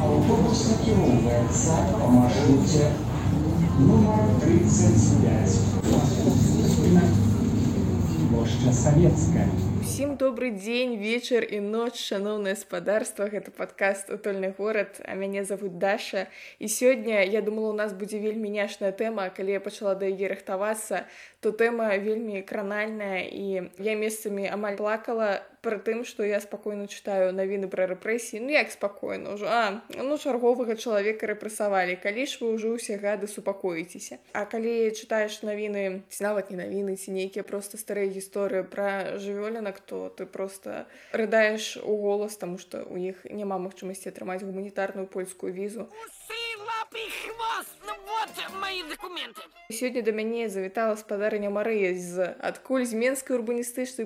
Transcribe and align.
Автобус 0.00 0.70
накіровується 0.70 1.76
по 2.00 2.08
маршруті 2.08 2.86
номер 3.78 4.18
35. 4.40 5.58
Плошча 8.30 8.72
Савецкая. 8.72 9.48
Усім 9.82 10.14
добрый 10.16 10.50
день, 10.50 10.96
вечер 10.96 11.44
и 11.44 11.60
ночь, 11.60 11.96
шановное 11.98 12.52
господарство. 12.54 13.24
Это 13.24 13.50
подкаст 13.50 14.10
утольны 14.10 14.54
Город. 14.58 15.00
а 15.04 15.14
меня 15.14 15.44
зовут 15.44 15.78
Даша. 15.78 16.28
И 16.58 16.68
сегодня 16.68 17.24
я 17.24 17.42
думала, 17.42 17.70
у 17.70 17.72
нас 17.72 17.92
будзе 17.92 18.18
вельмі 18.18 18.48
няшная 18.50 18.92
тэма, 18.92 19.28
калі 19.30 19.52
я 19.52 19.60
пачала 19.60 19.94
да 19.94 20.06
яе 20.06 20.28
рыхтавацца, 20.28 21.04
то 21.40 21.50
тема 21.52 21.96
вельми 21.96 22.40
кранальная 22.40 23.22
и 23.22 23.70
я 23.78 23.94
местами 23.94 24.46
амаль 24.46 24.76
плакала, 24.76 25.42
пры 25.62 25.78
тым 25.78 26.02
што 26.04 26.26
я 26.26 26.40
спакойна 26.42 26.86
чытаю 26.90 27.30
навіны 27.30 27.70
пра 27.72 27.86
рэпрэсіі 27.90 28.42
ну 28.42 28.50
як 28.54 28.74
спакойна 28.74 29.38
ўжо 29.38 29.46
а 29.46 29.62
ну 29.94 30.18
чарговага 30.18 30.76
чалавека 30.76 31.30
рэпрэсавалі 31.30 31.96
калі 32.02 32.26
ж 32.26 32.42
вы 32.42 32.52
ўжо 32.58 32.74
ўсе 32.76 32.98
гады 32.98 33.30
супакоіцеся 33.30 34.18
А 34.34 34.44
калі 34.44 34.90
чытаеш 34.90 35.40
навіны 35.46 36.02
ці 36.10 36.20
нават 36.26 36.50
не 36.50 36.58
навіны 36.58 36.98
ці 36.98 37.14
нейкія 37.14 37.46
просто 37.46 37.78
старыя 37.78 38.10
гісторыі 38.10 38.66
пра 38.66 39.18
жывёлінак 39.22 39.78
то 39.86 40.10
ты 40.10 40.26
просто 40.26 40.86
рыдаеш 41.14 41.78
у 41.78 41.96
голас 42.02 42.36
таму 42.36 42.58
што 42.58 42.82
у 42.82 42.98
іх 42.98 43.22
няма 43.30 43.58
магчымасці 43.62 44.10
атрымаць 44.10 44.42
гуманітарную 44.42 45.06
польскую 45.06 45.54
візу. 45.54 45.86
Усе! 46.06 46.41
лапий 46.62 47.10
хвост! 47.22 47.70
Ну 47.86 47.92
вот 48.06 48.60
мои 48.60 48.82
документы. 48.82 49.40
Сегодня 49.70 50.02
до 50.02 50.12
меня 50.12 50.48
завітала 50.48 50.96
спадарня 50.96 51.50
Мария 51.50 51.90
из 51.90 52.18
«Откуль 52.18 52.84
з 52.84 52.94
Менської 52.94 53.38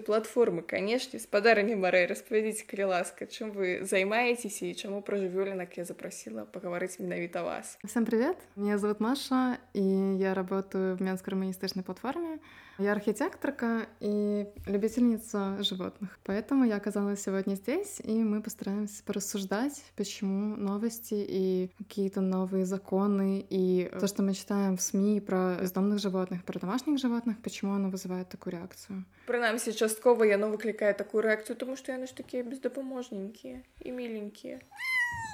платформы. 0.00 0.62
Конечно, 0.62 1.18
с 1.18 1.22
спадарня 1.22 1.76
Мария, 1.76 2.06
розповідіть, 2.06 2.62
калі 2.62 2.84
ласка, 2.84 3.26
чем 3.26 3.52
вы 3.52 3.84
занимаетесь 3.84 4.62
и 4.62 4.74
чему 4.74 5.02
про 5.02 5.18
жувёлінок 5.18 5.78
я 5.78 5.84
запросила 5.84 6.44
поговорить 6.44 7.00
менавіта 7.00 7.42
вас. 7.42 7.78
Всем 7.84 8.04
привет, 8.04 8.36
меня 8.56 8.78
зовут 8.78 9.00
Маша, 9.00 9.58
и 9.74 9.82
я 10.18 10.34
работаю 10.34 10.96
в 10.96 11.02
Менской 11.02 11.34
урбанистичной 11.34 11.84
платформе. 11.84 12.38
Я 12.78 12.92
архитекторка 12.92 13.86
и 14.00 14.46
любительница 14.66 15.56
животных. 15.62 16.18
Поэтому 16.24 16.64
я 16.64 16.76
оказалась 16.76 17.22
сегодня 17.22 17.54
здесь, 17.54 18.00
и 18.04 18.22
мы 18.22 18.42
постараемся 18.42 19.02
порассуждать, 19.04 19.82
почему 19.96 20.56
новости 20.56 21.14
и 21.14 21.70
какие-то 21.78 22.20
новые 22.20 22.66
законы 22.66 23.46
и 23.48 23.90
то, 23.98 24.06
что 24.06 24.22
мы 24.22 24.34
читаем 24.34 24.76
в 24.76 24.82
СМИ 24.82 25.20
про 25.20 25.56
бездомных 25.60 25.98
животных, 26.00 26.44
про 26.44 26.58
домашних 26.58 26.98
животных, 26.98 27.40
почему 27.42 27.72
оно 27.72 27.88
вызывает 27.88 28.28
такую 28.28 28.52
реакцию. 28.52 29.04
Про 29.26 29.58
частково 29.58 30.24
яно 30.24 30.46
ну, 30.46 30.52
выкликае 30.52 30.92
такую 30.94 31.22
рэакцыю, 31.22 31.56
тому 31.56 31.76
што 31.76 31.92
яны 31.92 32.06
ж 32.06 32.14
такія 32.16 32.42
бездапаможненькія 32.42 33.62
і 33.84 33.92
міленькія. 33.92 34.60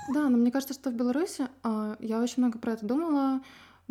Да, 0.08 0.28
но 0.28 0.36
мне 0.36 0.50
кажется, 0.50 0.74
что 0.74 0.90
в 0.90 0.94
Беларуси 0.94 1.46
а, 1.62 1.96
я 2.00 2.20
очень 2.20 2.42
много 2.42 2.58
про 2.58 2.72
это 2.72 2.86
думала. 2.86 3.40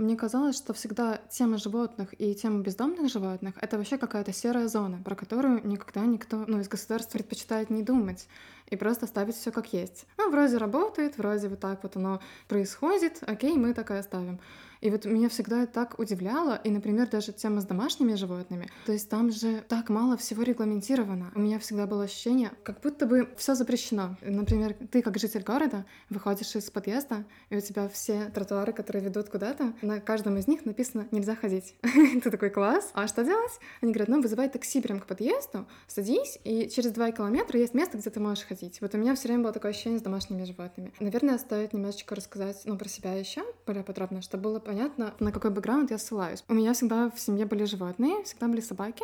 Мне 0.01 0.17
казалось, 0.17 0.57
что 0.57 0.73
всегда 0.73 1.21
тема 1.29 1.59
животных 1.59 2.19
и 2.19 2.33
тема 2.33 2.63
бездомных 2.63 3.11
животных— 3.11 3.53
это 3.61 3.77
вообще 3.77 3.99
какая-то 3.99 4.33
серая 4.33 4.67
зона, 4.67 4.99
про 5.05 5.13
которую 5.13 5.61
никогда 5.63 6.07
никто 6.07 6.43
ну, 6.47 6.59
из 6.59 6.67
государства 6.67 7.19
предпочитает 7.19 7.69
не 7.69 7.83
думать 7.83 8.27
и 8.71 8.75
просто 8.75 9.05
ставить 9.05 9.35
все 9.35 9.51
как 9.51 9.71
есть. 9.73 10.07
Ну, 10.17 10.31
вроде 10.31 10.57
работает, 10.57 11.19
вроде 11.19 11.49
вот 11.49 11.59
так 11.59 11.83
вот 11.83 11.97
оно 11.97 12.19
происходит, 12.47 13.21
окей, 13.27 13.55
мы 13.57 13.75
так 13.75 13.91
и 13.91 13.93
оставим. 13.93 14.39
И 14.81 14.89
вот 14.89 15.05
меня 15.05 15.29
всегда 15.29 15.61
это 15.61 15.73
так 15.73 15.99
удивляло, 15.99 16.59
и, 16.63 16.71
например, 16.71 17.07
даже 17.07 17.31
тема 17.31 17.61
с 17.61 17.65
домашними 17.65 18.15
животными, 18.15 18.67
то 18.87 18.91
есть 18.91 19.09
там 19.09 19.31
же 19.31 19.63
так 19.67 19.89
мало 19.89 20.17
всего 20.17 20.41
регламентировано. 20.41 21.31
У 21.35 21.39
меня 21.39 21.59
всегда 21.59 21.85
было 21.85 22.05
ощущение, 22.05 22.51
как 22.63 22.81
будто 22.81 23.05
бы 23.05 23.29
все 23.37 23.53
запрещено. 23.53 24.17
Например, 24.21 24.75
ты 24.89 25.03
как 25.03 25.19
житель 25.19 25.43
города 25.43 25.85
выходишь 26.09 26.55
из 26.55 26.71
подъезда, 26.71 27.25
и 27.51 27.57
у 27.57 27.61
тебя 27.61 27.87
все 27.89 28.31
тротуары, 28.33 28.73
которые 28.73 29.05
ведут 29.05 29.29
куда-то, 29.29 29.73
на 29.91 29.99
каждом 29.99 30.37
из 30.37 30.47
них 30.47 30.65
написано 30.65 31.07
«нельзя 31.11 31.35
ходить». 31.35 31.75
Ты 32.23 32.31
такой 32.31 32.49
класс. 32.49 32.91
А 32.93 33.07
что 33.07 33.23
делать? 33.23 33.59
Они 33.81 33.91
говорят, 33.91 34.07
ну, 34.07 34.21
вызывай 34.21 34.49
такси 34.49 34.81
прям 34.81 34.99
к 34.99 35.05
подъезду, 35.05 35.67
садись, 35.87 36.39
и 36.43 36.69
через 36.69 36.91
два 36.91 37.11
километра 37.11 37.59
есть 37.59 37.73
место, 37.73 37.97
где 37.97 38.09
ты 38.09 38.19
можешь 38.19 38.45
ходить. 38.45 38.79
Вот 38.81 38.95
у 38.95 38.97
меня 38.97 39.15
все 39.15 39.27
время 39.27 39.43
было 39.43 39.53
такое 39.53 39.71
ощущение 39.71 39.99
с 39.99 40.01
домашними 40.01 40.45
животными. 40.45 40.93
Наверное, 40.99 41.37
стоит 41.37 41.73
немножечко 41.73 42.15
рассказать, 42.15 42.61
ну, 42.65 42.77
про 42.77 42.87
себя 42.87 43.13
еще 43.13 43.43
более 43.65 43.83
подробно, 43.83 44.21
чтобы 44.21 44.43
было 44.43 44.59
понятно, 44.59 45.13
на 45.19 45.31
какой 45.31 45.51
бэкграунд 45.51 45.91
я 45.91 45.97
ссылаюсь. 45.97 46.43
У 46.47 46.53
меня 46.53 46.73
всегда 46.73 47.09
в 47.09 47.19
семье 47.19 47.45
были 47.45 47.65
животные, 47.65 48.23
всегда 48.23 48.47
были 48.47 48.61
собаки. 48.61 49.03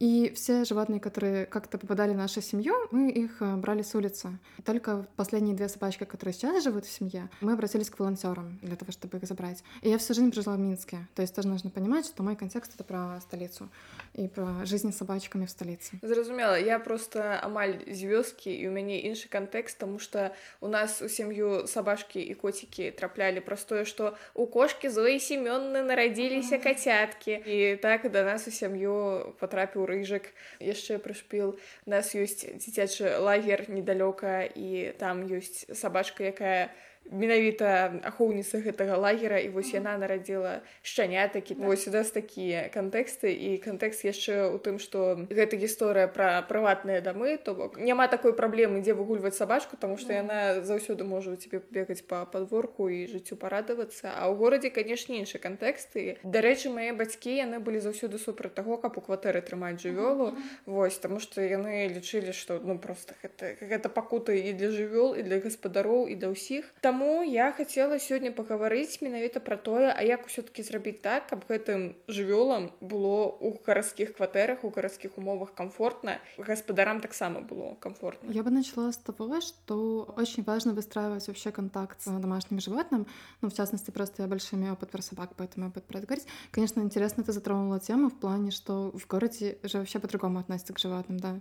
И 0.00 0.32
все 0.34 0.64
животные, 0.64 1.00
которые 1.00 1.46
как-то 1.46 1.78
попадали 1.78 2.12
в 2.12 2.16
нашу 2.16 2.40
семью, 2.42 2.74
мы 2.90 3.10
их 3.10 3.40
э, 3.40 3.56
брали 3.56 3.82
с 3.82 3.94
улицы. 3.94 4.38
Только 4.64 5.06
последние 5.16 5.54
две 5.54 5.68
собачки, 5.68 6.04
которые 6.04 6.34
сейчас 6.34 6.64
живут 6.64 6.84
в 6.84 6.90
семье, 6.90 7.30
мы 7.40 7.52
обратились 7.52 7.90
к 7.90 7.98
волонтерам 7.98 8.58
для 8.60 8.76
того, 8.76 8.90
чтобы 8.90 9.18
их 9.18 9.24
забрать. 9.24 9.62
И 9.82 9.90
я 9.90 9.98
всю 9.98 10.14
жизнь 10.14 10.32
прожила 10.32 10.56
в 10.56 10.58
Минске. 10.58 11.06
То 11.14 11.22
есть 11.22 11.34
тоже 11.34 11.48
нужно 11.48 11.70
понимать, 11.70 12.06
что 12.06 12.22
мой 12.22 12.34
контекст— 12.34 12.74
это 12.74 12.82
про 12.82 13.20
столицу 13.20 13.68
и 14.14 14.26
про 14.26 14.64
жизнь 14.64 14.92
с 14.92 14.96
собачками 14.96 15.46
в 15.46 15.50
столице. 15.50 15.98
Зразумела. 16.02 16.58
Я 16.58 16.78
просто 16.80 17.40
амаль 17.40 17.82
звездки, 17.86 18.48
и 18.48 18.66
у 18.66 18.72
меня 18.72 19.00
іншы 19.00 19.28
контекст, 19.28 19.78
потому 19.78 19.98
что 20.00 20.34
у 20.60 20.66
нас 20.66 21.02
у 21.02 21.08
сям'ю 21.08 21.66
собачки 21.66 22.18
и 22.18 22.34
котики 22.34 22.90
трапляли 22.96 23.40
праз 23.40 23.64
что 23.84 24.18
у 24.34 24.46
кошки 24.46 24.88
Зои 24.88 25.18
Семенны 25.18 25.82
народились 25.82 26.52
а 26.52 26.58
котятки 26.58 27.42
и 27.46 27.76
так 27.76 28.10
до 28.10 28.24
нас 28.24 28.46
у 28.46 28.50
сям'ю 28.50 29.34
патрапіў 29.40 29.84
рыжык 29.94 30.30
яшчэ 30.58 30.98
прышпіл. 30.98 31.54
У 31.86 31.90
нас 31.90 32.12
ёсць 32.18 32.42
дзіцячы 32.42 33.16
лагер 33.22 33.70
недалёка 33.70 34.42
і 34.44 34.92
там 34.98 35.24
ёсць 35.30 35.64
сабачка 35.70 36.26
якая 36.34 36.74
менавіта 37.10 38.00
ахоўніца 38.02 38.60
гэтага 38.64 38.96
лагера 38.96 39.38
і 39.38 39.48
вось 39.54 39.72
яна 39.74 39.96
нарадзіла 39.98 40.60
шчанятакі 40.82 41.58
вось 41.60 41.88
у 41.88 41.92
нас 41.92 42.10
такія 42.10 42.68
кантэксты 42.74 43.32
і 43.32 43.58
кантэкст 43.58 44.04
яшчэ 44.04 44.52
ў 44.52 44.58
тым 44.60 44.78
што 44.78 45.26
гэта 45.30 45.56
гісторыя 45.56 46.08
пра 46.08 46.42
прыватныя 46.48 47.00
дамы 47.00 47.36
то 47.36 47.54
бок 47.54 47.78
няма 47.78 48.08
такой 48.08 48.32
праблемы 48.32 48.80
дзе 48.80 48.94
выгульваць 48.94 49.36
сабачку 49.36 49.76
тому 49.76 49.96
што 49.96 50.12
яна 50.12 50.60
заўсёды 50.60 51.04
можа 51.04 51.32
у 51.32 51.36
цябе 51.36 51.60
бегаць 51.70 52.02
па 52.06 52.24
падворку 52.24 52.88
і 52.88 53.06
жыццю 53.10 53.36
парадавацца. 53.36 54.12
А 54.14 54.30
ў 54.30 54.38
горадзе 54.38 54.70
канешне 54.70 55.20
іншы 55.22 55.38
кантэксты. 55.42 56.18
Дарэчы 56.22 56.70
мае 56.70 56.92
бацькі 56.96 57.34
яны 57.34 57.58
былі 57.58 57.82
заўсёды 57.84 58.18
супраць 58.18 58.54
таго 58.54 58.78
каб 58.78 58.98
у 58.98 59.02
кватэры 59.04 59.42
трымаць 59.42 59.80
жывёлу. 59.82 60.34
Вось 60.66 60.98
таму 60.98 61.20
што 61.20 61.42
яны 61.42 61.88
лічылі 61.90 62.32
што 62.32 62.60
ну 62.62 62.78
просто 62.78 63.14
гэта 63.22 63.54
гэта 63.60 63.88
пакута 63.88 64.32
і 64.32 64.54
для 64.54 64.70
жывёл 64.70 65.18
і 65.18 65.22
для 65.26 65.40
гаспадароў 65.42 66.06
і 66.08 66.14
да 66.14 66.30
ўсіх. 66.30 66.70
Там 66.80 66.93
таму 66.94 67.22
я 67.26 67.50
хацела 67.50 67.98
сёння 67.98 68.30
пагаварыць 68.30 69.02
менавіта 69.02 69.42
пра 69.42 69.56
тое 69.58 69.90
а 69.90 70.02
як 70.06 70.26
усё-кі 70.30 70.62
зрабіць 70.62 71.02
так 71.02 71.26
каб 71.26 71.42
гэтым 71.50 71.98
жывёлам 72.06 72.70
было 72.78 73.34
у 73.34 73.50
гарадскіх 73.66 74.14
кватэрах 74.14 74.62
у 74.62 74.70
гарадскіх 74.70 75.18
умовах 75.18 75.54
комфортна 75.58 76.22
гаспадарам 76.38 77.00
таксама 77.00 77.40
было 77.40 77.74
комфортно. 77.80 78.30
Я 78.30 78.42
бы 78.46 78.50
начала 78.50 78.92
с 78.92 78.96
того 78.96 79.40
что 79.40 80.06
очень 80.16 80.44
важно 80.44 80.72
выстраивать 80.72 81.26
вообще 81.26 81.50
контакт 81.50 82.00
с 82.00 82.06
домашним 82.06 82.60
животным. 82.60 83.06
Ну 83.42 83.50
в 83.50 83.54
частности 83.54 83.90
просто 83.90 84.22
я 84.22 84.28
больше 84.28 84.54
имею 84.54 84.74
опыт 84.74 84.90
про 84.90 85.02
собак 85.02 85.30
поэтому 85.36 85.66
я 85.66 85.72
буду 85.72 86.06
конечно 86.52 86.80
интересно 86.80 87.24
ты 87.24 87.32
затронула 87.32 87.80
тему 87.80 88.08
в 88.08 88.20
плане 88.20 88.52
что 88.52 88.92
в 88.94 89.06
городе 89.08 89.58
же 89.64 89.78
вообще 89.78 89.98
по-другому 89.98 90.38
относится 90.38 90.72
к 90.72 90.78
животным 90.78 91.18
да 91.18 91.40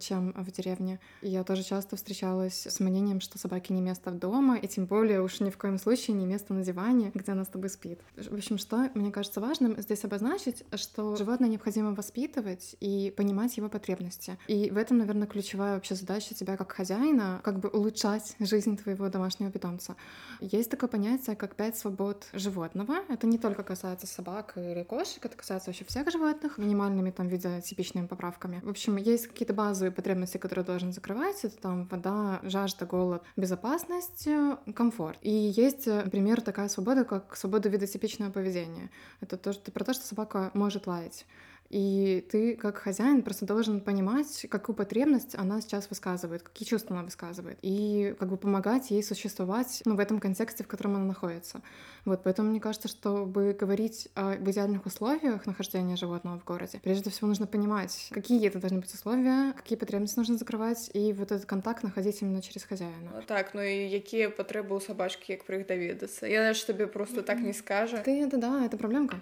чем 0.00 0.32
в 0.36 0.50
деревне. 0.50 1.00
Я 1.22 1.44
тоже 1.44 1.62
часто 1.62 1.96
встречалась 1.96 2.66
с 2.66 2.80
мнением, 2.80 3.20
что 3.20 3.38
собаки 3.38 3.72
не 3.72 3.80
место 3.80 4.10
дома, 4.10 4.56
и 4.56 4.68
тем 4.68 4.86
более 4.86 5.22
уж 5.22 5.40
ни 5.40 5.50
в 5.50 5.58
коем 5.58 5.78
случае 5.78 6.16
не 6.16 6.26
место 6.26 6.54
на 6.54 6.62
диване, 6.62 7.10
где 7.14 7.32
она 7.32 7.44
с 7.44 7.48
тобой 7.48 7.70
спит. 7.70 8.00
В 8.16 8.34
общем, 8.34 8.58
что 8.58 8.90
мне 8.94 9.10
кажется 9.10 9.40
важным 9.40 9.80
здесь 9.80 10.04
обозначить, 10.04 10.64
что 10.74 11.16
животное 11.16 11.48
необходимо 11.48 11.94
воспитывать 11.94 12.76
и 12.80 13.12
понимать 13.16 13.56
его 13.56 13.68
потребности. 13.68 14.38
И 14.46 14.70
в 14.70 14.76
этом, 14.76 14.98
наверное, 14.98 15.26
ключевая 15.26 15.74
вообще 15.74 15.94
задача 15.94 16.34
тебя 16.34 16.56
как 16.56 16.72
хозяина, 16.72 17.40
как 17.42 17.58
бы 17.60 17.68
улучшать 17.68 18.36
жизнь 18.38 18.76
твоего 18.76 19.08
домашнего 19.08 19.50
питомца. 19.50 19.96
Есть 20.40 20.70
такое 20.70 20.88
понятие, 20.88 21.36
как 21.36 21.56
пять 21.56 21.76
свобод 21.76 22.26
животного. 22.32 22.96
Это 23.08 23.26
не 23.26 23.38
только 23.38 23.62
касается 23.62 24.06
собак 24.06 24.54
или 24.56 24.82
кошек, 24.84 25.24
это 25.24 25.36
касается 25.36 25.70
вообще 25.70 25.84
всех 25.84 26.10
животных, 26.10 26.58
минимальными 26.58 27.10
там 27.10 27.28
виде 27.28 27.60
типичными 27.60 28.06
поправками. 28.06 28.60
В 28.62 28.68
общем, 28.68 28.96
есть 28.96 29.26
какие-то 29.26 29.54
базовые 29.64 29.92
потребности, 29.92 30.36
которые 30.36 30.64
должен 30.64 30.92
закрывать, 30.92 31.44
это 31.44 31.56
там 31.56 31.86
вода, 31.86 32.40
жажда, 32.42 32.84
голод, 32.84 33.22
безопасность, 33.36 34.28
комфорт. 34.74 35.18
И 35.22 35.30
есть, 35.30 35.86
например, 35.86 36.40
такая 36.42 36.68
свобода, 36.68 37.04
как 37.04 37.36
свобода 37.36 37.68
видотипичного 37.70 38.30
поведения. 38.30 38.90
Это 39.22 39.36
то, 39.36 39.52
что, 39.52 39.72
про 39.72 39.84
то, 39.84 39.94
что 39.94 40.04
собака 40.04 40.50
может 40.54 40.86
лаять. 40.86 41.24
И 41.70 42.24
ты, 42.30 42.56
как 42.56 42.78
хозяин, 42.78 43.22
просто 43.22 43.46
должен 43.46 43.80
понимать, 43.80 44.46
какую 44.48 44.76
потребность 44.76 45.34
она 45.34 45.60
сейчас 45.60 45.88
высказывает, 45.90 46.42
какие 46.42 46.68
чувства 46.68 46.96
она 46.96 47.04
высказывает, 47.04 47.58
и 47.62 48.14
как 48.18 48.28
бы 48.28 48.36
помогать 48.36 48.90
ей 48.90 49.02
существовать 49.02 49.82
ну, 49.84 49.96
в 49.96 50.00
этом 50.00 50.20
контексте, 50.20 50.62
в 50.62 50.68
котором 50.68 50.96
она 50.96 51.04
находится. 51.04 51.62
Вот, 52.04 52.22
поэтому 52.22 52.50
мне 52.50 52.60
кажется, 52.60 52.88
чтобы 52.88 53.56
говорить 53.58 54.08
о 54.14 54.36
идеальных 54.36 54.86
условиях 54.86 55.46
нахождения 55.46 55.96
животного 55.96 56.38
в 56.38 56.44
городе, 56.44 56.78
прежде 56.82 57.10
всего 57.10 57.28
нужно 57.28 57.46
понимать, 57.46 58.08
какие 58.10 58.46
это 58.46 58.58
должны 58.58 58.80
быть 58.80 58.92
условия, 58.92 59.52
какие 59.52 59.78
потребности 59.78 60.18
нужно 60.18 60.36
закрывать, 60.36 60.90
и 60.94 61.12
вот 61.12 61.32
этот 61.32 61.46
контакт 61.46 61.82
находить 61.82 62.20
именно 62.22 62.42
через 62.42 62.64
хозяина. 62.64 63.10
А 63.16 63.22
так, 63.22 63.54
ну 63.54 63.62
и 63.62 63.90
какие 63.90 64.26
потребы 64.28 64.76
у 64.76 64.80
собачки, 64.80 65.36
как 65.36 65.46
про 65.46 65.56
їх 65.56 65.66
довідатися? 65.66 66.26
Я 66.26 66.40
даже 66.42 66.66
тебе 66.66 66.86
просто 66.86 67.22
так 67.22 67.40
не 67.40 67.52
скажу. 67.52 67.96
Ты 67.96 68.26
это 68.26 68.36
да, 68.36 68.64
это 68.64 68.76
проблемка. 68.76 69.20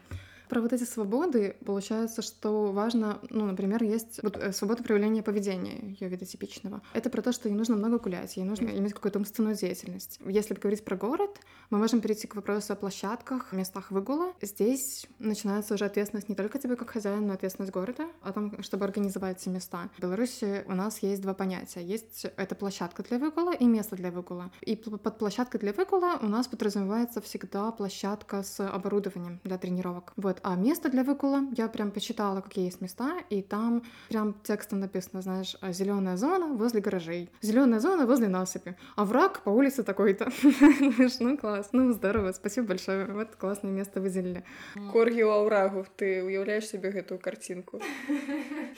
Про 0.52 0.60
вот 0.60 0.74
эти 0.74 0.84
свободы 0.84 1.56
получается, 1.64 2.20
что 2.20 2.72
важно, 2.72 3.20
ну, 3.30 3.46
например, 3.46 3.82
есть 3.82 4.20
вот 4.22 4.36
э, 4.36 4.52
свобода 4.52 4.82
проявления 4.82 5.22
поведения 5.22 5.96
ее 5.98 6.08
вида 6.08 6.26
типичного. 6.26 6.82
Это 6.92 7.08
про 7.08 7.22
то, 7.22 7.32
что 7.32 7.48
ей 7.48 7.54
нужно 7.54 7.74
много 7.74 7.98
гулять, 7.98 8.36
ей 8.36 8.44
нужно 8.44 8.68
иметь 8.68 8.92
какую-то 8.92 9.18
умственную 9.18 9.54
деятельность. 9.54 10.20
Если 10.26 10.52
говорить 10.52 10.84
про 10.84 10.94
город, 10.94 11.40
мы 11.70 11.78
можем 11.78 12.02
перейти 12.02 12.26
к 12.26 12.34
вопросу 12.34 12.74
о 12.74 12.76
площадках, 12.76 13.50
местах 13.54 13.90
выгула. 13.90 14.34
Здесь 14.42 15.06
начинается 15.18 15.72
уже 15.72 15.86
ответственность 15.86 16.28
не 16.28 16.34
только 16.34 16.58
тебе 16.58 16.76
как 16.76 16.90
хозяин, 16.90 17.26
но 17.26 17.32
ответственность 17.32 17.72
города 17.72 18.04
о 18.20 18.34
том, 18.34 18.62
чтобы 18.62 18.84
организовать 18.84 19.40
эти 19.40 19.48
места. 19.48 19.88
В 19.96 20.02
Беларуси 20.02 20.64
у 20.66 20.74
нас 20.74 20.98
есть 20.98 21.22
два 21.22 21.32
понятия. 21.32 21.80
Есть 21.80 22.26
это 22.36 22.54
площадка 22.54 23.02
для 23.02 23.18
выгула 23.18 23.54
и 23.54 23.64
место 23.64 23.96
для 23.96 24.10
выгула. 24.10 24.50
И 24.60 24.76
под 24.76 25.16
площадкой 25.16 25.60
для 25.60 25.72
выгула 25.72 26.18
у 26.20 26.26
нас 26.26 26.46
подразумевается 26.46 27.22
всегда 27.22 27.70
площадка 27.70 28.42
с 28.42 28.60
оборудованием 28.60 29.40
для 29.44 29.56
тренировок. 29.56 30.12
Вот. 30.16 30.41
А 30.44 30.56
место 30.56 30.88
для 30.88 31.04
выкула, 31.04 31.44
я 31.56 31.68
прям 31.68 31.92
почитала, 31.92 32.40
какие 32.40 32.64
есть 32.64 32.80
места, 32.80 33.18
и 33.30 33.42
там 33.42 33.84
прям 34.08 34.34
текстом 34.42 34.80
написано, 34.80 35.22
знаешь, 35.22 35.56
«А 35.60 35.72
зеленая 35.72 36.16
зона 36.16 36.48
возле 36.48 36.80
гаражей, 36.80 37.30
зеленая 37.42 37.78
зона 37.78 38.06
возле 38.06 38.26
насыпи, 38.26 38.76
а 38.96 39.04
враг 39.04 39.42
по 39.42 39.50
улице 39.50 39.82
такой-то. 39.84 40.30
Ну 41.20 41.36
класс, 41.36 41.68
ну 41.72 41.92
здорово, 41.92 42.32
спасибо 42.32 42.68
большое, 42.68 43.06
вот 43.06 43.36
классное 43.36 43.70
место 43.70 44.00
выделили. 44.00 44.44
Коргію 44.92 45.30
Аурагу, 45.30 45.86
ты 45.96 46.24
уявляешь 46.24 46.66
себе 46.66 46.88
эту 46.90 47.18
картинку? 47.18 47.80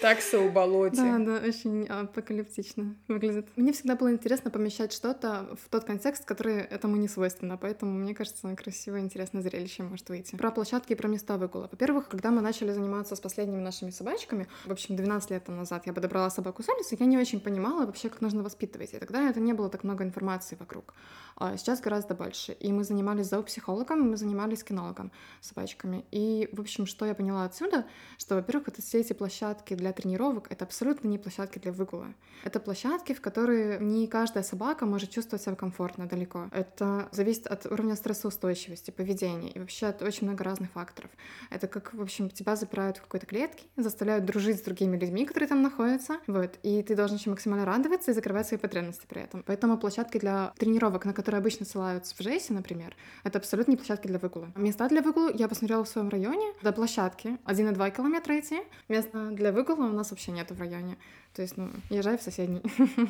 Такса 0.00 0.40
у 0.40 0.50
болоте. 0.50 0.96
Да, 0.96 1.19
да, 1.19 1.46
очень 1.46 1.87
апокалиптично 1.87 2.94
выглядит. 3.08 3.46
Мне 3.56 3.72
всегда 3.72 3.96
было 3.96 4.11
интересно 4.12 4.50
помещать 4.50 4.93
что-то 4.93 5.56
в 5.62 5.70
тот 5.70 5.84
контекст, 5.84 6.25
который 6.25 6.56
этому 6.56 6.96
не 6.96 7.08
свойственно, 7.08 7.56
поэтому, 7.56 7.93
мне 7.93 8.14
кажется, 8.14 8.55
красивое, 8.55 9.00
интересное 9.00 9.43
зрелище 9.43 9.82
может 9.82 10.08
выйти. 10.11 10.37
Про 10.37 10.50
площадки 10.50 10.93
и 10.93 10.96
про 10.96 11.08
места 11.08 11.38
выкула 11.38 11.53
выгула. 11.54 11.68
Во-первых, 11.70 12.08
когда 12.08 12.30
мы 12.30 12.40
начали 12.40 12.72
заниматься 12.72 13.14
с 13.14 13.20
последними 13.20 13.60
нашими 13.60 13.90
собачками, 13.90 14.46
в 14.64 14.72
общем, 14.72 14.96
12 14.96 15.30
лет 15.30 15.48
назад 15.48 15.86
я 15.86 15.92
подобрала 15.92 16.30
собаку 16.30 16.62
с 16.62 16.68
улицы, 16.68 16.96
я 16.98 17.06
не 17.06 17.18
очень 17.18 17.40
понимала 17.40 17.86
вообще, 17.86 18.08
как 18.08 18.20
нужно 18.20 18.42
воспитывать. 18.42 18.94
И 18.94 18.98
тогда 18.98 19.28
это 19.30 19.40
не 19.40 19.52
было 19.52 19.68
так 19.68 19.84
много 19.84 20.04
информации 20.04 20.56
вокруг. 20.58 20.94
А 21.36 21.56
сейчас 21.56 21.80
гораздо 21.80 22.14
больше. 22.14 22.52
И 22.52 22.72
мы 22.72 22.84
занимались 22.84 23.26
зоопсихологом, 23.26 24.10
мы 24.10 24.16
занимались 24.16 24.62
кинологом 24.62 25.10
собачками. 25.40 26.04
И, 26.12 26.48
в 26.52 26.60
общем, 26.60 26.86
что 26.86 27.06
я 27.06 27.14
поняла 27.14 27.44
отсюда, 27.44 27.84
что, 28.18 28.36
во-первых, 28.36 28.68
это 28.68 28.82
все 28.82 29.00
эти 29.00 29.12
площадки 29.12 29.74
для 29.74 29.92
тренировок, 29.92 30.46
это 30.50 30.64
абсолютно 30.64 31.08
не 31.08 31.18
площадки 31.18 31.58
для 31.58 31.72
выгула. 31.72 32.06
Это 32.44 32.60
площадки, 32.60 33.14
в 33.14 33.20
которые 33.20 33.80
не 33.80 34.06
каждая 34.06 34.44
собака 34.44 34.86
может 34.86 35.10
чувствовать 35.10 35.42
себя 35.42 35.56
комфортно 35.56 36.06
далеко. 36.06 36.48
Это 36.52 37.08
зависит 37.10 37.46
от 37.46 37.66
уровня 37.66 37.96
стрессоустойчивости, 37.96 38.90
поведения 38.90 39.50
и 39.50 39.58
вообще 39.58 39.86
от 39.86 40.02
очень 40.02 40.28
много 40.28 40.44
разных 40.44 40.70
факторов. 40.70 41.10
Это 41.50 41.67
как, 41.67 41.94
в 41.94 42.00
общем, 42.00 42.31
тебя 42.31 42.56
запирают 42.56 42.99
в 42.99 43.02
какой-то 43.02 43.26
клетке, 43.26 43.64
заставляют 43.76 44.25
дружить 44.25 44.58
с 44.58 44.62
другими 44.62 44.96
людьми, 44.96 45.25
которые 45.25 45.49
там 45.49 45.62
находятся, 45.62 46.19
вот, 46.26 46.58
и 46.62 46.82
ты 46.82 46.96
должен 46.96 47.17
еще 47.17 47.31
максимально 47.31 47.64
радоваться 47.64 48.11
и 48.11 48.14
закрывать 48.14 48.46
свои 48.46 48.58
потребности 48.58 49.06
при 49.08 49.23
этом. 49.23 49.43
Поэтому 49.46 49.79
площадки 49.79 50.19
для 50.19 50.52
тренировок, 50.58 51.05
на 51.05 51.12
которые 51.12 51.38
обычно 51.38 51.67
ссылаются 51.67 52.14
в 52.14 52.20
ЖЭСе, 52.20 52.52
например, 52.52 52.96
это 53.25 53.38
абсолютно 53.38 53.73
не 53.73 53.76
площадки 53.76 54.06
для 54.06 54.19
выгула. 54.19 54.52
Места 54.56 54.88
для 54.88 55.02
выгула 55.02 55.31
я 55.35 55.49
посмотрела 55.49 55.85
в 55.85 55.88
своем 55.88 56.08
районе, 56.08 56.52
до 56.62 56.73
площадки 56.73 57.38
1,2 57.44 57.97
километра 57.97 58.38
идти, 58.38 58.62
места 58.88 59.31
для 59.31 59.52
выгула 59.52 59.87
у 59.87 59.93
нас 59.93 60.11
вообще 60.11 60.32
нету 60.32 60.55
в 60.55 60.61
районе. 60.61 60.97
То 61.35 61.43
есть, 61.43 61.56
ну, 61.56 61.70
езжай 61.90 62.17
в 62.17 62.23
соседний. 62.23 62.62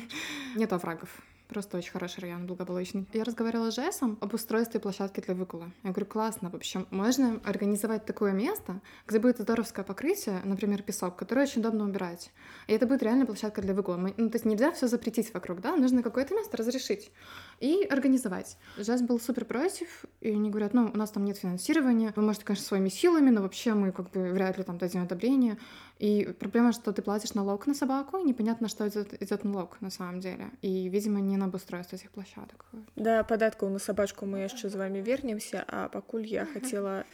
Нет 0.55 0.73
оврагов. 0.73 1.21
Просто 1.47 1.77
очень 1.77 1.91
хороший 1.91 2.21
район, 2.21 2.47
благополучный. 2.47 3.07
Я 3.13 3.23
разговаривала 3.23 3.71
с 3.71 3.75
Жесом 3.75 4.17
об 4.19 4.33
устройстве 4.33 4.79
площадки 4.79 5.19
для 5.19 5.35
выгула. 5.35 5.71
Я 5.83 5.91
говорю, 5.91 6.07
классно, 6.07 6.49
в 6.49 6.55
общем, 6.55 6.87
можно 6.89 7.39
организовать 7.43 8.05
такое 8.05 8.31
место, 8.31 8.81
где 9.05 9.19
будет 9.19 9.37
здоровское 9.37 9.85
покрытие, 9.85 10.41
например, 10.43 10.81
песок, 10.81 11.15
который 11.15 11.43
очень 11.43 11.61
удобно 11.61 11.83
убирать. 11.83 12.31
И 12.67 12.73
это 12.73 12.87
будет 12.87 13.03
реально 13.03 13.27
площадка 13.27 13.61
для 13.61 13.75
выгула. 13.75 13.97
Мы, 13.97 14.13
ну, 14.17 14.29
то 14.29 14.35
есть 14.35 14.45
нельзя 14.45 14.71
все 14.71 14.87
запретить 14.87 15.33
вокруг, 15.33 15.61
да, 15.61 15.75
нужно 15.75 16.01
какое-то 16.01 16.33
место 16.33 16.57
разрешить 16.57 17.11
и 17.59 17.85
организовать. 17.85 18.57
Жас 18.77 19.01
был 19.01 19.19
супер 19.19 19.45
против, 19.45 20.05
и 20.21 20.31
они 20.31 20.49
говорят, 20.49 20.73
ну, 20.73 20.91
у 20.93 20.97
нас 20.97 21.11
там 21.11 21.25
нет 21.25 21.37
финансирования, 21.37 22.13
вы 22.15 22.21
можете, 22.21 22.45
конечно, 22.45 22.65
своими 22.65 22.89
силами, 22.89 23.29
но 23.29 23.41
вообще 23.41 23.73
мы 23.73 23.91
как 23.91 24.11
бы 24.11 24.31
вряд 24.31 24.57
ли 24.57 24.63
там 24.63 24.77
дадим 24.77 25.03
одобрение. 25.03 25.57
И 25.99 26.35
проблема, 26.39 26.73
что 26.73 26.91
ты 26.91 27.01
платишь 27.01 27.33
налог 27.33 27.67
на 27.67 27.73
собаку, 27.73 28.17
и 28.17 28.23
непонятно, 28.23 28.67
что 28.67 28.87
идет, 28.87 29.21
идет 29.21 29.43
налог 29.43 29.79
на 29.81 29.89
самом 29.89 30.19
деле. 30.19 30.51
И, 30.61 30.89
видимо, 30.89 31.21
не 31.21 31.37
на 31.37 31.45
обустройство 31.45 31.95
этих 31.95 32.11
площадок. 32.11 32.65
Да, 32.95 33.23
податку 33.23 33.67
на 33.69 33.79
собачку 33.79 34.25
мы 34.25 34.39
еще 34.39 34.69
с 34.69 34.75
вами 34.75 34.99
вернемся, 34.99 35.63
а 35.67 35.89
пакуль 35.89 36.25
я 36.25 36.45
хотела 36.45 37.05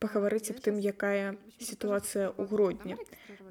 пагаварыць 0.00 0.50
об 0.50 0.64
тым 0.64 0.80
якая 0.80 1.36
сітуацыя 1.60 2.32
ў 2.32 2.48
грудні 2.48 2.96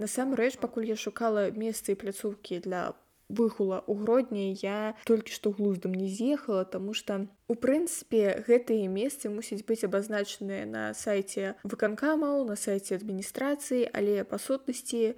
насамрэч 0.02 0.58
пакуль 0.58 0.90
я 0.90 0.98
шукала 0.98 1.46
месцы 1.54 1.94
і 1.94 2.00
пляцоўкі 2.02 2.60
для 2.66 2.98
выгула 3.30 3.80
ў 3.86 3.94
гродні 4.02 4.58
я 4.62 4.98
толькі 5.06 5.32
што 5.32 5.54
глуздам 5.54 5.94
не 5.94 6.10
з'ехала 6.10 6.66
тому 6.66 6.94
что 6.98 7.26
у 7.48 7.56
прынцыпе 7.56 8.44
гэтыя 8.50 8.90
месцы 8.90 9.30
мусіць 9.30 9.64
быць 9.70 9.86
абазначаныя 9.86 10.66
на 10.66 10.84
сайце 10.98 11.54
выканкамаў 11.64 12.44
на 12.50 12.58
сайце 12.58 12.98
адміністрацыі 12.98 13.86
але 13.94 14.26
па 14.26 14.42
сутнасці 14.42 15.14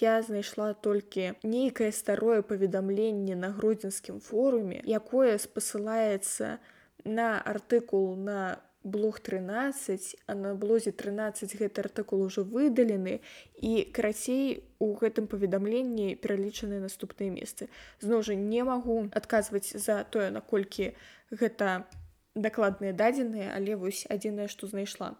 я 0.00 0.14
знайшла 0.22 0.74
толькі 0.74 1.32
нейкае 1.42 1.90
старое 1.92 2.42
паведамленне 2.42 3.34
на 3.34 3.50
гродзенскім 3.56 4.20
форуме 4.20 4.84
якое 4.84 5.38
спасылаецца 5.38 6.58
на 7.04 7.40
артыкул 7.40 8.14
на 8.16 8.60
блог 8.84 9.20
13 9.20 10.16
а 10.26 10.34
на 10.34 10.54
блозе 10.54 10.92
13 10.92 11.56
гэты 11.56 11.80
артыкул 11.80 12.22
ужо 12.22 12.44
выдалены 12.44 13.20
і 13.56 13.88
карацей 13.96 14.62
у 14.78 14.92
гэтым 15.00 15.26
паведамленні 15.26 16.14
пералічаныя 16.20 16.84
наступныя 16.84 17.32
месцы. 17.32 17.72
Зноў 18.00 18.22
жа 18.22 18.36
не 18.36 18.62
магу 18.62 19.08
адказваць 19.10 19.72
за 19.72 20.04
тое 20.04 20.30
наколькі 20.30 20.92
гэта 21.32 21.88
дакладныя 22.34 22.92
дадзеныя 22.92 23.56
але 23.56 23.74
вось 23.80 24.04
адзінае 24.10 24.48
што 24.52 24.68
знайшла. 24.68 25.16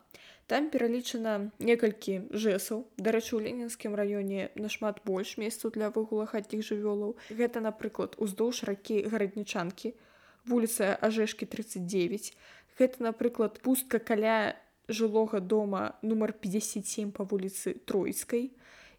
Там 0.46 0.69
пералічана 0.69 1.50
некалькі 1.58 2.28
жэсаў. 2.28 2.84
Дарэчы 3.00 3.37
у 3.37 3.40
ленінскім 3.40 3.96
раёне 3.96 4.50
нашмат 4.61 5.00
больш 5.08 5.38
месцаў 5.40 5.72
для 5.72 5.88
выгула 5.88 6.26
хатніх 6.28 6.61
жывёлаў. 6.61 7.16
Гэта 7.32 7.64
напрыклад 7.64 8.20
уздоўж 8.20 8.69
ракі 8.69 9.08
гараднічанкі 9.08 9.96
вуліца 10.44 10.93
ажэшкі 11.00 11.49
39 11.49 12.37
Гэта, 12.78 13.02
напрыклад, 13.02 13.61
пустка 13.62 13.99
каля 13.99 14.57
жылога 14.88 15.40
дома 15.40 15.97
нумар 16.02 16.33
57 16.33 17.12
па 17.12 17.25
вуліцы 17.25 17.75
Тройскай. 17.87 18.52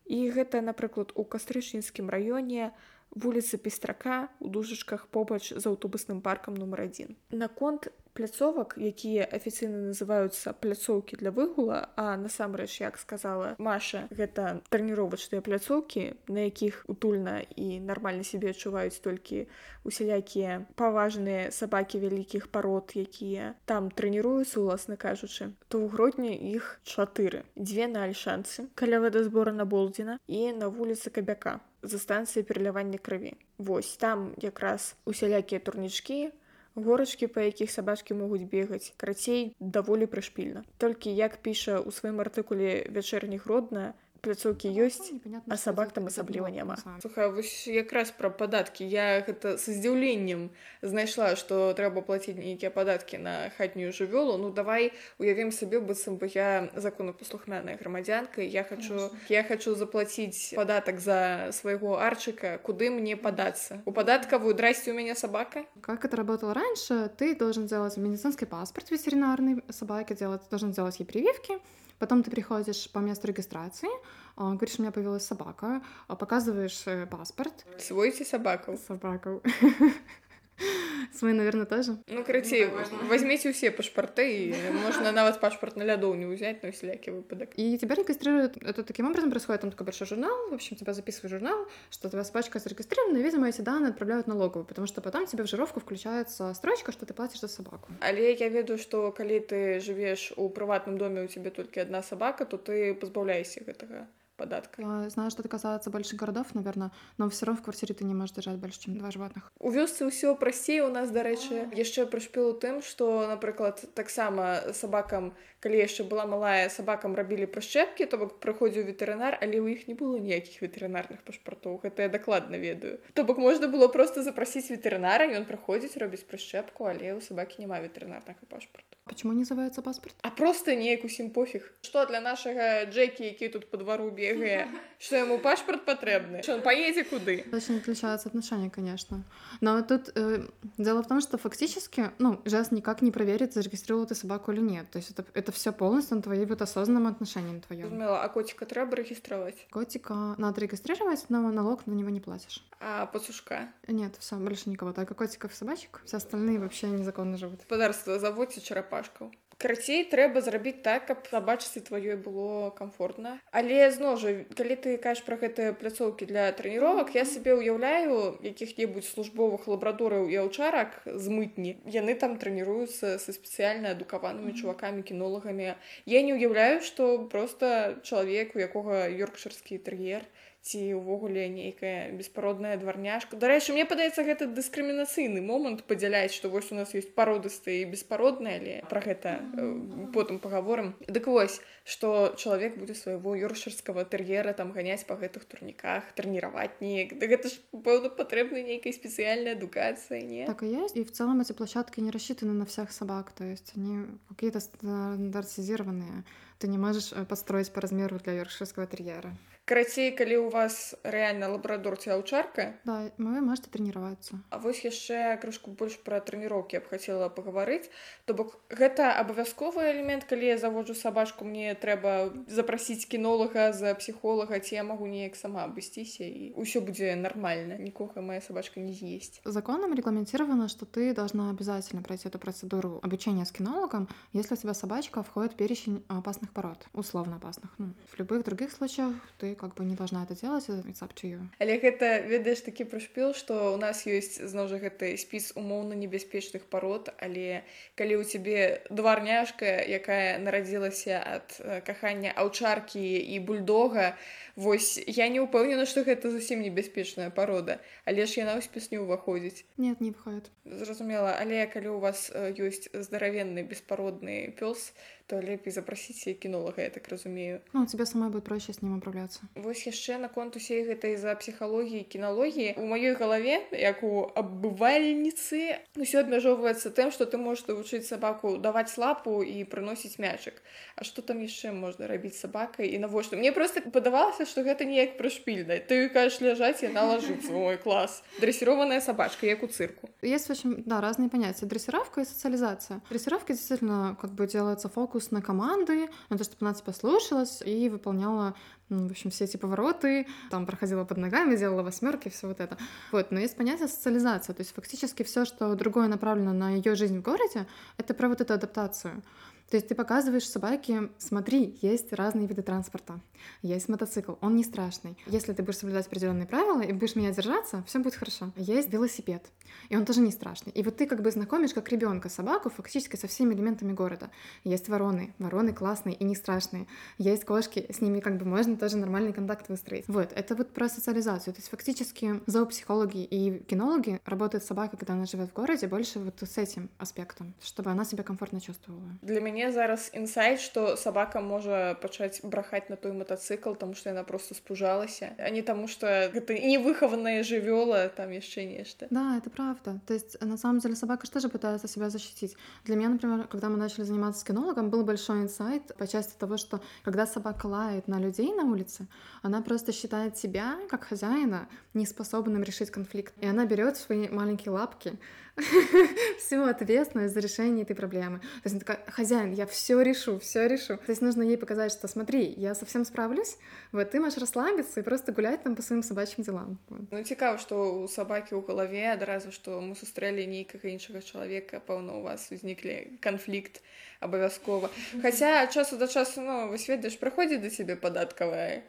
І 0.06 0.30
гэта, 0.30 0.62
напрыклад, 0.62 1.12
у 1.16 1.26
кастрычніцкім 1.26 2.10
раёне 2.10 2.72
вуліцы 3.12 3.58
пестрака 3.58 4.30
у 4.40 4.50
дужачках 4.50 5.08
побач 5.08 5.50
з 5.54 5.64
аўтобусным 5.66 6.22
паркам 6.22 6.56
нумар 6.56 6.86
адзін. 6.88 7.16
Наконт 7.32 7.90
пляцовак 8.16 8.76
якія 8.80 9.28
афіцыйна 9.28 9.92
называюцца 9.92 10.56
пляцоўкі 10.64 11.20
для 11.22 11.36
выгула 11.36 11.92
а 12.00 12.16
насамрэч 12.18 12.82
як 12.82 12.98
сказала 12.98 13.56
маша 13.60 14.08
гэта 14.12 14.62
трэніровачныя 14.72 15.44
пляцоўкі 15.46 16.06
на 16.32 16.48
якіх 16.48 16.84
утульна 16.88 17.44
і 17.56 17.80
нармальна 17.80 18.24
сябе 18.24 18.56
адчуваюць 18.56 19.04
толькі 19.04 19.46
усялякія 19.84 20.64
паважныя 20.80 21.52
сабакі 21.52 22.00
вялікіх 22.00 22.48
парод 22.56 22.96
якія 22.96 23.54
там 23.66 23.92
трэніруюцца 23.92 24.60
уласна 24.64 24.96
кажучы. 24.96 25.52
То 25.70 25.84
ў 25.84 25.92
гродні 25.92 26.34
іх 26.56 26.80
чатыры. 26.84 27.44
Дзве 27.56 27.88
на 27.92 28.08
альшанцы 28.08 28.68
каля 28.76 29.00
вадазбора 29.04 29.52
на 29.52 29.66
болдзіна 29.66 30.20
і 30.28 30.54
на 30.54 30.70
вуліцы 30.70 31.12
кабяка 31.12 31.60
за 31.82 32.00
станцыяй 32.00 32.44
пералявання 32.44 32.98
крыві 32.98 33.36
Вось 33.58 33.98
там 33.98 34.34
якраз 34.42 34.96
усялякія 35.06 35.60
турнічкі 35.60 36.32
Горочки, 36.76 37.28
па 37.28 37.48
якіх 37.48 37.72
сабачкі 37.72 38.14
могуць 38.20 38.44
бегаць 38.52 38.92
карацей 39.00 39.56
даволі 39.60 40.06
прышпільна 40.12 40.64
толькі 40.78 41.16
як 41.16 41.40
піша 41.40 41.80
ў 41.80 41.90
сваім 41.96 42.20
артыкуле 42.20 42.84
вячэрніх 42.92 43.48
родная 43.48 43.94
пляцоўкі 44.26 44.72
ёсць 44.86 45.14
а 45.48 45.58
сабак 45.62 45.94
там 45.98 46.10
асабліва 46.12 46.50
няма 46.50 46.78
слухай 47.02 47.30
вось 47.32 47.68
якраз 47.72 48.12
пра 48.12 48.30
падаткі 48.30 48.88
я 48.90 49.22
гэта 49.28 49.56
са 49.62 49.76
здзіўленнем 49.78 50.50
знайшла 50.82 51.34
што 51.40 51.72
трэба 51.78 52.02
плаціць 52.10 52.38
нейкія 52.38 52.74
падаткі 52.76 53.22
на 53.22 53.36
хатнюю 53.58 53.94
жывёлу 53.94 54.38
ну 54.42 54.52
давай 54.52 54.92
уявім 55.18 55.54
сабе 55.56 55.80
быццам 55.80 56.18
бы 56.18 56.30
я 56.34 56.70
законапаслухмяная 56.76 57.78
грамадзянка 57.78 58.42
я 58.42 58.64
хочу 58.64 59.10
я 59.30 59.44
хочу 59.44 59.76
заплаціць 59.76 60.54
падатак 60.58 61.00
за 61.00 61.50
свайго 61.54 61.98
арчыка 62.02 62.58
куды 62.60 62.90
мне 62.90 63.16
падацца 63.16 63.82
у 63.86 63.92
падаткавую 63.92 64.54
драсці 64.54 64.92
у 64.92 64.94
меня 64.94 65.16
собака. 65.16 65.66
Как 65.82 66.06
это 66.06 66.18
работало 66.18 66.54
раньше 66.54 67.12
ты 67.18 67.36
должен 67.36 67.66
делать 67.68 67.98
медицинский 67.98 68.46
паспорт 68.46 68.92
ветеринарный 68.92 69.64
собаки 69.70 70.14
делать 70.14 70.42
должен 70.50 70.72
делать 70.72 71.00
ей 71.00 71.06
прививки. 71.06 71.54
Потом 72.00 72.24
ты 72.24 72.32
приходишь 72.32 72.90
по 72.92 73.00
месту 73.00 73.28
регистрации 73.28 73.88
и 73.88 74.15
говоришь, 74.38 74.80
у 74.80 74.82
меня 74.82 74.92
появилась 74.92 75.26
собака, 75.26 75.82
а, 76.08 76.16
показываешь 76.16 76.84
э, 76.88 77.06
паспорт. 77.06 77.66
свой 77.78 78.12
ці 78.12 78.24
сабакаў 78.24 79.42
С 81.14 81.22
моей, 81.22 81.36
наверное, 81.36 81.66
тоже. 81.66 81.98
Ну, 82.08 82.24
короче, 82.24 82.70
ну, 82.92 83.08
возьмите 83.08 83.52
все 83.52 83.72
паспорты 83.72 84.50
и 84.50 84.56
можно 84.84 85.12
нават 85.12 85.40
пашпорт 85.40 85.76
на 85.76 85.84
лядоўню 85.84 86.30
взять 86.30 86.64
на 86.64 86.70
усялякі 86.70 87.12
выпадок 87.12 87.50
и 87.58 87.78
тебя 87.78 87.96
регистрируют, 87.96 88.58
это 88.58 88.84
таким 88.84 89.08
образом 89.08 89.30
происходит, 89.30 89.62
там 89.62 89.72
такой 89.72 89.86
большой 89.86 90.08
журнал, 90.08 90.50
в 90.50 90.54
общем, 90.54 90.76
тебя 90.76 90.94
записывают 90.94 91.32
журнал, 91.32 91.68
что 91.90 92.10
твоя 92.10 92.24
собачка 92.24 92.60
зарегистрирована, 92.60 93.18
и, 93.18 93.24
видимо, 93.24 93.48
эти 93.48 93.62
данные 93.62 93.90
отправляют 93.90 94.28
налоговую, 94.28 94.66
потому 94.66 94.88
что 94.88 95.02
потом 95.02 95.26
тебе 95.26 95.44
в 95.44 95.48
жировку 95.48 95.80
включается 95.80 96.54
строчка, 96.54 96.92
что 96.92 97.06
ты 97.06 97.14
платишь 97.14 97.42
за 97.42 97.48
собаку. 97.48 97.92
Але 98.02 98.32
я 98.34 98.50
ведаю, 98.50 98.78
что 98.78 99.12
калі 99.12 99.40
ты 99.40 99.80
живешь 99.80 100.34
у 100.36 100.50
приватном 100.50 100.98
доме 100.98 101.24
у 101.24 101.28
тебя 101.28 101.52
только 101.52 101.82
одна 101.82 102.02
собака 102.04 102.46
то 102.46 102.58
ты 102.58 102.94
пазбаўляйся 102.94 103.62
этого 103.66 104.08
падатка 104.38 104.82
Я 104.82 105.10
знаю, 105.10 105.32
что 105.32 105.42
это 105.42 105.50
касается 105.50 105.90
больших 105.90 106.20
городов, 106.20 106.54
наверное, 106.54 106.92
но 107.18 107.30
все 107.30 107.46
равно 107.46 107.62
в 107.62 107.64
квартире 107.64 107.94
ты 107.96 108.04
не 108.04 108.14
можешь 108.14 108.36
держать 108.36 108.58
больше, 108.58 108.82
чем 108.82 108.98
два 108.98 109.12
животных. 109.12 109.52
у 109.60 109.72
вёсцы 109.72 110.06
ўсё 110.06 110.36
прасцей 110.36 110.82
у 110.82 110.90
нас 110.90 111.10
дарэчы 111.10 111.70
яшчэ 111.74 112.06
прышпіл 112.06 112.54
у 112.54 112.54
тым 112.54 112.82
што 112.82 113.28
напрыклад 113.28 113.82
таксама 113.96 114.74
сабакам 114.74 115.34
калі 115.60 115.82
яшчэ 115.82 116.04
была 116.06 116.26
малая 116.30 116.70
сабакам 116.70 117.16
рабілі 117.16 117.48
прышчэпкі 117.50 118.06
то 118.06 118.18
бок 118.22 118.38
прыходзіў 118.44 118.86
ветэрынар 118.90 119.40
але 119.42 119.58
ў 119.58 119.74
іх 119.74 119.88
не 119.90 119.96
было 119.98 120.20
ніякіх 120.22 120.62
ветэрынарных 120.62 121.24
пашпартоў 121.26 121.82
гэта 121.82 122.06
я 122.06 122.10
дакладна 122.10 122.62
ведаю 122.62 123.00
то 123.14 123.24
бок 123.24 123.42
можна 123.42 123.68
было 123.68 123.88
просто 123.88 124.22
запрасіць 124.22 124.70
ветэрынара 124.70 125.26
ён 125.40 125.50
прыходзіць 125.50 125.98
робіць 125.98 126.28
прышчэпку 126.30 126.86
але 126.92 127.18
ў 127.18 127.20
сабакі 127.26 127.66
няма 127.66 127.82
ветэрынарнага 127.82 128.46
пашпарту 128.50 128.96
Почему 129.06 129.34
не 129.34 129.40
называется 129.42 129.84
паспорт? 129.84 130.16
А 130.24 130.32
просто 130.32 130.74
неяк 130.74 131.06
усім 131.06 131.30
пофіг. 131.30 131.74
Што 131.82 132.06
для 132.06 132.22
нашага 132.22 132.86
Джекі, 132.86 133.24
які 133.24 133.50
тут 133.50 133.70
па 133.70 133.78
двару 133.78 134.10
ЕГЭ, 134.26 134.68
что 135.00 135.16
ему 135.16 135.40
пашпорт 135.40 135.86
потребны, 135.86 136.42
что 136.44 136.56
он 136.56 136.62
поедзе 136.62 137.04
куды. 137.04 137.46
Очень 137.52 137.78
отличаются 137.78 138.30
отношения, 138.30 138.70
конечно. 138.70 139.24
Но 139.62 139.82
тут 139.82 140.12
э, 140.16 140.46
дело 140.78 141.04
в 141.04 141.08
том, 141.08 141.22
что 141.22 141.38
фактически, 141.38 142.12
ну, 142.20 142.42
сейчас 142.46 142.72
никак 142.72 143.02
не 143.02 143.12
проверить, 143.12 143.54
зарегистрировал 143.54 144.06
ты 144.06 144.16
собаку 144.16 144.52
или 144.52 144.62
нет. 144.62 144.90
То 144.92 144.98
есть 144.98 145.12
это, 145.12 145.26
это 145.34 145.52
все 145.52 145.72
полностью 145.72 146.18
на 146.18 146.22
твоей 146.24 146.46
вот 146.46 146.62
осознанном 146.62 147.08
отношении 147.08 147.54
на 147.54 147.62
твоем. 147.62 147.90
Людмила, 147.90 148.22
а 148.22 148.30
котика 148.30 148.66
треба 148.66 148.96
регистровать? 148.96 149.68
Котика 149.72 150.36
надо 150.38 150.62
регистрировать, 150.62 151.26
но 151.30 151.52
налог 151.52 151.86
на 151.88 151.94
него 151.94 152.10
не 152.10 152.20
платишь. 152.20 152.64
А 152.80 153.06
пацушка? 153.06 153.70
Нет, 153.88 154.16
все, 154.20 154.36
больше 154.36 154.70
никого. 154.70 154.94
Только 154.94 155.14
а 155.14 155.18
котиков 155.18 155.54
и 155.54 155.56
собачек. 155.56 156.02
Все 156.06 156.18
остальные 156.18 156.60
вообще 156.60 156.88
незаконно 156.88 157.38
живут. 157.38 157.66
Подарство 157.68 158.20
заводите 158.20 158.62
черопашку. 158.62 159.32
Карацей 159.58 160.04
трэба 160.12 160.42
зрабіць 160.44 160.84
так, 160.84 161.08
каб 161.08 161.28
сабачцы 161.32 161.80
тваёй 161.80 162.18
было 162.20 162.72
комфортна. 162.76 163.40
Але 163.56 163.88
зноў 163.92 164.18
жа, 164.20 164.34
калі 164.52 164.76
ты 164.76 164.96
кажаш 165.00 165.24
пра 165.24 165.40
гэтыя 165.40 165.72
пляцоўкі 165.80 166.28
для 166.28 166.52
трэніровак, 166.52 167.16
я 167.16 167.24
сабе 167.24 167.56
ўяўляю 167.56 168.36
якіх-небудзь 168.44 169.14
службовых 169.16 169.68
лабрадораў 169.72 170.28
і 170.28 170.44
аўчарак 170.44 171.00
з 171.08 171.32
мытні. 171.32 171.80
Яны 171.88 172.20
там 172.20 172.36
трэніруюцца 172.36 173.16
са 173.16 173.32
спецыяльна 173.32 173.96
адукаванымі 173.96 174.60
чувакамі 174.60 175.08
кінолагамі. 175.08 175.80
Я 176.04 176.20
не 176.28 176.36
ўяўляю, 176.36 176.84
што 176.84 177.24
проста 177.32 177.96
чалавек, 178.04 178.60
у 178.60 178.60
якога 178.60 179.08
ёркшырскі 179.08 179.80
тэр'ер, 179.80 180.28
ці 180.66 180.82
ўвогуле 180.98 181.46
нейкая 181.54 182.10
беспародная 182.18 182.74
дварняшка 182.82 183.38
дарэчы 183.38 183.78
мне 183.78 183.86
падаецца 183.86 184.26
гэта 184.26 184.50
дыскрымінацыйны 184.50 185.46
момант 185.46 185.86
падзяляць 185.86 186.34
што 186.34 186.50
вось 186.50 186.72
у 186.74 186.80
нас 186.80 186.96
ёсць 186.98 187.14
пародыстыя 187.14 187.86
і 187.86 187.92
беспародныя 187.94 188.58
але 188.58 188.76
пра 188.90 189.06
гэта 189.06 189.38
э, 189.46 190.10
потым 190.18 190.42
паговорым 190.42 190.96
дык 191.06 191.30
вось 191.30 191.62
што 191.86 192.34
чалавек 192.34 192.82
будзе 192.82 192.98
свайго 192.98 193.38
ёршырскага 193.38 194.10
тэр'ера 194.10 194.58
там 194.58 194.74
ганяць 194.74 195.06
па 195.06 195.20
гэтых 195.22 195.46
турніках 195.46 196.10
трэніраваць 196.18 196.82
неяк 196.82 197.14
да 197.22 197.30
гэта 197.30 197.54
ж 197.54 197.62
пэўна 197.70 198.10
патрэбна 198.10 198.66
нейкай 198.66 198.98
спецыяльнай 198.98 199.54
адукацыі 199.54 200.26
не 200.26 200.46
Так 200.46 200.64
и 200.64 200.68
есть. 200.68 200.96
И 200.96 201.04
в 201.04 201.12
целом 201.12 201.42
эти 201.42 201.54
площадки 201.54 202.00
не 202.00 202.12
рассчитаны 202.12 202.54
на 202.54 202.66
всех 202.66 202.92
собак. 202.92 203.32
То 203.32 203.44
есть 203.44 203.74
они 203.76 204.06
какие-то 204.30 204.60
стандартизированные. 204.60 206.24
Ты 206.60 206.68
не 206.68 206.78
можешь 206.78 207.12
э, 207.12 207.26
построить 207.26 207.72
по 207.72 207.82
размеру 207.82 208.20
для 208.20 208.34
йоркширского 208.34 208.88
терьера. 208.88 209.36
Карацей 209.66 210.12
калі 210.12 210.38
у 210.46 210.50
вас 210.54 210.96
рэальна 211.04 211.50
лабрадор 211.50 211.98
ці 211.98 212.14
аўчарка 212.16 212.78
Да, 212.86 213.12
вы 213.18 213.42
можете 213.42 213.70
тренироваться. 213.70 214.40
А 214.50 214.60
вось 214.60 214.86
яшчэ 214.86 215.38
крышку 215.42 215.72
больш 215.72 215.98
пра 216.06 216.22
трэніроўкі 216.22 216.78
я 216.78 216.82
б 216.82 216.90
хацела 216.90 217.30
пагаварыць 217.30 217.90
то 218.26 218.34
бок 218.34 218.62
гэта 218.70 219.18
абавязковы 219.18 219.90
элемент 219.90 220.30
калі 220.30 220.54
я 220.54 220.58
заводжу 220.58 220.94
сабачку 220.94 221.46
мне 221.46 221.74
трэба 221.74 222.32
запрасіць 222.48 223.10
кінолага 223.10 223.74
за 223.74 223.96
псіхолага 223.98 224.60
ці 224.62 224.76
я 224.76 224.84
магу 224.84 225.10
неяк 225.10 225.36
сама 225.36 225.66
абысціся 225.66 226.30
і 226.30 226.54
ўсё 226.54 226.86
будзе 226.86 227.16
нармальна 227.18 227.82
нікога 227.82 228.22
моя 228.22 228.42
сабачка 228.46 228.80
не 228.80 228.94
з'есць 228.94 229.42
Законом 229.46 229.94
регламентировано, 229.94 230.68
что 230.68 230.86
ты 230.86 231.14
должна 231.14 231.50
обязательно 231.50 232.02
пройти 232.02 232.28
эту 232.28 232.38
процедуру 232.40 233.00
обучения 233.02 233.46
с 233.46 233.52
кинологом, 233.52 234.08
если 234.34 234.54
у 234.54 234.58
тебя 234.58 234.74
собачка 234.74 235.24
входит 235.24 235.56
перечень 235.56 236.04
опасных 236.08 236.52
пород, 236.52 236.86
условно 236.94 237.38
опасных. 237.38 237.72
Ну, 237.78 237.94
в 238.12 238.20
любых 238.20 238.44
других 238.44 238.72
случаях 238.72 239.14
ты 239.38 239.55
как 239.56 239.74
бы 239.76 239.86
не 239.86 239.96
должна 239.96 240.24
это 240.24 240.36
делать, 240.36 240.66
э, 240.70 240.84
it's 240.92 241.02
up 241.02 241.14
to 241.16 241.28
you. 241.28 241.40
Але 241.60 241.80
гэта 241.80 242.28
ведаеш 242.28 242.62
такі 242.62 242.86
прышпіл 242.86 243.34
што 243.34 243.74
у 243.74 243.78
нас 243.78 244.06
ёсць 244.08 244.38
зноў 244.44 244.68
жа 244.68 244.78
гэты 244.80 245.18
спіс 245.18 245.52
умоўна 245.56 245.96
небяспечных 245.96 246.66
парод 246.70 247.10
але 247.20 247.64
калі 247.96 248.20
ў 248.20 248.24
цябе 248.24 248.82
дварняшка 248.90 249.82
якая 249.88 250.38
нарадзілася 250.40 251.18
ад 251.20 251.48
э, 251.60 251.82
кахання 251.82 252.32
аўчаркі 252.36 253.02
і 253.02 253.40
бульдога 253.40 254.16
вось 254.56 255.00
я 255.08 255.28
не 255.28 255.40
ўпэўнена 255.40 255.86
што 255.86 256.04
гэта 256.04 256.32
зусім 256.32 256.62
небяспечная 256.62 257.30
парода 257.30 257.80
але 258.06 258.26
ж 258.26 258.44
яна 258.44 258.60
ў 258.60 258.62
спіс 258.62 258.92
не 258.92 259.00
ўваходзіць 259.00 259.66
Нет, 259.78 260.02
не 260.02 260.12
входит. 260.12 260.52
зразумела 260.66 261.36
але 261.40 261.66
калі 261.68 261.96
у 261.96 262.00
вас 262.00 262.32
э, 262.34 262.54
ёсць 262.56 262.88
здаравенны 262.94 263.64
беспародны 263.64 264.52
пёс 264.60 264.92
то 264.92 265.15
лепей 265.32 265.74
запрасіць 265.74 266.38
кінолага 266.40 266.84
я 266.84 266.90
так 266.90 267.08
разумею 267.10 267.60
Ну, 267.74 267.86
тебе 267.86 268.06
самой 268.06 268.30
будет 268.30 268.44
проще 268.44 268.74
с 268.74 268.82
ним 268.82 268.98
управляться. 268.98 269.42
Вось 269.56 269.88
яшчэ 269.88 270.18
наконт 270.18 270.56
усей 270.56 270.86
гэтай 270.86 271.18
за 271.18 271.36
псіхалогіі 271.36 272.04
кіналогіі 272.04 272.76
у 272.78 272.86
маёй 272.86 273.16
галаве 273.18 273.62
як 273.72 274.04
у 274.04 274.30
абывальніцы 274.36 275.82
усё 275.98 276.22
абмяжоўваецца 276.22 276.92
тым 276.92 277.12
што 277.12 277.26
ты 277.26 277.38
можаш 277.38 277.68
навучыць 277.68 278.06
сабаку 278.06 278.58
даваць 278.58 278.98
лапу 278.98 279.42
і 279.44 279.64
прыносіць 279.66 280.20
мячык 280.20 280.62
А 280.96 281.04
што 281.04 281.22
там 281.22 281.42
яшчэ 281.42 281.72
можна 281.72 282.08
рабіць 282.08 282.38
сабакай 282.38 282.94
і 282.94 283.00
навошта 283.00 283.36
мне 283.36 283.52
просто 283.52 283.82
падавалася 283.82 284.46
што 284.46 284.62
гэта 284.62 284.86
неяк 284.86 285.18
прышпільна 285.18 285.80
ты 285.90 286.10
кажаш 286.10 286.42
ляжаць 286.42 286.84
яна 286.84 287.04
лажыцца 287.16 287.52
мой 287.52 287.78
клас 287.78 288.24
дрэсірованая 288.40 289.02
сабачка 289.02 289.48
як 289.48 289.64
у 289.64 289.68
цырку 289.68 290.10
Есть, 290.22 290.50
да, 290.64 291.02
разные 291.02 291.30
понятия. 291.30 291.66
Дрессировка 291.68 292.22
и 292.22 292.26
социализация. 292.26 293.02
Дрессировка 293.10 293.54
действительно 293.54 294.18
как 294.20 294.32
бы 294.32 294.48
делается 294.48 294.90
фокус 294.90 295.15
на 295.32 295.42
команды, 295.42 296.10
на 296.30 296.38
то, 296.38 296.44
чтобы 296.44 296.66
она 296.66 296.74
тебя 296.74 296.94
слушалась 296.94 297.62
и 297.66 297.90
выполняла, 297.90 298.56
м, 298.90 299.08
в 299.08 299.12
общем, 299.12 299.30
все 299.30 299.46
эти 299.46 299.58
повороты, 299.58 300.28
там 300.50 300.66
проходила 300.66 301.04
под 301.06 301.18
ногами, 301.18 301.56
делала 301.56 301.84
восьмерки, 301.84 302.30
все 302.30 302.48
вот 302.48 302.60
это. 302.60 302.78
Вот, 303.12 303.32
но 303.32 303.40
есть 303.40 303.58
понятие 303.58 303.88
социализация, 303.88 304.54
то 304.54 304.62
есть 304.62 304.74
фактически 304.74 305.24
все, 305.24 305.46
что 305.46 305.76
другое 305.76 306.08
направлено 306.08 306.54
на 306.54 306.72
ее 306.72 306.96
жизнь 306.96 307.20
в 307.20 307.22
городе, 307.22 307.68
это 307.98 308.14
про 308.14 308.30
вот 308.30 308.42
эту 308.42 308.54
адаптацию. 308.54 309.24
То 309.70 309.78
есть 309.78 309.88
ты 309.88 309.96
показываешь 309.96 310.48
собаке, 310.48 311.10
смотри, 311.18 311.78
есть 311.82 312.14
разные 312.14 312.48
виды 312.48 312.62
транспорта, 312.62 313.20
есть 313.64 313.90
мотоцикл, 313.90 314.34
он 314.42 314.56
не 314.56 314.64
страшный. 314.64 315.18
Если 315.26 315.54
ты 315.54 315.64
будешь 315.64 315.80
соблюдать 315.80 316.06
определенные 316.06 316.46
правила 316.46 316.82
и 316.82 316.94
будешь 316.94 317.16
меня 317.16 317.32
держаться, 317.32 317.84
все 317.88 318.00
будет 318.00 318.16
хорошо. 318.16 318.52
Есть 318.56 318.94
велосипед, 318.94 319.44
и 319.90 319.98
он 319.98 320.06
тоже 320.06 320.22
не 320.22 320.32
страшный. 320.32 320.72
И 320.72 320.84
вот 320.84 320.98
ты 320.98 321.08
как 321.08 321.22
бы 321.22 321.32
знакомишь 321.32 321.74
как 321.74 321.90
ребенка 321.90 322.30
собаку 322.30 322.70
фактически 322.70 323.16
со 323.16 323.28
всеми 323.28 323.56
элементами 323.56 323.92
города. 323.92 324.30
Есть 324.64 324.88
вороны, 324.88 325.34
вороны 325.40 325.74
классные 325.74 326.16
и 326.16 326.24
не 326.24 326.36
страшные. 326.36 326.86
Есть 327.18 327.46
кошки, 327.46 327.88
с 327.92 328.02
ними 328.02 328.20
как 328.20 328.38
бы 328.38 328.46
можно 328.46 328.78
тоже 328.78 328.98
нормальный 328.98 329.34
контакт 329.34 329.68
выстроить. 329.70 330.08
Вот, 330.08 330.32
это 330.32 330.56
вот 330.56 330.74
про 330.74 330.90
социализацию. 330.90 331.54
То 331.54 331.60
есть 331.60 331.70
фактически 331.70 332.42
зоопсихологи 332.46 333.24
и 333.24 333.64
кинологи 333.64 334.22
работают 334.26 334.64
с 334.64 334.68
собакой, 334.68 335.00
когда 335.00 335.14
она 335.14 335.26
живет 335.26 335.50
в 335.50 335.54
городе, 335.54 335.88
больше 335.88 336.20
вот 336.20 336.36
с 336.40 336.58
этим 336.58 336.90
аспектом, 337.00 337.56
чтобы 337.64 337.90
она 337.90 338.06
себя 338.06 338.24
комфортно 338.24 338.62
чувствовала. 338.62 339.04
для 339.22 339.42
мяне 339.42 339.55
мяне 339.56 339.72
зараз 339.72 340.12
інсайт 340.12 340.60
што 340.60 341.00
сабака 341.00 341.40
можа 341.40 341.96
пачаць 342.04 342.44
брахаць 342.44 342.92
на 342.92 343.00
той 343.00 343.16
матацыкл 343.16 343.80
таму 343.80 343.96
што 343.96 344.12
яна 344.12 344.28
просто 344.28 344.52
спужалася 344.54 345.32
а 345.40 345.50
не 345.50 345.64
таму 345.64 345.88
што 345.88 346.28
гэта 346.36 346.60
невыхаваная 346.60 347.40
жывёла 347.48 348.12
там 348.12 348.36
яшчэ 348.36 348.68
нешта 348.68 349.08
Да, 349.10 349.38
это 349.38 349.50
правда. 349.50 350.00
То 350.08 350.14
есть, 350.14 350.42
на 350.42 350.58
самом 350.58 350.80
деле, 350.80 350.96
собака 350.96 351.26
же 351.26 351.32
тоже 351.32 351.50
пытается 351.50 351.88
себя 351.88 352.10
защитить. 352.10 352.58
Для 352.84 352.96
меня, 352.96 353.10
например, 353.10 353.48
когда 353.48 353.70
мы 353.70 353.78
начали 353.78 354.04
заниматься 354.04 354.46
кинологом, 354.46 354.90
был 354.90 355.04
большой 355.06 355.42
инсайт 355.42 355.96
по 355.98 356.08
части 356.08 356.38
того, 356.38 356.58
что 356.58 356.82
когда 357.04 357.26
собака 357.26 357.68
лает 357.68 358.08
на 358.08 358.20
людей 358.20 358.54
на 358.54 358.64
улице, 358.64 359.08
она 359.42 359.62
просто 359.62 359.92
считает 359.92 360.38
себя, 360.38 360.76
как 360.90 361.06
хозяина, 361.06 361.68
неспособным 361.94 362.64
решить 362.64 362.92
конфликт. 362.92 363.34
И 363.40 363.48
она 363.48 363.66
берет 363.66 363.98
свои 363.98 364.28
маленькие 364.28 364.72
лапки 364.72 365.14
всю 366.38 366.64
ответственность 366.64 367.34
за 367.34 367.40
решение 367.40 367.84
этой 367.84 367.96
проблемы. 367.96 368.40
То 368.40 368.66
есть 368.66 368.76
она 368.76 368.80
такая, 368.80 369.00
хозяин, 369.08 369.54
я 369.54 369.66
все 369.66 370.02
решу, 370.02 370.40
все 370.40 370.68
решу. 370.68 370.98
То 370.98 371.10
есть 371.10 371.22
нужно 371.22 371.44
ей 371.44 371.58
показать, 371.58 371.92
что 371.92 372.08
смотри, 372.08 372.54
я 372.58 372.76
совсем 372.76 373.06
справлюсь, 373.06 373.58
вот 373.92 374.12
ты 374.12 374.20
можешь 374.20 374.38
расслабиться 374.38 375.00
и 375.00 375.04
просто 375.04 375.32
гулять 375.32 375.64
там 375.64 375.76
по 375.76 375.82
своим 375.82 376.04
собачьим 376.04 376.44
делам 376.44 376.80
Ну 376.90 377.20
интересно, 377.20 377.58
что 377.58 378.02
у 378.02 378.08
сабакі 378.08 378.56
ў 378.56 378.66
галаве 378.66 379.12
адразу 379.14 379.52
что 379.52 379.80
мы 379.82 379.96
сустрэлі 379.96 380.46
нейкага 380.48 380.88
іншага 380.90 381.22
человека, 381.22 381.80
полно 381.80 382.20
у 382.20 382.24
вас 382.24 382.52
узніклі 382.52 383.20
канфлікт 383.20 383.82
абавязкова 384.20 384.90
хаця 385.22 385.68
часу 385.68 385.98
да 385.98 386.08
часу 386.08 386.42
ну 386.42 386.68
вы 386.70 386.78
сведешь 386.78 387.20
прыходзіць 387.20 387.62
до 387.62 387.70
себе 387.70 387.96
податковая. 387.96 388.84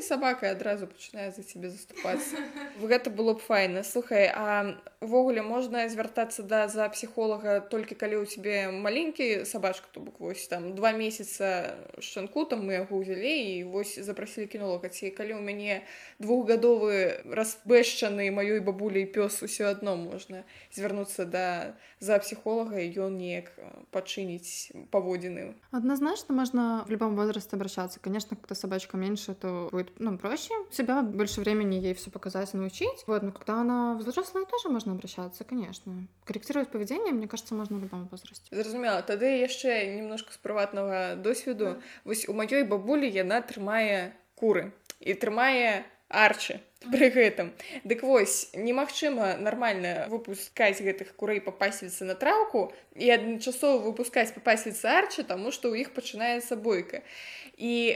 І 0.00 0.02
сабака 0.02 0.48
адразу 0.56 0.88
пачынае 0.88 1.28
за 1.36 1.44
цябе 1.44 1.68
заступацца 1.68 2.40
гэта 2.80 3.12
было 3.18 3.36
б 3.36 3.44
файна 3.44 3.84
слухай 3.84 4.32
а 4.32 4.80
увогуле 5.04 5.44
можна 5.44 5.84
звяртацца 5.92 6.42
да 6.42 6.64
за 6.72 6.88
псіхолага 6.88 7.60
толькі 7.60 8.00
калі 8.00 8.24
ў 8.24 8.26
цябе 8.32 8.72
маленькі 8.72 9.44
сабачка 9.44 9.92
то 9.92 10.00
бок 10.00 10.16
вось 10.24 10.48
там 10.48 10.72
два 10.74 10.92
месяца 10.96 11.76
шчанку 12.00 12.48
там 12.48 12.64
мы 12.64 12.80
яго 12.80 13.04
ўзялі 13.04 13.28
і 13.28 13.68
вось 13.68 14.00
запрасілі 14.00 14.48
кінолога 14.48 14.88
ці 14.88 15.12
калі 15.12 15.36
ў 15.36 15.42
мяне 15.44 15.84
двухгадовы 16.16 17.20
разбэшчаны 17.28 18.32
маёй 18.32 18.64
бабуляй 18.64 19.04
пёс 19.04 19.44
усё 19.44 19.68
адно 19.68 20.00
можна 20.00 20.48
звярнуцца 20.72 21.28
да 21.28 21.76
за 22.00 22.16
псіхолага 22.24 22.80
і 22.80 22.88
ён 22.96 23.20
неяк 23.20 23.52
пачыніць 23.92 24.72
паводзіны 24.88 25.52
Однозначно 25.72 26.34
можно 26.34 26.84
в 26.86 26.90
любом 26.90 27.16
возрасте 27.16 27.56
обращаться. 27.56 28.00
Конечно, 28.00 28.36
когда 28.36 28.54
собачка 28.54 28.96
меньше, 28.96 29.34
то 29.34 29.68
будет 29.70 29.89
ну, 29.98 30.16
проще 30.18 30.54
себя, 30.70 31.02
больше 31.02 31.40
времени 31.40 31.74
ей 31.76 31.94
все 31.94 32.10
показать, 32.10 32.52
научить. 32.54 33.04
Вот, 33.06 33.22
но 33.22 33.32
когда 33.32 33.60
она 33.60 33.94
взрослая, 33.94 34.44
тоже 34.44 34.68
можно 34.68 34.92
обращаться, 34.92 35.44
конечно. 35.44 36.06
Корректировать 36.24 36.70
поведение, 36.70 37.12
мне 37.12 37.28
кажется, 37.28 37.54
можно 37.54 37.78
в 37.78 37.82
любом 37.82 38.08
возрасте. 38.08 38.46
Зразумела, 38.50 39.02
Тогда 39.02 39.26
еще 39.26 39.96
немножко 39.96 40.32
з 40.32 40.36
прыватнага 40.36 41.16
досведу. 41.16 41.80
Да. 42.04 42.14
У 42.28 42.32
моей 42.32 42.62
бабули 42.62 43.06
яна 43.06 43.42
трымае 43.42 44.14
куры 44.34 44.72
и 45.00 45.14
трымае 45.14 45.84
арчи 46.08 46.60
пры 46.90 47.10
гэтым 47.12 47.52
дык 47.84 48.02
вось 48.02 48.50
немагчыма 48.54 49.36
нармальна 49.36 50.06
выпускаць 50.08 50.80
гэтых 50.80 51.12
курэй 51.14 51.40
па 51.44 51.52
пасвіцы 51.52 52.08
на 52.08 52.16
траўку 52.16 52.72
і 52.96 53.12
адначасова 53.16 53.84
выпускаць 53.84 54.32
па 54.32 54.40
пасвіцы 54.40 54.88
арчы 54.88 55.24
таму 55.28 55.52
што 55.52 55.68
ў 55.68 55.84
іх 55.84 55.92
пачынаецца 55.92 56.56
бойка 56.56 57.02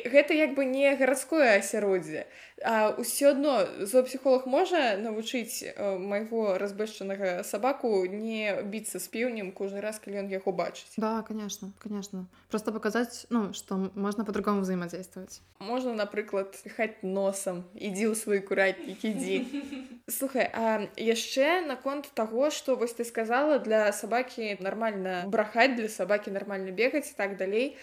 гэта 0.04 0.34
як 0.34 0.54
бы 0.54 0.64
не 0.64 0.94
гарадское 0.96 1.58
асяроддзе 1.58 2.26
а 2.64 2.94
ўсё 3.00 3.32
адно 3.34 3.54
зоопсіхолог 3.80 4.46
можа 4.46 4.96
навучыць 5.00 5.64
майго 5.98 6.58
разбэшчанага 6.60 7.42
сабаку 7.42 8.04
не 8.06 8.62
біцца 8.62 9.00
з 9.00 9.06
пеўнем 9.08 9.52
кожны 9.52 9.80
раз 9.80 9.98
калі 9.98 10.24
ён 10.24 10.28
яго 10.28 10.52
бачыць 10.52 10.94
Да, 10.96 11.22
конечно, 11.22 11.72
конечно. 11.82 12.26
Просто 12.48 12.72
показать, 12.72 13.26
ну, 13.30 13.52
что 13.52 13.90
можно 13.94 14.24
по-другому 14.24 14.60
взаимодействовать. 14.60 15.40
Можна, 15.58 15.94
напрыклад, 15.94 16.54
хаць 16.76 17.02
носам, 17.02 17.64
ідзі 17.74 18.12
ў 18.12 18.14
свой 18.14 18.40
куратнік, 18.40 19.02
ідзі. 19.02 19.36
Слухай, 20.08 20.48
а 20.52 20.86
яшчэ 20.96 21.66
наконт 21.66 22.10
таго, 22.14 22.50
што 22.50 22.76
вось 22.76 22.94
ты 22.94 23.04
сказала, 23.04 23.58
для 23.58 23.92
сабакі 23.92 24.56
нармальна 24.60 25.24
брахаць, 25.26 25.74
для 25.74 25.88
сабакі 25.88 26.30
нармальна 26.30 26.70
бегаць 26.70 27.10
і 27.10 27.14
так 27.16 27.36
далей. 27.36 27.76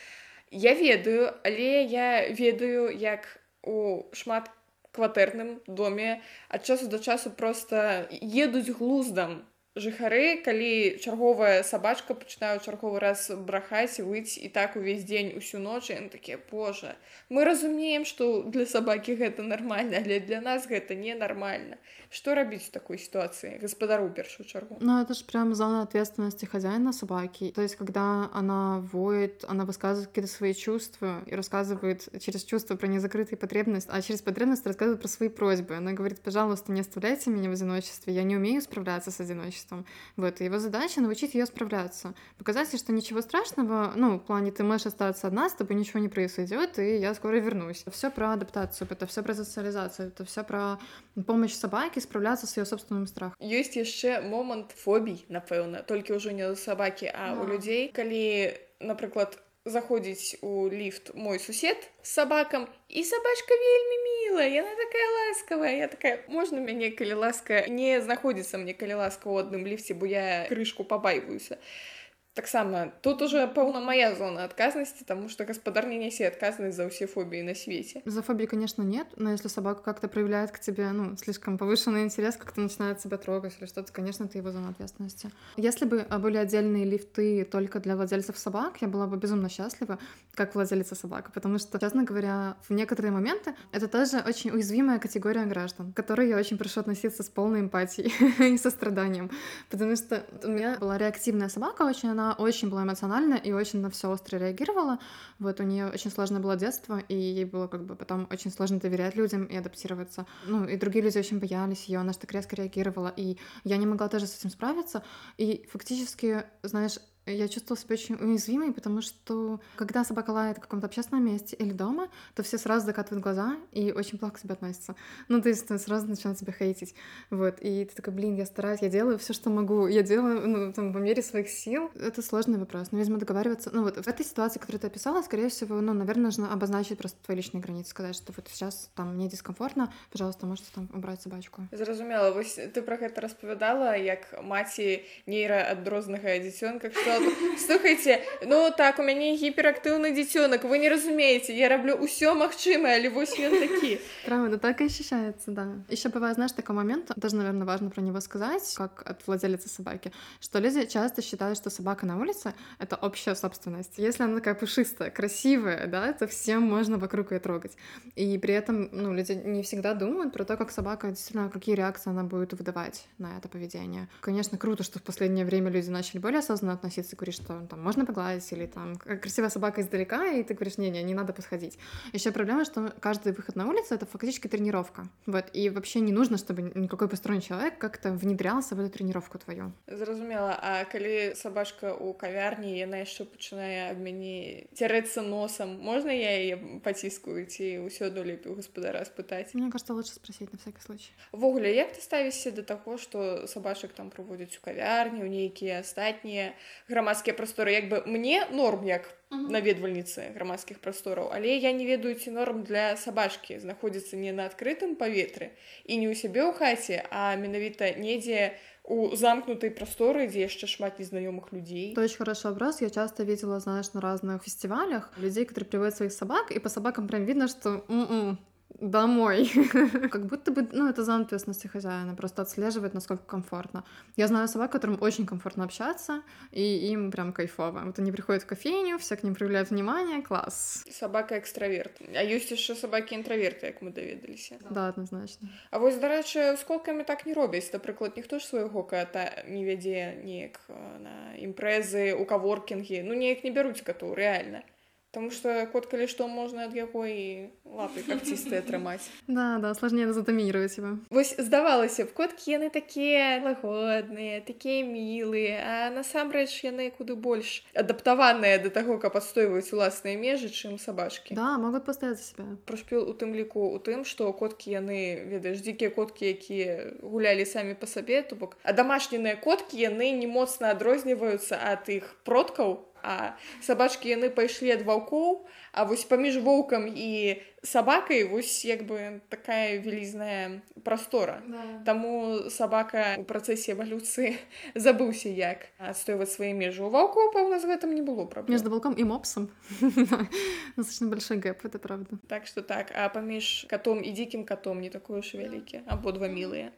Я 0.52 0.74
ведаю, 0.74 1.34
але 1.44 1.84
я 1.84 2.30
ведаю, 2.30 2.92
як 2.92 3.40
у 3.64 4.04
шмат 4.12 4.50
кватэрным 4.92 5.62
доме 5.68 6.22
ад 6.50 6.66
часу 6.68 6.88
да 6.92 7.00
часу 7.00 7.32
проста 7.32 8.08
едуць 8.12 8.76
глуздам 8.76 9.48
жыхары 9.76 10.44
калі 10.44 11.00
чарговая 11.00 11.64
сабачка 11.64 12.12
пачынаю 12.12 12.60
чарговы 12.60 13.00
раз 13.00 13.32
брахаць 13.32 14.04
выць 14.04 14.36
і 14.36 14.52
так 14.52 14.76
увесь 14.76 15.08
дзень 15.08 15.32
усю 15.40 15.64
ноч 15.64 15.96
ён 15.96 16.12
такія 16.12 16.36
божа 16.52 17.00
мы 17.30 17.46
разумеем 17.48 18.04
што 18.04 18.44
для 18.44 18.66
сабакі 18.68 19.16
гэта 19.16 19.48
нармальна 19.48 20.04
але 20.04 20.20
для 20.20 20.42
нас 20.44 20.68
гэта 20.68 20.92
ненармальна 20.92 21.80
што 22.12 22.36
рабіць 22.36 22.68
у 22.68 22.72
такой 22.76 23.00
ситуации 23.00 23.60
гаспадару 23.64 24.10
першую 24.12 24.46
чаргу 24.46 24.76
Ну 24.82 25.00
это 25.00 25.14
ж 25.14 25.24
прям 25.24 25.56
зона 25.56 25.84
ответственности 25.84 26.44
хозяина 26.44 26.92
собаки. 26.92 27.54
То 27.56 27.62
есть 27.62 27.78
когда 27.78 28.30
она 28.34 28.84
воет 28.92 29.46
она 29.48 29.64
высказывает 29.64 30.10
какие-то 30.10 30.32
свои 30.32 30.54
чувства 30.54 31.24
и 31.26 31.34
рассказывает 31.34 32.10
через 32.20 32.44
чувства 32.44 32.76
про 32.76 32.88
незакрытые 32.88 33.38
потребность 33.38 33.88
а 33.90 34.02
через 34.02 34.22
потребность 34.22 34.68
рассказывает 34.68 35.00
про 35.00 35.08
свои 35.08 35.30
просьбы 35.30 35.76
она 35.76 35.94
говорит 35.94 36.20
пожалуйста 36.20 36.74
не 36.74 36.82
оставляйте 36.82 37.30
меня 37.30 37.50
в 37.50 37.54
одиночестве 37.54 38.14
я 38.14 38.24
не 38.24 38.36
умею 38.36 38.62
справляться 38.62 39.12
с 39.12 39.22
одиночеством 39.22 39.61
одиночеством. 39.62 39.86
Вот. 40.18 40.42
И 40.42 40.46
его 40.46 40.60
задача 40.60 41.02
научить 41.02 41.34
ее 41.34 41.46
справляться. 41.46 42.14
Показать 42.38 42.72
ей, 42.74 42.80
что 42.80 42.92
ничего 42.92 43.22
страшного, 43.22 43.94
ну, 43.96 44.18
в 44.18 44.20
плане 44.20 44.52
ты 44.52 44.64
можешь 44.64 44.88
остаться 44.88 45.28
одна, 45.28 45.50
с 45.50 45.54
тобой 45.54 45.76
ничего 45.76 46.00
не 46.00 46.10
произойдет, 46.10 46.80
и 46.80 46.98
я 46.98 47.14
скоро 47.14 47.38
вернусь. 47.38 47.84
Все 47.92 48.10
про 48.10 48.34
адаптацию, 48.34 48.88
это 48.90 49.06
все 49.06 49.24
про 49.24 49.34
социализацию, 49.34 50.10
это 50.10 50.26
все 50.26 50.44
про 50.44 50.80
помощь 51.26 51.54
собаке 51.54 52.02
справляться 52.02 52.48
с 52.48 52.58
ее 52.58 52.66
собственным 52.66 53.08
страхом. 53.08 53.36
Есть 53.40 53.76
еще 53.76 54.22
момент 54.22 54.72
фобий, 54.72 55.26
напевно, 55.30 55.84
только 55.84 56.14
уже 56.14 56.34
не 56.34 56.42
а 56.42 56.52
у 56.52 56.56
собаки, 56.56 57.12
а 57.14 57.36
да. 57.36 57.42
у 57.42 57.48
людей, 57.48 57.92
коли 57.94 58.60
например 58.80 59.30
заходзіць 59.66 60.42
у 60.42 60.70
ліфт 60.70 61.14
мой 61.14 61.40
сусед 61.40 61.78
з 62.02 62.10
сабакам 62.10 62.68
і 62.90 63.04
сабачка 63.04 63.54
вельмі 63.54 63.98
мілая 64.08 64.50
яна 64.50 64.74
такая 64.80 65.08
ласкавая 65.18 65.76
я 65.78 65.88
такая 65.88 66.26
можна 66.28 66.60
мяне 66.60 66.92
калі 66.92 67.14
ласка? 67.22 67.66
Не 67.70 68.02
знаходзіцца 68.02 68.58
мне 68.58 68.74
калі 68.74 68.98
ласка 69.06 69.30
ў 69.30 69.46
адным 69.46 69.68
ліфце 69.70 69.94
бо 69.94 70.10
я 70.10 70.46
крышку 70.50 70.84
пабайваюся 70.84 71.62
а 71.62 72.01
так 72.34 72.46
таксама 72.52 72.92
тут 73.02 73.22
уже 73.22 73.48
полна 73.48 73.80
моя 73.80 74.16
зона 74.16 74.44
отказности, 74.44 75.00
потому 75.00 75.30
что 75.30 75.46
гаспадар 75.46 75.88
не 75.88 75.98
нясе 75.98 76.28
адказнасць 76.28 76.76
за 76.76 76.90
все 76.90 77.08
фобии 77.08 77.42
на 77.42 77.56
свете. 77.56 78.02
за 78.06 78.22
фобии 78.22 78.46
конечно 78.46 78.84
нет 78.84 79.08
но 79.18 79.32
если 79.32 79.48
собака 79.48 79.82
как-то 79.82 80.08
проявляет 80.08 80.52
к 80.52 80.60
тебе 80.60 80.92
ну 80.92 81.16
слишком 81.18 81.58
повышенный 81.58 82.04
интерес 82.04 82.38
как-то 82.38 82.62
начинает 82.62 83.02
себя 83.02 83.18
трогать 83.18 83.54
или 83.60 83.68
что-то 83.68 83.94
конечно 83.94 84.26
это 84.26 84.38
его 84.38 84.52
зона 84.52 84.70
ответственности 84.70 85.30
если 85.58 85.86
бы 85.86 86.06
а, 86.10 86.20
были 86.20 86.38
отдельные 86.38 86.86
лифты 86.86 87.46
только 87.46 87.80
для 87.80 87.96
владельцев 87.96 88.38
собак 88.38 88.82
я 88.82 88.88
была 88.88 89.08
бы 89.08 89.18
безумно 89.18 89.50
счастлива 89.50 90.00
как 90.34 90.56
владелица 90.56 90.96
собак 90.96 91.32
потому 91.34 91.60
что 91.60 91.80
честно 91.80 92.04
говоря 92.04 92.56
в 92.68 92.74
некоторые 92.74 93.12
моменты 93.12 93.54
это 93.72 93.88
тоже 93.88 94.24
очень 94.28 94.52
уязвимая 94.52 95.00
категория 95.00 95.46
граждан 95.46 95.94
к 95.94 95.96
которой 95.96 96.30
я 96.30 96.38
очень 96.38 96.58
прошу 96.58 96.80
относиться 96.80 97.24
с 97.24 97.30
полной 97.30 97.60
эмпатией 97.60 98.12
и 98.54 98.58
состраданием 98.58 99.30
потому 99.70 99.96
что 99.96 100.26
у 100.44 100.48
меня 100.48 100.78
была 100.80 100.98
реактивная 100.98 101.50
собака 101.50 101.84
очень 101.84 102.10
она 102.10 102.31
очень 102.34 102.70
была 102.70 102.84
эмоциональна 102.84 103.36
и 103.36 103.52
очень 103.52 103.82
на 103.82 103.90
все 103.90 104.10
остро 104.10 104.38
реагировала, 104.38 105.00
вот 105.40 105.60
у 105.60 105.64
нее 105.64 105.88
очень 105.88 106.12
сложное 106.12 106.42
было 106.42 106.56
детство, 106.56 107.00
и 107.00 107.16
ей 107.16 107.46
было 107.46 107.68
как 107.68 107.86
бы 107.86 107.96
потом 107.96 108.28
очень 108.32 108.52
сложно 108.52 108.80
доверять 108.80 109.16
людям 109.16 109.46
и 109.46 109.56
адаптироваться. 109.56 110.26
Ну, 110.46 110.66
и 110.66 110.78
другие 110.78 111.04
люди 111.04 111.18
очень 111.18 111.40
боялись 111.40 111.86
ее, 111.86 112.00
она 112.00 112.14
же 112.14 112.20
так 112.20 112.32
резко 112.32 112.56
реагировала, 112.56 113.14
и 113.16 113.38
я 113.64 113.78
не 113.78 113.86
могла 113.86 114.08
тоже 114.08 114.28
с 114.28 114.38
этим 114.38 114.50
справиться. 114.50 115.04
И 115.38 115.68
фактически, 115.72 116.44
знаешь, 116.64 116.98
я 117.26 117.48
чувствовала 117.48 117.80
себя 117.82 117.94
очень 117.94 118.16
уязвимой, 118.16 118.74
потому 118.74 119.02
что 119.02 119.60
когда 119.76 120.04
собака 120.04 120.32
лает 120.32 120.58
в 120.58 120.62
каком-то 120.62 120.88
общественном 120.88 121.26
месте 121.26 121.56
или 121.56 121.72
дома, 121.72 122.10
то 122.36 122.44
все 122.44 122.58
сразу 122.58 122.86
закатывают 122.86 123.24
глаза 123.24 123.58
и 123.72 123.92
очень 123.92 124.18
плохо 124.18 124.36
к 124.36 124.40
себе 124.40 124.54
относятся. 124.54 124.96
Ну, 125.28 125.42
то 125.42 125.50
есть 125.50 125.68
сразу 125.82 126.08
начинают 126.08 126.40
себя 126.40 126.54
хейтить. 126.54 126.96
Вот. 127.30 127.58
И 127.62 127.86
ты 127.86 127.96
такой, 127.96 128.14
блин, 128.14 128.36
я 128.36 128.46
стараюсь, 128.46 128.82
я 128.82 128.90
делаю 128.90 129.18
все, 129.20 129.34
что 129.34 129.50
могу. 129.50 129.88
Я 129.88 130.02
делаю, 130.02 130.48
ну, 130.48 130.74
там, 130.74 130.94
по 130.94 130.98
мере 130.98 131.22
своих 131.22 131.50
сил. 131.50 131.92
Это 131.96 132.22
сложный 132.22 132.58
вопрос. 132.58 132.92
Но, 132.92 132.98
видимо, 132.98 133.18
договариваться... 133.18 133.70
Ну, 133.74 133.84
вот 133.84 134.04
в 134.04 134.08
этой 134.08 134.26
ситуации, 134.26 134.60
которую 134.60 134.80
ты 134.80 134.88
описала, 134.88 135.22
скорее 135.22 135.50
всего, 135.50 135.80
ну, 135.82 135.94
наверное, 135.94 136.26
нужно 136.26 136.52
обозначить 136.52 136.98
просто 136.98 137.24
твои 137.24 137.38
личные 137.38 137.62
границы, 137.62 137.92
сказать, 137.92 138.16
что 138.16 138.34
вот 138.36 138.48
сейчас 138.52 138.90
там 138.96 139.16
мне 139.16 139.30
дискомфортно, 139.30 139.94
пожалуйста, 140.12 140.46
можете 140.46 140.70
там 140.74 140.90
убрать 140.94 141.22
собачку. 141.22 141.68
Зразумела 141.72 142.32
вось 142.32 142.58
ты 142.74 142.82
про 142.82 142.98
гэта 142.98 143.22
распавядала 143.22 143.96
як 143.96 144.26
маці 144.44 145.04
нейраадрознага 145.28 146.38
дзіцёнка 146.40 146.92
што 146.92 147.11
сразу. 147.12 147.32
Слухайте, 147.58 148.24
ну 148.46 148.72
так 148.76 149.00
у 149.00 149.04
мяне 149.04 149.36
гіперактыўны 149.36 150.12
дзіцёнак 150.12 150.64
вы 150.64 150.78
не 150.78 150.90
разумееце 150.90 151.54
я 151.54 151.70
раблю 151.70 151.96
ўсё 151.96 152.34
магчымае 152.36 153.00
але 153.00 153.10
вось 153.10 153.38
ён 153.38 153.54
такі 153.60 154.00
правда 154.26 154.58
так 154.58 154.82
и 154.82 154.86
ощущается 154.86 155.52
да. 155.52 155.68
Еще 155.90 156.10
бывает 156.10 156.36
знаешь 156.36 156.52
такой 156.52 156.76
момент 156.76 157.12
даже 157.16 157.36
наверное 157.36 157.66
важно 157.66 157.90
про 157.90 158.02
него 158.02 158.20
сказать 158.22 158.64
как 158.78 159.04
от 159.06 159.26
владелицы 159.28 159.70
собаки 159.70 160.12
что 160.40 160.60
люди 160.60 160.86
часто 160.86 161.22
считают 161.22 161.58
что 161.58 161.70
собака 161.70 162.06
на 162.06 162.20
улице 162.20 162.54
это 162.80 162.96
общая 162.96 163.36
собственность. 163.36 163.98
Если 163.98 164.24
она 164.24 164.36
такая 164.36 164.56
пушистая 164.56 165.10
красивая 165.12 165.88
да 165.88 166.14
то 166.14 166.28
всем 166.28 166.64
можно 166.64 166.98
вокруг 166.98 167.32
ее 167.32 167.40
трогать. 167.40 167.74
И 168.16 168.38
при 168.38 168.54
этом 168.54 168.90
ну 168.92 169.14
люди 169.14 169.34
не 169.34 169.64
всегда 169.64 169.94
думают 169.94 170.34
про 170.34 170.46
то 170.46 170.58
как 170.58 170.72
собака 170.72 171.08
действительно 171.08 171.50
какие 171.50 171.76
реакции 171.76 172.10
она 172.10 172.24
будет 172.24 172.54
выдавать 172.54 173.06
на 173.18 173.38
это 173.38 173.48
поведение. 173.48 174.08
Конечно 174.22 174.58
круто 174.58 174.84
что 174.84 175.00
в 175.00 175.04
последнее 175.04 175.46
время 175.46 175.70
люди 175.70 175.90
начали 175.90 176.20
более 176.20 176.40
осознанно 176.40 176.74
относиться 176.74 177.01
если 177.02 177.16
говоришь, 177.16 177.36
что 177.36 177.68
там 177.70 177.82
можно 177.82 178.06
погладить, 178.06 178.52
или 178.54 178.66
там 178.66 178.96
красивая 178.96 179.50
собака 179.50 179.82
издалека, 179.82 180.28
и 180.28 180.44
ты 180.44 180.54
говоришь, 180.54 180.78
не-не, 180.78 181.04
не 181.04 181.14
надо 181.14 181.34
подходить. 181.34 181.78
Еще 182.14 182.32
проблема, 182.32 182.66
что 182.66 182.94
каждый 183.00 183.34
выход 183.34 183.56
на 183.56 183.68
улицу— 183.68 183.94
это 183.96 184.06
фактически 184.06 184.48
тренировка. 184.48 185.08
Вот, 185.26 185.46
и 185.54 185.70
вообще 185.70 186.00
не 186.00 186.12
нужно, 186.12 186.38
чтобы 186.38 186.62
никакой 186.76 187.08
посторонний 187.08 187.42
человек 187.42 187.78
как-то 187.78 188.12
внедрялся 188.12 188.76
в 188.76 188.80
эту 188.80 188.90
тренировку 188.90 189.38
твою. 189.38 189.72
Зразумела, 189.88 190.58
а 190.62 190.86
калі 190.86 191.34
сабачка 191.36 191.92
ў 191.96 192.14
кавярні 192.18 192.78
яна 192.78 193.02
яшчэ 193.02 193.26
пачынае 193.26 193.92
аб 193.92 194.00
мяне 194.00 194.68
цярэцца 194.78 195.24
носам 195.26 195.78
можна 195.82 196.14
я 196.14 196.38
ее 196.38 196.58
потискую 196.84 197.48
и 197.48 197.68
ўсёду 197.82 198.24
лепей 198.24 198.52
у 198.52 198.56
гаспадара 198.56 199.04
спытаць 199.06 199.54
Мне 199.54 199.72
кажется 199.72 199.94
лучше 199.94 200.14
спросить 200.14 200.52
на 200.54 200.60
всякий 200.60 200.82
случай 200.82 201.12
Ввогуле 201.32 201.74
как 201.84 201.96
ты 201.96 202.02
ставишься 202.02 202.52
до 202.52 202.64
того, 202.64 202.98
что 202.98 203.48
собачек 203.48 203.94
там 203.94 204.10
проводят 204.10 204.54
у 204.56 204.66
кавярні 204.66 205.24
у 205.24 205.28
нейкія 205.28 205.80
астатнія 205.80 206.54
грамадскія 206.92 207.36
прасторы 207.36 207.72
як 207.72 207.90
бы 207.90 208.04
мне 208.06 208.46
норм 208.52 208.84
як 208.86 209.08
uh 209.32 209.38
-huh. 209.38 209.50
наведвальніцы 209.50 210.34
грамадскіх 210.36 210.80
прастораў 210.80 211.32
але 211.34 211.48
я 211.48 211.72
не 211.72 211.86
ведаю 211.86 212.16
ці 212.16 212.32
норм 212.32 212.64
для 212.64 212.98
сабачкі 212.98 213.60
знаходзіцца 213.60 214.18
не 214.18 214.32
на 214.32 214.50
адкрытым 214.50 214.96
паветры 214.96 215.50
і 215.86 215.98
не 215.98 216.08
ў 216.08 216.16
сябе 216.16 216.42
ў 216.42 216.54
хаце 216.54 217.04
а 217.10 217.36
менавіта 217.36 217.96
недзе 217.98 218.54
у 218.84 219.16
замкнутой 219.16 219.70
прасторы 219.72 220.28
дзе 220.28 220.42
яшчэ 220.50 220.68
шмат 220.68 221.00
незнаёмых 221.00 221.54
людзей. 221.54 221.94
То 221.94 222.02
очень 222.02 222.18
хороший 222.18 222.52
образ. 222.52 222.82
Я 222.82 222.90
часто 222.90 223.24
видела 223.24 223.60
знаешь 223.60 223.94
на 223.94 224.02
разных 224.02 224.44
фестивалях 224.44 225.14
людей 225.18 225.46
которые 225.46 225.70
приводят 225.70 225.96
своих 225.96 226.14
собак 226.14 226.52
і 226.56 226.60
по 226.60 226.70
собакам 226.70 227.08
прям 227.08 227.26
видно 227.26 227.48
что 227.48 227.86
«М-м» 227.90 228.38
домой. 228.80 229.52
как 230.12 230.26
будто 230.26 230.52
бы, 230.52 230.68
ну, 230.72 230.90
это 230.90 231.04
за 231.04 231.16
ответственности 231.16 231.68
хозяина, 231.68 232.16
просто 232.16 232.42
отслеживает 232.42 232.94
насколько 232.94 233.24
комфортно. 233.24 233.84
Я 234.18 234.28
знаю 234.28 234.48
собак, 234.48 234.72
которым 234.72 234.98
очень 235.02 235.26
комфортно 235.26 235.64
общаться, 235.64 236.22
и 236.52 236.92
им 236.92 237.12
прям 237.12 237.34
кайфово. 237.34 237.82
Вот 237.86 238.00
они 238.00 238.12
приходят 238.12 238.44
в 238.44 238.48
кофейню, 238.48 238.98
все 238.98 239.16
к 239.16 239.24
ним 239.24 239.36
проявляют 239.36 239.70
внимание, 239.70 240.22
класс. 240.22 240.86
Собака-экстраверт. 240.92 242.02
А 242.16 242.24
есть 242.24 242.52
еще 242.52 242.76
собаки-інтроверти, 242.76 243.72
как 243.72 243.82
мы 243.82 243.94
довідалися. 243.94 244.56
Да, 244.70 244.90
однозначно. 244.90 245.50
А 245.72 245.80
вот 245.80 246.00
до 246.00 246.08
речі, 246.08 246.40
сколько 246.58 246.82
колками 246.82 247.04
так 247.04 247.26
не 247.26 247.34
роблять. 247.34 247.70
Наприклад, 247.74 248.14
ніхто 248.16 248.40
ж 248.40 248.48
свого 248.48 248.84
кота 248.84 249.44
не 249.48 249.66
веде 249.66 250.16
ніяк 250.24 250.60
на 251.00 251.46
импрезы 251.46 252.14
у 252.14 252.26
коворкинги 252.26 253.02
Ну, 253.04 253.14
не 253.14 253.32
их 253.32 253.44
не 253.44 253.52
берут 253.52 253.82
коту, 253.82 254.16
реально. 254.16 254.62
Потому 255.12 255.32
что 255.32 255.68
кот 255.72 255.88
коли 255.88 256.08
что 256.08 256.28
можно 256.28 256.66
от 256.66 256.74
какой 256.74 257.52
лапы 257.66 258.02
капцістыя 258.02 258.60
атрымаць. 258.60 259.10
Да, 259.28 259.60
да, 259.60 259.74
сложнее 259.74 260.12
затамінировать 260.14 260.78
его. 260.78 261.00
Вот 261.10 261.26
сдавалось 261.26 261.98
б, 261.98 262.06
коткі 262.06 262.52
яны 262.52 262.70
такие 262.70 263.42
лагодныя, 263.44 264.42
такие 264.42 264.84
милые, 264.84 265.60
а 265.60 265.90
на 265.92 266.04
самом 266.04 266.22
насамрэч 266.22 266.64
яны 266.64 266.92
куды 266.92 267.16
больш 267.16 267.64
адаптаваныя 267.74 268.60
да 268.62 268.70
таго, 268.70 268.98
каб 268.98 269.18
адстойваць 269.18 269.74
уласныя 269.74 270.18
межи, 270.18 270.50
чем 270.50 270.78
собачки. 270.78 271.34
Да, 271.34 271.58
могут 271.58 271.86
паставіць 271.86 272.18
за 272.18 272.24
себя. 272.24 272.46
Прошпил 272.66 273.10
у 273.10 273.14
тым 273.14 273.34
лику 273.34 273.72
у 273.72 273.80
тым, 273.80 274.06
что 274.06 274.32
котки, 274.34 274.70
яны 274.70 275.24
видишь, 275.26 275.60
дикие 275.60 275.90
котки, 275.90 276.34
которые 276.34 276.96
гуляли 277.02 277.44
сами 277.44 277.74
по 277.74 277.88
себе, 277.88 278.22
то 278.22 278.38
а 278.64 278.74
домашние 278.74 279.36
котки, 279.36 279.76
яны 279.76 280.12
не 280.12 280.28
моцна 280.28 280.72
адрозніваюцца 280.72 281.58
от 281.58 281.90
их 281.90 282.16
продкаў 282.24 282.86
а 283.04 283.36
сабачкі 283.62 284.10
яны 284.10 284.30
пайшлі 284.30 284.72
ад 284.78 284.86
ваўкоў 284.88 285.46
А 285.72 285.84
вось 285.84 286.04
паміж 286.04 286.38
воўкам 286.44 286.92
і 286.92 287.40
сабакай 287.64 288.24
вось 288.28 288.66
як 288.66 288.84
бы 288.84 289.22
такая 289.30 289.80
вялізная 289.80 290.62
прастора. 290.84 291.42
Да. 291.48 291.84
таму 291.86 292.50
сабака 292.50 293.16
у 293.18 293.24
працэсе 293.24 293.72
эвалюцыі 293.72 294.36
забыўся 294.76 295.32
як 295.32 295.72
адстойваць 295.80 296.36
свае 296.36 296.52
межы. 296.52 296.84
У 296.84 296.92
ваўкоў 296.92 297.32
пэўна 297.32 297.64
з 297.64 297.72
гэтым 297.72 297.96
не 297.96 298.04
было 298.04 298.26
праблем. 298.26 298.52
Между 298.52 298.70
валком 298.70 299.00
і 299.00 299.04
мопсом 299.04 299.48
достаточно 300.76 301.08
большой 301.08 301.38
гэп 301.38 301.64
это 301.64 301.80
правда. 301.80 302.20
Так 302.28 302.48
что 302.48 302.62
так 302.62 302.92
а 302.92 303.08
паміж 303.08 303.66
котом 303.70 304.04
і 304.04 304.12
дзікім 304.12 304.44
котом 304.44 304.82
не 304.82 304.90
такое 304.90 305.24
уж 305.24 305.32
вялікі. 305.36 305.88
Абодва 305.88 306.28
мілыя. 306.28 306.76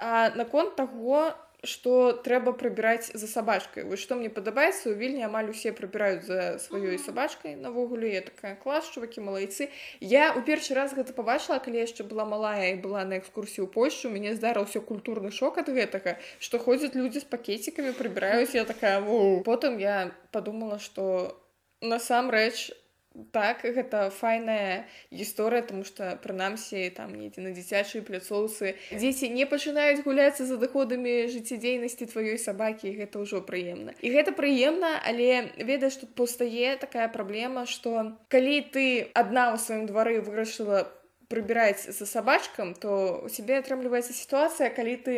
А 0.00 0.30
наконт 0.36 0.76
таго 0.76 1.34
што 1.64 2.12
трэба 2.12 2.52
прыбіраць 2.52 3.10
за 3.12 3.26
сабачкай. 3.26 3.84
Вось 3.84 4.00
што 4.00 4.16
мне 4.16 4.30
падабаецца, 4.30 4.92
у 4.92 4.94
вільні 4.94 5.24
амаль 5.24 5.50
усе 5.50 5.72
прыбіраюць 5.72 6.24
за 6.28 6.58
сваёй 6.60 6.98
сабачкай. 6.98 7.56
Навогуле 7.56 8.12
я 8.14 8.20
такая 8.20 8.54
клас, 8.56 8.88
чувакі 8.92 9.24
малайцы. 9.24 9.70
Я 10.00 10.30
ў 10.36 10.44
першы 10.44 10.76
раз 10.76 10.92
гэта 10.92 11.16
пабачыла, 11.16 11.58
калі 11.58 11.80
яшчэ 11.82 12.04
была 12.04 12.28
малая 12.28 12.76
і 12.76 12.80
была 12.84 13.04
на 13.08 13.18
экскурсіі 13.18 13.64
ў 13.64 13.68
Польшу, 13.72 14.12
мяне 14.12 14.36
здарыўся 14.36 14.84
культурны 14.84 15.32
шок 15.32 15.58
ад 15.58 15.72
гэтага, 15.72 16.20
што 16.38 16.60
ходзяць 16.60 16.94
людзі 16.94 17.24
з 17.24 17.28
пакецікамі, 17.32 17.96
прыбіраюць 17.96 18.54
я 18.54 18.64
такая 18.64 19.00
Воу. 19.00 19.42
потым 19.42 19.78
я 19.78 20.12
падумала, 20.30 20.78
што 20.78 21.34
насамрэч 21.80 22.83
так 23.30 23.62
гэта 23.62 24.10
файная 24.10 24.86
гісторыя 25.10 25.62
тому 25.62 25.84
что 25.84 26.18
прынамсі 26.22 26.90
там 26.96 27.14
недзе 27.14 27.46
на 27.46 27.54
дзіцячай 27.54 28.02
пляцоўцы 28.02 28.74
дзеці 28.90 29.30
не 29.30 29.46
пачынаюць 29.46 30.02
гуляцца 30.02 30.46
за 30.48 30.58
адыходамі 30.58 31.30
жыццядзейнасці 31.30 32.10
тваёй 32.10 32.38
сабакі 32.42 32.90
гэта 32.98 33.22
ўжо 33.22 33.42
прыемна 33.46 33.94
і 34.02 34.10
гэта 34.10 34.34
прыемна 34.34 34.98
але 35.06 35.54
ведаеш 35.62 36.02
тут 36.02 36.14
паўстае 36.18 36.74
такая 36.82 37.06
праблема 37.06 37.66
что 37.70 38.18
калі 38.34 38.58
ты 38.74 39.06
адна 39.14 39.54
ў 39.54 39.62
сваім 39.62 39.86
двары 39.86 40.18
вырашыла 40.18 40.90
прыбіраць 41.34 41.90
за 41.90 42.06
сабачкам 42.06 42.72
то 42.78 43.20
у 43.26 43.28
цябе 43.28 43.58
атрымліваецца 43.58 44.14
сітуацыя 44.14 44.70
калі 44.70 44.94
ты 45.02 45.14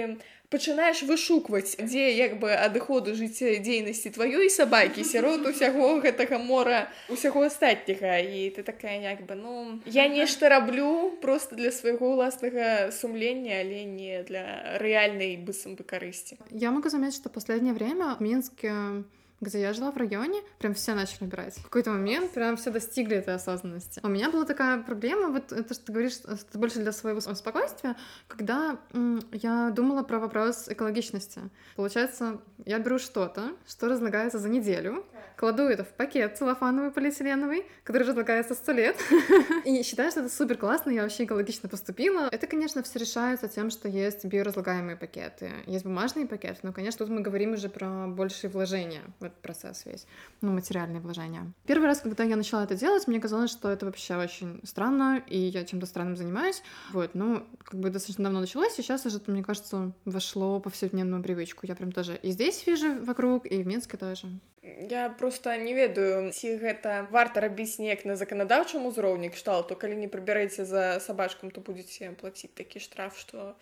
пачынаеш 0.49 1.03
вышукваць 1.03 1.77
дзе 1.77 2.07
як 2.17 2.39
бы 2.41 2.53
адыходу 2.55 3.15
жыццядзейнасці 3.19 4.15
тваёй 4.17 4.49
сабакі 4.51 5.05
сярод 5.05 5.47
усяго 5.51 5.99
гэтага 6.01 6.39
мора 6.39 6.87
усяго 7.11 7.43
астатняга. 7.47 8.19
І 8.23 8.51
ты 8.55 8.63
такая 8.63 8.99
як 9.03 9.27
бы 9.27 9.35
ну 9.35 9.81
я 9.85 10.09
нешта 10.09 10.49
раблю 10.49 11.11
просто 11.23 11.57
для 11.57 11.73
свайго 11.75 12.15
ўласнага 12.15 12.93
сумлення 12.93 13.61
але 13.61 13.85
не 13.85 14.23
для 14.23 14.79
рэальнай 14.79 15.37
быццам 15.37 15.77
бы 15.77 15.85
карысці. 15.85 16.39
Я 16.51 16.71
могу 16.71 16.89
заметить 16.89 17.21
что 17.21 17.29
последнее 17.29 17.75
время 17.75 18.17
в 18.19 18.23
мінске 18.23 19.05
где 19.41 19.61
я 19.61 19.73
жила 19.73 19.91
в 19.91 19.97
районе, 19.97 20.43
прям 20.59 20.75
все 20.75 20.95
начали 20.95 21.25
убирать. 21.25 21.57
В 21.57 21.65
какой-то 21.65 21.91
момент 21.91 22.33
прям 22.33 22.57
все 22.57 22.71
достигли 22.71 23.17
этой 23.17 23.35
осознанности. 23.35 24.01
У 24.03 24.09
меня 24.09 24.31
была 24.31 24.45
такая 24.45 24.83
проблема, 24.83 25.29
вот 25.29 25.53
это, 25.53 25.75
что 25.75 25.87
ты 25.87 25.93
говоришь, 25.93 26.19
это 26.25 26.59
больше 26.59 26.79
для 26.79 26.93
своего 26.93 27.21
спокойствия, 27.21 27.97
когда 28.29 28.79
я 29.33 29.71
думала 29.71 30.03
про 30.03 30.19
вопрос 30.19 30.69
экологичности. 30.69 31.41
Получается, 31.77 32.41
я 32.65 32.79
беру 32.79 32.99
что-то, 32.99 33.53
что 33.67 33.89
разлагается 33.89 34.39
за 34.39 34.49
неделю, 34.49 35.05
кладу 35.37 35.65
это 35.65 35.85
в 35.85 35.89
пакет 35.89 36.37
целлофановый 36.39 36.91
полиэтиленовый, 36.91 37.67
который 37.85 38.09
разлагается 38.09 38.55
сто 38.55 38.73
лет, 38.73 38.97
и 39.65 39.83
считаю, 39.83 40.11
что 40.11 40.21
это 40.21 40.29
супер 40.29 40.57
классно, 40.57 40.91
я 40.91 41.03
вообще 41.03 41.25
экологично 41.25 41.69
поступила. 41.69 42.29
Это, 42.33 42.47
конечно, 42.47 42.83
все 42.83 42.99
решается 42.99 43.49
тем, 43.49 43.71
что 43.71 43.89
есть 43.89 44.25
биоразлагаемые 44.25 44.97
пакеты, 44.97 45.51
есть 45.67 45.85
бумажные 45.85 46.27
пакеты, 46.27 46.61
но, 46.63 46.73
конечно, 46.73 47.05
тут 47.05 47.15
мы 47.15 47.21
говорим 47.21 47.53
уже 47.53 47.69
про 47.69 48.07
большие 48.07 48.51
вложения 48.51 49.03
в 49.21 49.26
этот 49.27 49.41
процесс 49.41 49.87
весь, 49.87 50.07
ну, 50.41 50.53
материальные 50.53 51.01
вложения. 51.01 51.53
Первый 51.67 51.87
раз, 51.87 52.01
когда 52.01 52.25
я 52.25 52.37
начала 52.37 52.65
это 52.65 52.75
делать, 52.75 53.07
мне 53.07 53.21
казалось, 53.21 53.51
что 53.51 53.71
это 53.71 53.87
вообще 53.87 54.17
очень 54.17 54.61
странно, 54.65 55.23
и 55.27 55.39
я 55.39 55.65
чем-то 55.65 55.87
странным 55.87 56.17
занимаюсь. 56.17 56.63
Вот, 56.93 57.15
ну, 57.15 57.47
как 57.65 57.81
бы 57.81 57.91
достаточно 57.91 58.25
давно 58.25 58.41
началось, 58.41 58.79
и 58.79 58.83
сейчас 58.83 59.07
уже, 59.07 59.21
мне 59.27 59.43
кажется, 59.43 59.93
вошло 60.05 60.61
по 60.61 60.71
повседневную 60.71 61.23
привычку. 61.23 61.67
Я 61.67 61.75
прям 61.75 61.93
тоже 61.93 62.19
и 62.23 62.31
здесь 62.31 62.67
вижу 62.67 63.03
вокруг, 63.05 63.47
и 63.47 63.63
в 63.63 63.67
Минске 63.67 63.97
тоже. 63.97 64.29
Я 64.91 65.11
просто 65.11 65.57
не 65.57 65.75
ведаю 65.75 66.33
ці 66.35 66.59
гэта 66.59 67.07
варта 67.15 67.41
рабіць 67.41 67.79
неяк 67.79 68.03
на 68.05 68.17
заканадаўчым 68.19 68.87
узроўні 68.91 69.31
кшталту 69.31 69.79
калі 69.79 69.95
не 69.95 70.09
прыбярэце 70.11 70.67
за 70.67 70.99
сабачкам 70.99 71.55
то 71.55 71.63
будзеце 71.63 72.11
плаціць 72.19 72.51
такі 72.51 72.83
штраф 72.83 73.15
што 73.15 73.55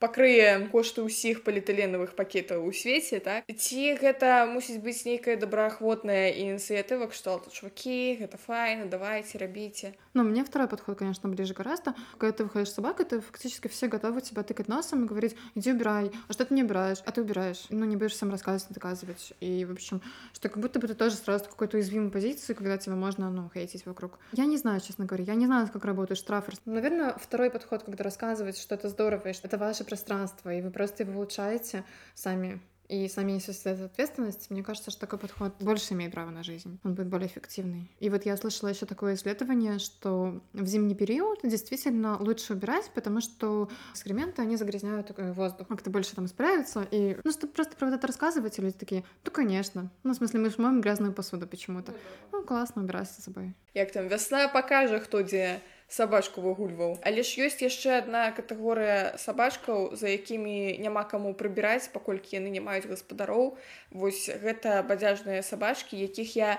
пакрые 0.00 0.66
кошты 0.72 1.04
ўсіх 1.04 1.44
поліэтыленавых 1.44 2.16
пакетаў 2.16 2.64
у 2.64 2.72
свеце 2.72 3.20
так 3.20 3.44
ці 3.46 3.82
гэта 4.00 4.48
мусіць 4.48 4.80
быць 4.80 5.04
нейкая 5.04 5.36
добраахвотная 5.36 6.32
ініцыятыва 6.32 7.12
кшталту 7.12 7.52
чувакі 7.52 8.16
гэта 8.24 8.40
файна 8.40 8.88
давайте 8.88 9.36
рабіце 9.44 9.92
но 10.12 10.24
ну, 10.24 10.30
мне 10.30 10.44
второй 10.44 10.66
подход 10.66 10.98
конечно 10.98 11.28
ближе 11.28 11.54
гораздо. 11.54 11.94
Когда 12.18 12.36
ты 12.36 12.44
выходишь 12.44 12.72
собака 12.72 13.04
ты 13.04 13.20
фактически 13.20 13.68
все 13.68 13.86
готовы 13.86 14.20
тебя 14.20 14.42
тыкать 14.42 14.66
носом 14.66 15.04
и 15.04 15.08
говорить 15.08 15.36
иди 15.54 15.72
убирай 15.72 16.10
а 16.26 16.32
что 16.32 16.44
ты 16.44 16.54
не 16.54 16.64
убираешь? 16.64 16.98
А 17.04 17.12
ты 17.12 17.20
убираешь 17.20 17.66
ну 17.70 17.84
не 17.84 17.96
будешь 17.96 18.16
сам 18.16 18.30
рассказывать 18.30 18.74
доказывать. 18.74 19.32
И 19.40 19.64
в 19.64 19.72
общем 19.72 20.02
что 20.32 20.48
как 20.48 20.58
будто 20.58 20.80
бы 20.80 20.88
ты 20.88 20.94
тоже 20.94 21.14
сразу 21.14 21.44
какой-то 21.44 21.76
уязвимой 21.76 22.10
позицию, 22.10 22.56
когда 22.56 22.76
тебя 22.76 22.96
можно 22.96 23.30
ну 23.30 23.50
хейтить 23.54 23.86
вокруг. 23.86 24.18
Я 24.32 24.46
не 24.46 24.56
знаю 24.56 24.80
честно 24.80 25.04
говоря 25.04 25.24
я 25.24 25.34
не 25.34 25.46
знаю 25.46 25.68
как 25.72 25.84
работает 25.84 26.18
штраферс. 26.18 26.60
наверное 26.64 27.14
второй 27.20 27.50
подход 27.50 27.84
когда 27.84 28.02
рассказывать 28.02 28.58
что 28.58 28.74
это 28.74 28.88
здорово 28.88 29.28
и 29.28 29.32
что 29.32 29.46
это 29.46 29.58
ваша 29.58 29.84
пространство, 29.90 30.54
и 30.54 30.62
вы 30.62 30.70
просто 30.70 31.02
его 31.02 31.12
улучшаете 31.18 31.84
сами, 32.14 32.60
и 32.90 33.06
сами 33.08 33.38
эту 33.38 33.84
ответственность, 33.84 34.50
мне 34.50 34.64
кажется, 34.64 34.90
что 34.90 35.00
такой 35.00 35.20
подход 35.20 35.54
больше 35.60 35.94
имеет 35.94 36.12
право 36.12 36.30
на 36.30 36.42
жизнь. 36.42 36.80
Он 36.82 36.94
будет 36.94 37.06
более 37.06 37.28
эффективный. 37.28 37.88
И 38.00 38.10
вот 38.10 38.26
я 38.26 38.36
слышала 38.36 38.68
еще 38.68 38.84
такое 38.84 39.14
исследование, 39.14 39.78
что 39.78 40.40
в 40.52 40.66
зимний 40.66 40.96
период 40.96 41.38
действительно 41.44 42.18
лучше 42.18 42.54
убирать, 42.54 42.90
потому 42.92 43.20
что 43.20 43.68
экскременты, 43.92 44.42
они 44.42 44.56
загрязняют 44.56 45.06
такой 45.06 45.30
воздух. 45.30 45.68
Как-то 45.68 45.88
больше 45.88 46.16
там 46.16 46.26
справиться. 46.26 46.84
И, 46.90 47.16
ну, 47.22 47.30
чтобы 47.30 47.52
просто 47.52 47.76
про 47.76 47.94
это 47.94 48.08
рассказывать, 48.08 48.58
и 48.58 48.62
люди 48.62 48.76
такие, 48.76 49.04
ну, 49.24 49.30
конечно. 49.30 49.88
Ну, 50.02 50.12
в 50.12 50.16
смысле, 50.16 50.40
мы 50.40 50.50
же 50.50 50.56
моем 50.58 50.80
грязную 50.80 51.12
посуду 51.12 51.46
почему-то. 51.46 51.94
Ну, 52.32 52.42
классно, 52.42 52.82
убирайся 52.82 53.14
за 53.18 53.22
собой. 53.22 53.54
як 53.74 53.92
там 53.92 54.08
вясна 54.08 54.48
пакажа 54.48 54.98
хто 54.98 55.22
дзе 55.22 55.60
сабачку 55.90 56.40
выгульваў 56.40 56.96
але 57.02 57.22
ж 57.26 57.46
ёсць 57.46 57.62
яшчэ 57.64 57.98
адна 58.00 58.30
катэгорыя 58.36 59.18
сабачкаў 59.18 59.96
за 59.98 60.12
якімі 60.14 60.78
няма 60.78 61.02
каму 61.10 61.34
прыбіраць 61.34 61.90
паколькі 61.94 62.38
яны 62.38 62.50
не 62.54 62.62
маюць 62.62 62.86
гаспадароў. 62.86 63.56
Вось 63.90 64.30
гэта 64.44 64.82
бадзяжныя 64.86 65.42
сабачкі 65.42 65.98
якіх 65.98 66.36
я 66.36 66.50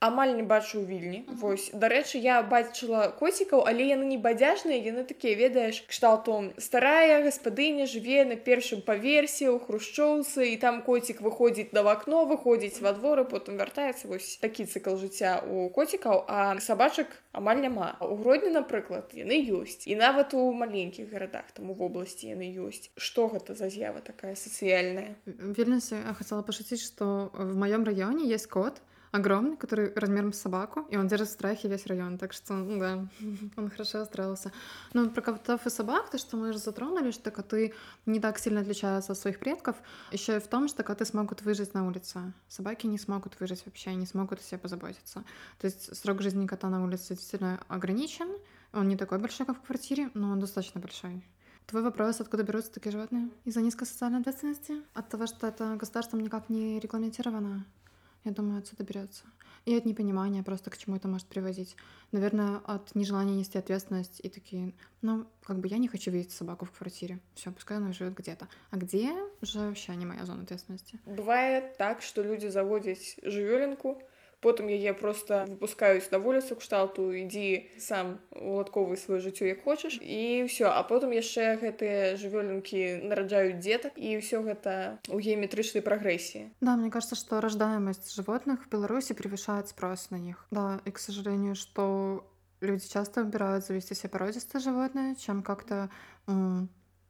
амаль 0.00 0.34
не 0.36 0.42
бачу 0.42 0.80
вільні. 0.80 1.24
Вось. 1.40 1.70
Дарэчы 1.74 2.18
я 2.22 2.42
бачыла 2.42 3.08
коцікаў 3.18 3.64
але 3.66 3.88
яны 3.90 4.06
не 4.06 4.18
бадзяжныя 4.18 4.78
яны 4.78 5.04
такія 5.04 5.34
ведаеш 5.34 5.82
кшталту 5.90 6.52
старая 6.58 7.22
гаспадыня 7.24 7.86
жыве 7.86 8.24
на 8.24 8.36
першым 8.36 8.82
паверсе 8.82 9.50
ў 9.50 9.58
хрушчоўцы 9.58 10.54
і 10.54 10.56
там 10.62 10.82
коцік 10.82 11.20
выходзіць 11.20 11.72
на 11.72 11.82
вакно 11.82 12.24
выходзіць 12.30 12.78
во 12.80 12.92
дворы 12.92 13.24
потым 13.24 13.58
вяртаецца. 13.58 14.08
Вось 14.08 14.38
такі 14.38 14.66
цыкл 14.70 14.96
жыцця 14.96 15.42
у 15.42 15.68
коцікаў 15.70 16.24
а 16.28 16.60
сабачак 16.60 17.10
амаль 17.32 17.58
няма. 17.58 17.96
У 18.00 18.16
гродні 18.22 18.50
напрыклад 18.54 19.10
яны 19.14 19.38
ёсць. 19.50 19.86
І 19.86 19.96
нават 19.96 20.34
у 20.34 20.52
маленькіх 20.52 21.10
гарадах 21.10 21.50
там 21.54 21.70
у 21.70 21.74
вобласці 21.74 22.30
яны 22.34 22.46
ёсць. 22.54 22.90
Што 22.96 23.28
гэта 23.28 23.54
за 23.54 23.70
з'ява 23.70 24.00
такая 24.00 24.34
сацыяльная? 24.34 25.16
В 25.26 25.58
Вильнюсе 25.58 25.98
я 26.06 26.14
хотела 26.14 26.42
пошутить, 26.42 26.82
что 26.82 27.30
в 27.34 27.56
моем 27.56 27.84
районе 27.84 28.28
есть 28.28 28.46
кот, 28.46 28.80
огромный, 29.12 29.56
который 29.56 29.92
размером 29.94 30.32
с 30.32 30.40
собаку, 30.40 30.86
и 30.90 30.96
он 30.96 31.08
держит 31.08 31.28
в 31.28 31.32
страхе 31.32 31.68
весь 31.68 31.86
район, 31.86 32.18
так 32.18 32.32
что, 32.32 32.54
ну 32.54 32.78
да, 32.78 33.08
он 33.56 33.70
хорошо 33.70 34.02
устроился. 34.02 34.52
Но 34.92 35.08
про 35.10 35.22
котов 35.22 35.66
и 35.66 35.70
собак, 35.70 36.10
то, 36.10 36.18
что 36.18 36.36
мы 36.36 36.50
уже 36.50 36.58
затронули, 36.58 37.10
что 37.10 37.30
коты 37.30 37.74
не 38.06 38.20
так 38.20 38.38
сильно 38.38 38.60
отличаются 38.60 39.12
от 39.12 39.18
своих 39.18 39.38
предков, 39.38 39.76
еще 40.12 40.36
и 40.36 40.40
в 40.40 40.48
том, 40.48 40.68
что 40.68 40.82
коты 40.82 41.04
смогут 41.04 41.42
выжить 41.42 41.74
на 41.74 41.86
улице. 41.86 42.32
Собаки 42.48 42.86
не 42.86 42.98
смогут 42.98 43.38
выжить 43.40 43.64
вообще, 43.66 43.94
не 43.94 44.06
смогут 44.06 44.40
о 44.40 44.42
себе 44.42 44.58
позаботиться. 44.58 45.24
То 45.58 45.66
есть 45.66 45.96
срок 45.96 46.22
жизни 46.22 46.46
кота 46.46 46.68
на 46.68 46.82
улице 46.84 47.14
действительно 47.14 47.60
ограничен, 47.68 48.28
он 48.72 48.88
не 48.88 48.96
такой 48.96 49.18
большой, 49.18 49.46
как 49.46 49.58
в 49.58 49.66
квартире, 49.66 50.10
но 50.14 50.30
он 50.30 50.40
достаточно 50.40 50.80
большой. 50.80 51.24
Твой 51.66 51.82
вопрос, 51.82 52.20
откуда 52.20 52.42
берутся 52.44 52.72
такие 52.72 52.92
животные? 52.92 53.28
Из-за 53.44 53.60
низкой 53.60 53.84
социальной 53.86 54.20
ответственности? 54.20 54.82
От 54.94 55.10
того, 55.10 55.26
что 55.26 55.46
это 55.46 55.76
государством 55.76 56.20
никак 56.20 56.48
не 56.48 56.80
регламентировано? 56.80 57.66
Я 58.28 58.34
думаю, 58.34 58.58
отсюда 58.58 58.84
берется. 58.84 59.24
И 59.64 59.74
от 59.74 59.86
непонимания 59.86 60.42
просто, 60.42 60.68
к 60.70 60.76
чему 60.76 60.96
это 60.96 61.08
может 61.08 61.26
приводить. 61.28 61.76
Наверное, 62.12 62.58
от 62.58 62.94
нежелания 62.94 63.34
нести 63.34 63.56
ответственность 63.56 64.20
и 64.22 64.28
такие, 64.28 64.74
ну, 65.00 65.26
как 65.42 65.58
бы 65.60 65.68
я 65.68 65.78
не 65.78 65.88
хочу 65.88 66.10
видеть 66.10 66.32
собаку 66.32 66.66
в 66.66 66.70
квартире. 66.72 67.20
Все, 67.34 67.50
пускай 67.50 67.78
она 67.78 67.92
живет 67.92 68.14
где-то. 68.14 68.46
А 68.70 68.76
где 68.76 69.14
уже 69.40 69.60
вообще 69.60 69.96
не 69.96 70.04
моя 70.04 70.26
зона 70.26 70.42
ответственности. 70.42 70.98
бывае 71.06 71.72
так 71.78 72.02
што 72.02 72.22
людзі 72.22 72.50
заводзяць 72.52 73.16
жывёлінку 73.24 73.96
потым 74.40 74.68
яе 74.68 74.94
просто 74.94 75.44
выпускаюць 75.48 76.10
на 76.12 76.18
вуліцу 76.18 76.56
кшталту 76.56 77.10
ідзі 77.12 77.68
сам 77.78 78.18
уладковы 78.30 78.96
сваё 78.96 79.18
жыццё 79.18 79.50
як 79.50 79.64
хочаш 79.64 79.98
і 80.02 80.46
ўсё 80.46 80.70
а 80.70 80.82
потым 80.86 81.14
яшчэ 81.14 81.58
гэтыя 81.58 82.14
жывёлінкі 82.20 83.08
нараджаюць 83.08 83.58
дзетак 83.58 83.98
і 83.98 84.18
ўсё 84.18 84.42
гэта 84.46 84.98
у 85.08 85.18
геаметрычнай 85.18 85.82
прагрэсіі 85.82 86.50
Да, 86.60 86.76
мне 86.76 86.90
кажется, 86.90 87.16
что 87.16 87.40
рождаемость 87.40 88.14
животных 88.14 88.66
в 88.66 88.68
Беларуси 88.68 89.14
превышает 89.14 89.68
спрос 89.68 90.10
на 90.10 90.16
них. 90.16 90.46
Да, 90.50 90.80
и, 90.84 90.90
к 90.90 90.98
сожалению, 90.98 91.54
что 91.54 92.26
люди 92.60 92.88
часто 92.88 93.22
выбирают 93.22 93.64
завести 93.64 93.94
себе 93.94 94.10
породистое 94.10 94.60
животное, 94.60 95.14
чем 95.14 95.42
как-то 95.42 95.90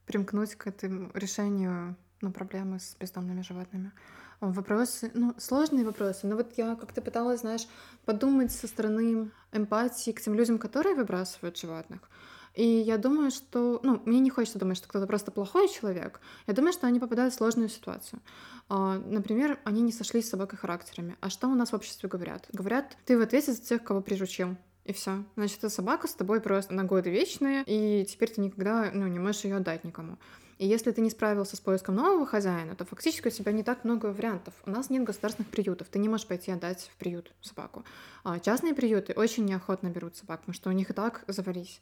примкнуть 0.07 0.55
к 0.55 0.67
этому 0.67 1.11
решению 1.15 1.97
ну, 2.21 2.33
проблемы 2.33 2.81
с 2.81 2.97
бездомными 2.99 3.43
животными. 3.43 3.93
Вопросы, 4.41 5.11
ну, 5.15 5.35
сложные 5.39 5.85
вопросы, 5.85 6.27
но 6.27 6.37
вот 6.37 6.53
я 6.57 6.77
как-то 6.77 7.03
пыталась, 7.03 7.41
знаешь, 7.41 7.67
подумать 8.05 8.53
со 8.53 8.69
стороны 8.69 9.31
эмпатии 9.53 10.13
к 10.13 10.21
тем 10.21 10.35
людям, 10.35 10.59
которые 10.59 10.95
выбрасывают 10.95 11.57
животных. 11.59 12.09
И 12.55 12.67
я 12.67 12.99
думаю, 12.99 13.31
что, 13.31 13.81
ну, 13.83 14.01
мне 14.05 14.21
не 14.21 14.31
хочется 14.31 14.59
думать, 14.59 14.77
что 14.77 14.89
кто-то 14.89 15.07
просто 15.07 15.31
плохой 15.31 15.69
человек. 15.69 16.21
Я 16.47 16.55
думаю, 16.55 16.73
что 16.73 16.87
они 16.87 16.99
попадают 16.99 17.35
в 17.35 17.37
сложную 17.37 17.69
ситуацию. 17.69 18.21
А, 18.69 18.99
Например, 18.99 19.59
они 19.65 19.83
не 19.83 19.93
сошлись 19.93 20.27
с 20.27 20.31
собакой 20.31 20.59
характерами. 20.59 21.17
А 21.21 21.31
что 21.31 21.49
у 21.49 21.55
нас 21.55 21.71
в 21.71 21.75
обществе 21.75 22.09
говорят? 22.09 22.47
Говорят, 22.53 22.97
ты 23.05 23.19
в 23.19 23.21
ответе 23.21 23.53
за 23.53 23.63
тех, 23.63 23.83
кого 23.85 24.01
приручил. 24.01 24.57
И 24.85 24.93
все. 24.93 25.25
Значит, 25.37 25.59
эта 25.59 25.69
собака 25.69 26.09
с 26.09 26.15
тобой 26.15 26.41
просто 26.41 26.75
на 26.75 26.85
годы 26.85 27.11
вечные, 27.11 27.63
и 27.67 28.07
теперь 28.07 28.31
ты 28.31 28.41
никогда 28.41 28.91
ну, 28.93 29.07
не 29.07 29.19
можешь 29.19 29.45
ее 29.45 29.57
отдать 29.57 29.85
никому. 29.85 30.17
И 30.59 30.67
если 30.67 30.91
ты 30.91 31.01
не 31.01 31.11
справился 31.11 31.57
с 31.57 31.61
поиском 31.61 31.95
нового 31.95 32.27
хозяина, 32.27 32.75
то 32.75 32.85
фактически 32.85 33.29
у 33.29 33.31
тебя 33.31 33.53
не 33.53 33.63
так 33.63 33.85
много 33.85 34.07
вариантов. 34.07 34.55
У 34.67 34.71
нас 34.71 34.91
нет 34.91 35.05
государственных 35.05 35.51
приютов. 35.51 35.87
Ты 35.89 36.01
не 36.01 36.09
можешь 36.09 36.27
пойти 36.27 36.51
отдать 36.51 36.91
в 36.93 36.97
приют 36.97 37.33
собаку. 37.41 37.85
А 38.25 38.41
частные 38.41 38.75
приюты 38.75 39.13
очень 39.13 39.45
неохотно 39.45 39.89
берут 39.89 40.17
собак, 40.17 40.41
потому 40.41 40.55
что 40.55 40.69
у 40.69 40.73
них 40.73 40.91
и 40.91 40.93
так 40.93 41.23
завались. 41.29 41.81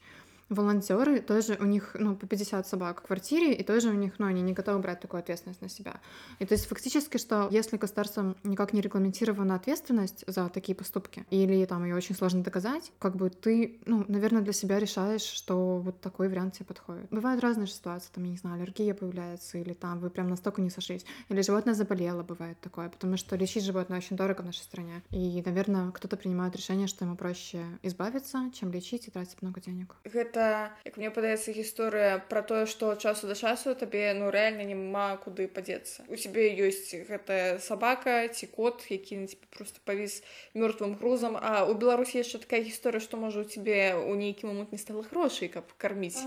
Волонтеры 0.48 1.20
тоже 1.20 1.56
у 1.60 1.64
них 1.64 1.96
ну, 1.98 2.14
по 2.16 2.26
50 2.26 2.66
собак 2.66 3.02
в 3.02 3.06
квартире, 3.06 3.52
и 3.52 3.64
тоже 3.64 3.88
у 3.88 3.94
них, 3.94 4.14
ну, 4.18 4.26
они 4.26 4.42
не 4.42 4.52
готовы 4.52 4.78
брать 4.78 5.00
такую 5.00 5.20
ответственность 5.20 5.60
на 5.60 5.68
себя. 5.68 6.00
И 6.38 6.46
то 6.46 6.54
есть 6.54 6.66
фактически, 6.66 7.16
что 7.16 7.48
если 7.50 7.76
государством 7.76 8.36
никак 8.44 8.72
не 8.72 8.80
регламентирована 8.80 9.56
ответственность 9.56 10.24
за 10.26 10.48
такие 10.48 10.76
поступки, 10.76 11.26
или 11.30 11.64
там 11.64 11.84
ее 11.84 11.96
очень 11.96 12.14
сложно 12.14 12.42
доказать, 12.42 12.92
как 12.98 13.16
бы 13.16 13.30
ты, 13.30 13.80
ну, 13.86 14.04
наверное, 14.06 14.42
для 14.42 14.52
себя 14.52 14.78
решаешь, 14.78 15.22
что 15.22 15.78
вот 15.78 16.00
такой 16.00 16.28
вариант 16.28 16.54
тебе 16.54 16.66
подходит. 16.66 17.08
Бывают 17.10 17.42
разные 17.42 17.66
ситуации, 17.66 18.10
там, 18.14 18.24
я 18.24 18.30
не 18.30 18.36
знаю, 18.36 18.56
аллергия 18.56 18.94
появляется, 18.94 19.58
или 19.58 19.72
там 19.72 19.98
вы 19.98 20.10
прям 20.10 20.28
настолько 20.28 20.62
не 20.62 20.70
сошлись, 20.70 21.04
или 21.28 21.40
животное 21.42 21.74
заболело, 21.74 22.22
бывает 22.22 22.60
такое, 22.60 22.88
потому 22.88 23.16
что 23.16 23.34
лечить 23.36 23.64
животное 23.64 23.98
очень 23.98 24.16
дорого 24.16 24.42
в 24.42 24.46
нашей 24.46 24.62
стране. 24.62 25.02
И, 25.10 25.42
наверное, 25.44 25.90
кто-то 25.90 26.16
принимает 26.16 26.54
решение, 26.54 26.86
что 26.86 27.04
ему 27.04 27.16
проще 27.16 27.64
избавиться, 27.82 28.50
чем 28.54 28.70
лечить 28.70 29.08
и 29.08 29.10
тратить 29.10 29.42
много 29.42 29.60
денег. 29.60 29.96
Гэта 30.36 30.76
як 30.84 30.96
мне 30.96 31.10
падаецца 31.10 31.52
гісторыя 31.52 32.20
пра 32.28 32.42
тое 32.42 32.66
што 32.68 32.92
ад 32.92 33.00
часу 33.00 33.26
да 33.26 33.34
часу 33.34 33.74
табе 33.74 34.12
ну 34.12 34.28
рэальна 34.30 34.64
няма 34.68 35.16
куды 35.16 35.48
падзецца 35.48 36.04
у 36.08 36.16
цябе 36.16 36.52
ёсць 36.52 36.92
гэтая 37.08 37.58
сабака 37.58 38.28
ці 38.28 38.46
кот 38.52 38.84
які 38.90 39.24
на 39.24 39.26
тебе 39.26 39.48
просто 39.56 39.80
павіс 39.84 40.22
мёртвым 40.52 40.96
грузам 41.00 41.40
а 41.40 41.64
у 41.64 41.74
беларусі 41.74 42.20
яшчэ 42.20 42.44
такая 42.44 42.60
гісторыя 42.60 43.00
што 43.00 43.16
можа 43.16 43.40
у 43.40 43.48
цябе 43.48 43.96
у 43.96 44.12
нейкі 44.14 44.46
момант 44.46 44.72
не 44.72 44.78
стала 44.78 45.02
грошай 45.08 45.48
каб 45.48 45.64
карміць 45.78 46.20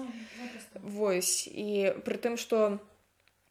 Вось. 0.81 1.49
І 1.49 1.93
пры 2.05 2.17
тым 2.17 2.37
што 2.37 2.79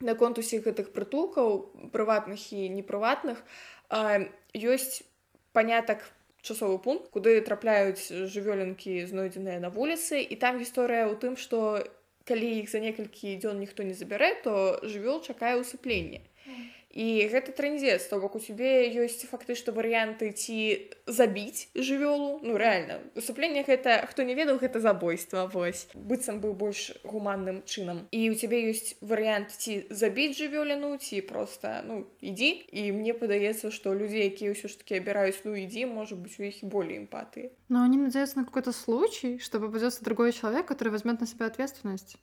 наконт 0.00 0.38
усіх 0.38 0.66
гэтых 0.66 0.90
прытулкаў 0.90 1.90
прыватных 1.94 2.42
і 2.50 2.68
непрыватных 2.70 3.42
ёсць 4.54 5.02
панятак 5.52 6.02
часовы 6.48 6.78
пункт 6.82 7.10
куды 7.14 7.36
трапляюць 7.44 8.08
жывёленкі 8.34 9.04
знойдзеныя 9.10 9.60
на 9.64 9.70
вуліцы 9.74 10.20
і 10.24 10.34
там 10.42 10.58
гісторыя 10.62 11.04
ў 11.08 11.14
тым 11.22 11.36
што 11.36 11.84
калі 12.28 12.48
іх 12.60 12.72
за 12.72 12.80
некалькі 12.84 13.36
дзён 13.40 13.60
ніхто 13.64 13.84
не 13.84 13.94
забярэ 13.96 14.32
то 14.44 14.56
жывёл 14.84 15.20
чакае 15.24 15.54
ўсыпленне 15.60 16.24
і 16.90 17.28
гэта 17.28 17.52
трандзец 17.52 18.06
то 18.08 18.18
бок 18.20 18.36
у 18.36 18.40
цябе 18.40 18.88
ёсць 18.88 19.26
фактычна 19.28 19.74
варыянты 19.76 20.32
ці 20.32 20.88
забіць 21.06 21.68
жывёлу 21.74 22.40
ну 22.42 22.56
рэальна. 22.56 23.00
Уступленне 23.14 23.64
гэта 23.66 24.06
хто 24.08 24.22
не 24.22 24.34
ведаў 24.34 24.58
гэта 24.62 24.80
забойства 24.80 25.46
вось. 25.46 25.88
Быццам 25.94 26.40
быў 26.40 26.54
больш 26.54 26.92
гуманным 27.04 27.62
чынам. 27.68 28.08
І 28.10 28.30
у 28.30 28.34
цябе 28.34 28.72
ёсць 28.72 28.96
варыянт 29.00 29.52
ці 29.52 29.84
забіць 29.90 30.38
жывёліну 30.38 30.96
ці 30.96 31.20
просто 31.28 31.82
ну 31.84 32.06
ідзі. 32.20 32.64
І 32.72 32.92
мне 32.92 33.12
падаецца 33.12 33.70
што 33.70 33.92
людзі 33.92 34.24
якія 34.24 34.56
ўсё 34.56 34.72
ж 34.72 34.80
таки 34.80 34.96
абіраюць 34.96 35.44
ну 35.44 35.52
ідзі 35.52 35.86
может 35.86 36.18
быть 36.18 36.40
у 36.40 36.48
іх 36.48 36.64
болей 36.64 36.98
эмпатыі. 37.04 37.52
Ну, 37.68 37.78
а 37.78 37.78
Но 37.78 37.84
они 37.84 37.96
надеются 37.96 38.38
на 38.38 38.44
какой-то 38.44 38.72
случай 38.72 39.38
чтобы 39.38 39.68
попадется 39.68 40.04
другой 40.04 40.32
человек 40.32 40.66
который 40.66 40.88
возьмет 40.88 41.20
на 41.20 41.26
себя 41.26 41.46
ответственность. 41.46 42.16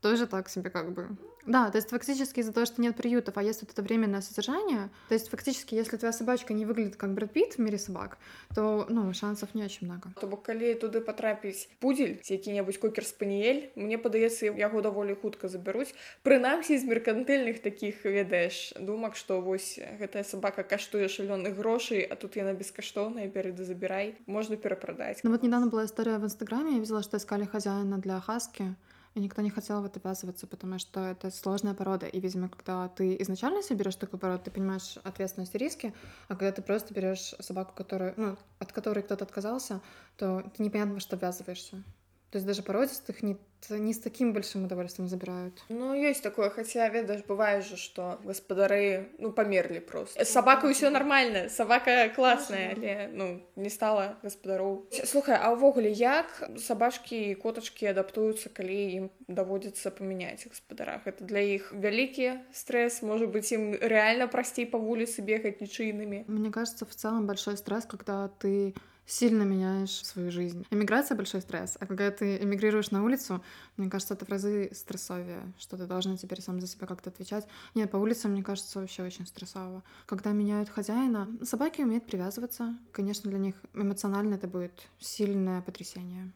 Тоже 0.00 0.26
так 0.26 0.48
себе 0.48 0.70
как 0.70 0.92
бы. 0.92 1.16
Да, 1.46 1.70
то 1.70 1.78
есть 1.78 1.88
фактически 1.88 2.40
из-за 2.40 2.52
того, 2.52 2.66
что 2.66 2.82
нет 2.82 2.94
приютов, 2.94 3.38
а 3.38 3.42
есть 3.42 3.62
вот 3.62 3.72
это 3.72 3.80
временное 3.82 4.20
содержание, 4.20 4.90
то 5.08 5.14
есть 5.14 5.30
фактически, 5.30 5.74
если 5.74 5.96
твоя 5.96 6.12
собачка 6.12 6.52
не 6.52 6.66
выглядит 6.66 6.96
как 6.96 7.14
Брэд 7.14 7.32
Питт 7.32 7.54
в 7.54 7.58
мире 7.58 7.78
собак, 7.78 8.18
то, 8.54 8.84
ну, 8.90 9.14
шансов 9.14 9.54
не 9.54 9.64
очень 9.64 9.86
много. 9.86 10.12
То 10.20 10.26
бок 10.26 10.42
калі 10.42 10.74
туды 10.74 11.00
патрапіць 11.00 11.68
пудзель 11.80 12.20
ці 12.20 12.36
які-небудзь 12.36 12.76
кокер 12.76 13.04
спаніель 13.04 13.72
мне 13.76 13.96
падаецца 13.96 14.52
яго 14.52 14.82
даволі 14.84 15.16
хутка 15.16 15.48
забяруць 15.48 15.94
прынамсі 16.22 16.76
з 16.76 16.84
меркантыльных 16.84 17.62
такіх 17.64 18.04
ведаеш 18.04 18.74
думак 18.76 19.16
што 19.16 19.40
вось 19.40 19.80
гэтая 20.00 20.24
сабака 20.24 20.62
каштуе 20.62 21.08
шалёных 21.08 21.56
грошай 21.56 22.04
а 22.04 22.14
тут 22.16 22.36
яна 22.36 22.52
бескаштоўная 22.52 23.28
перады 23.32 23.64
забірай 23.64 24.16
можна 24.26 24.56
перапрадаць 24.56 25.24
Ну 25.24 25.30
вот 25.30 25.42
недавно 25.42 25.68
была 25.68 25.84
история 25.84 26.18
в 26.18 26.24
Инстаграме, 26.24 26.74
я 26.74 26.78
видела, 26.78 27.02
что 27.02 27.16
искали 27.16 27.44
хозяина 27.44 27.98
для 27.98 28.20
хаски, 28.20 28.74
и 29.18 29.20
никто 29.20 29.42
не 29.42 29.50
хотел 29.50 29.82
в 29.82 29.84
это 29.84 30.00
ввязываться, 30.02 30.46
потому 30.46 30.78
что 30.78 31.00
это 31.00 31.30
сложная 31.30 31.74
порода. 31.74 32.06
И, 32.06 32.20
видимо, 32.20 32.48
когда 32.48 32.88
ты 32.88 33.16
изначально 33.20 33.62
себе 33.62 33.80
берешь 33.80 33.96
такую 33.96 34.20
породу, 34.20 34.44
ты 34.44 34.50
понимаешь 34.52 34.96
ответственность 35.02 35.54
и 35.54 35.58
риски, 35.58 35.92
а 36.28 36.36
когда 36.36 36.52
ты 36.52 36.62
просто 36.62 36.94
берешь 36.94 37.34
собаку, 37.40 37.72
которую, 37.74 38.14
ну, 38.16 38.36
от 38.60 38.72
которой 38.72 39.02
кто-то 39.02 39.24
отказался, 39.24 39.80
то 40.16 40.44
ты 40.56 40.62
непонятно 40.62 40.94
во 40.94 41.00
что 41.00 41.16
ввязываешься. 41.16 41.82
То 42.30 42.36
есть 42.36 42.46
даже 42.46 42.62
породистых 42.62 43.22
не, 43.22 43.38
не 43.70 43.92
с 43.92 43.98
таким 43.98 44.32
большим 44.32 44.64
удовольствием 44.64 45.08
забирают. 45.08 45.62
Ну, 45.68 45.94
есть 45.94 46.22
такое, 46.22 46.50
хотя, 46.50 46.88
видишь, 46.88 47.24
бывает 47.28 47.64
же, 47.64 47.76
что 47.76 48.18
господары, 48.24 49.08
ну, 49.18 49.32
померли 49.32 49.78
просто. 49.78 50.24
С 50.24 50.30
собакой 50.30 50.74
все 50.74 50.90
нормально, 50.90 51.48
собака 51.48 52.08
классная, 52.14 52.74
але, 52.76 53.10
ну, 53.12 53.42
не 53.56 53.70
стала 53.70 54.16
господару. 54.22 54.86
Слухай, 55.04 55.36
а 55.40 55.54
в 55.54 55.58
ўвогуле 55.58 55.90
як 55.90 56.48
сабачкі 56.56 57.18
і 57.30 57.34
котачкі 57.34 57.90
адаптуюцца, 57.92 58.48
калі 58.48 58.78
ім 58.94 59.04
даводзіцца 59.28 59.90
памяняць 59.90 60.46
гаспадара? 60.48 61.02
Это 61.04 61.26
для 61.26 61.42
іх 61.42 61.72
великий 61.74 62.40
стресс, 62.52 63.02
может 63.02 63.28
быть, 63.28 63.52
им 63.52 63.74
реально 63.74 64.28
простей 64.28 64.66
по 64.66 64.78
улице 64.78 65.20
бегать 65.20 65.60
нічыйнымі. 65.60 66.24
Мне 66.28 66.50
кажется, 66.50 66.86
в 66.86 66.94
целом 66.94 67.26
большой 67.26 67.56
стресс, 67.56 67.84
когда 67.84 68.28
ты 68.28 68.74
сильно 69.04 69.42
меняешь 69.42 70.04
свою 70.06 70.30
жизнь. 70.30 70.66
Эмиграция— 70.70 71.16
большой 71.16 71.40
стресс, 71.40 71.76
а 71.80 71.86
когда 71.86 72.10
ты 72.10 72.36
эмигрируешь 72.36 72.90
на 72.90 73.02
улицу, 73.02 73.42
мне 73.76 73.90
кажется, 73.90 74.14
это 74.14 74.24
в 74.24 74.28
разы 74.28 74.70
стрессовее, 74.72 75.52
что 75.58 75.76
ты 75.76 75.86
должен 75.86 76.16
теперь 76.16 76.40
сам 76.42 76.60
за 76.60 76.66
себя 76.66 76.86
как-то 76.86 77.10
отвечать. 77.10 77.46
Нет, 77.74 77.90
по 77.90 77.96
улицам, 77.96 78.32
мне 78.32 78.42
кажется, 78.42 78.80
вообще 78.80 79.02
очень 79.02 79.26
стрессово. 79.26 79.82
Когда 80.06 80.32
меняют 80.32 80.68
хозяина, 80.68 81.28
собаки 81.42 81.82
умеют 81.82 82.06
привязываться. 82.06 82.76
Конечно, 82.92 83.30
для 83.30 83.38
них 83.38 83.54
эмоционально 83.74 84.34
это 84.34 84.48
будет 84.48 84.88
сильное 84.98 85.62
потрясение. 85.62 86.32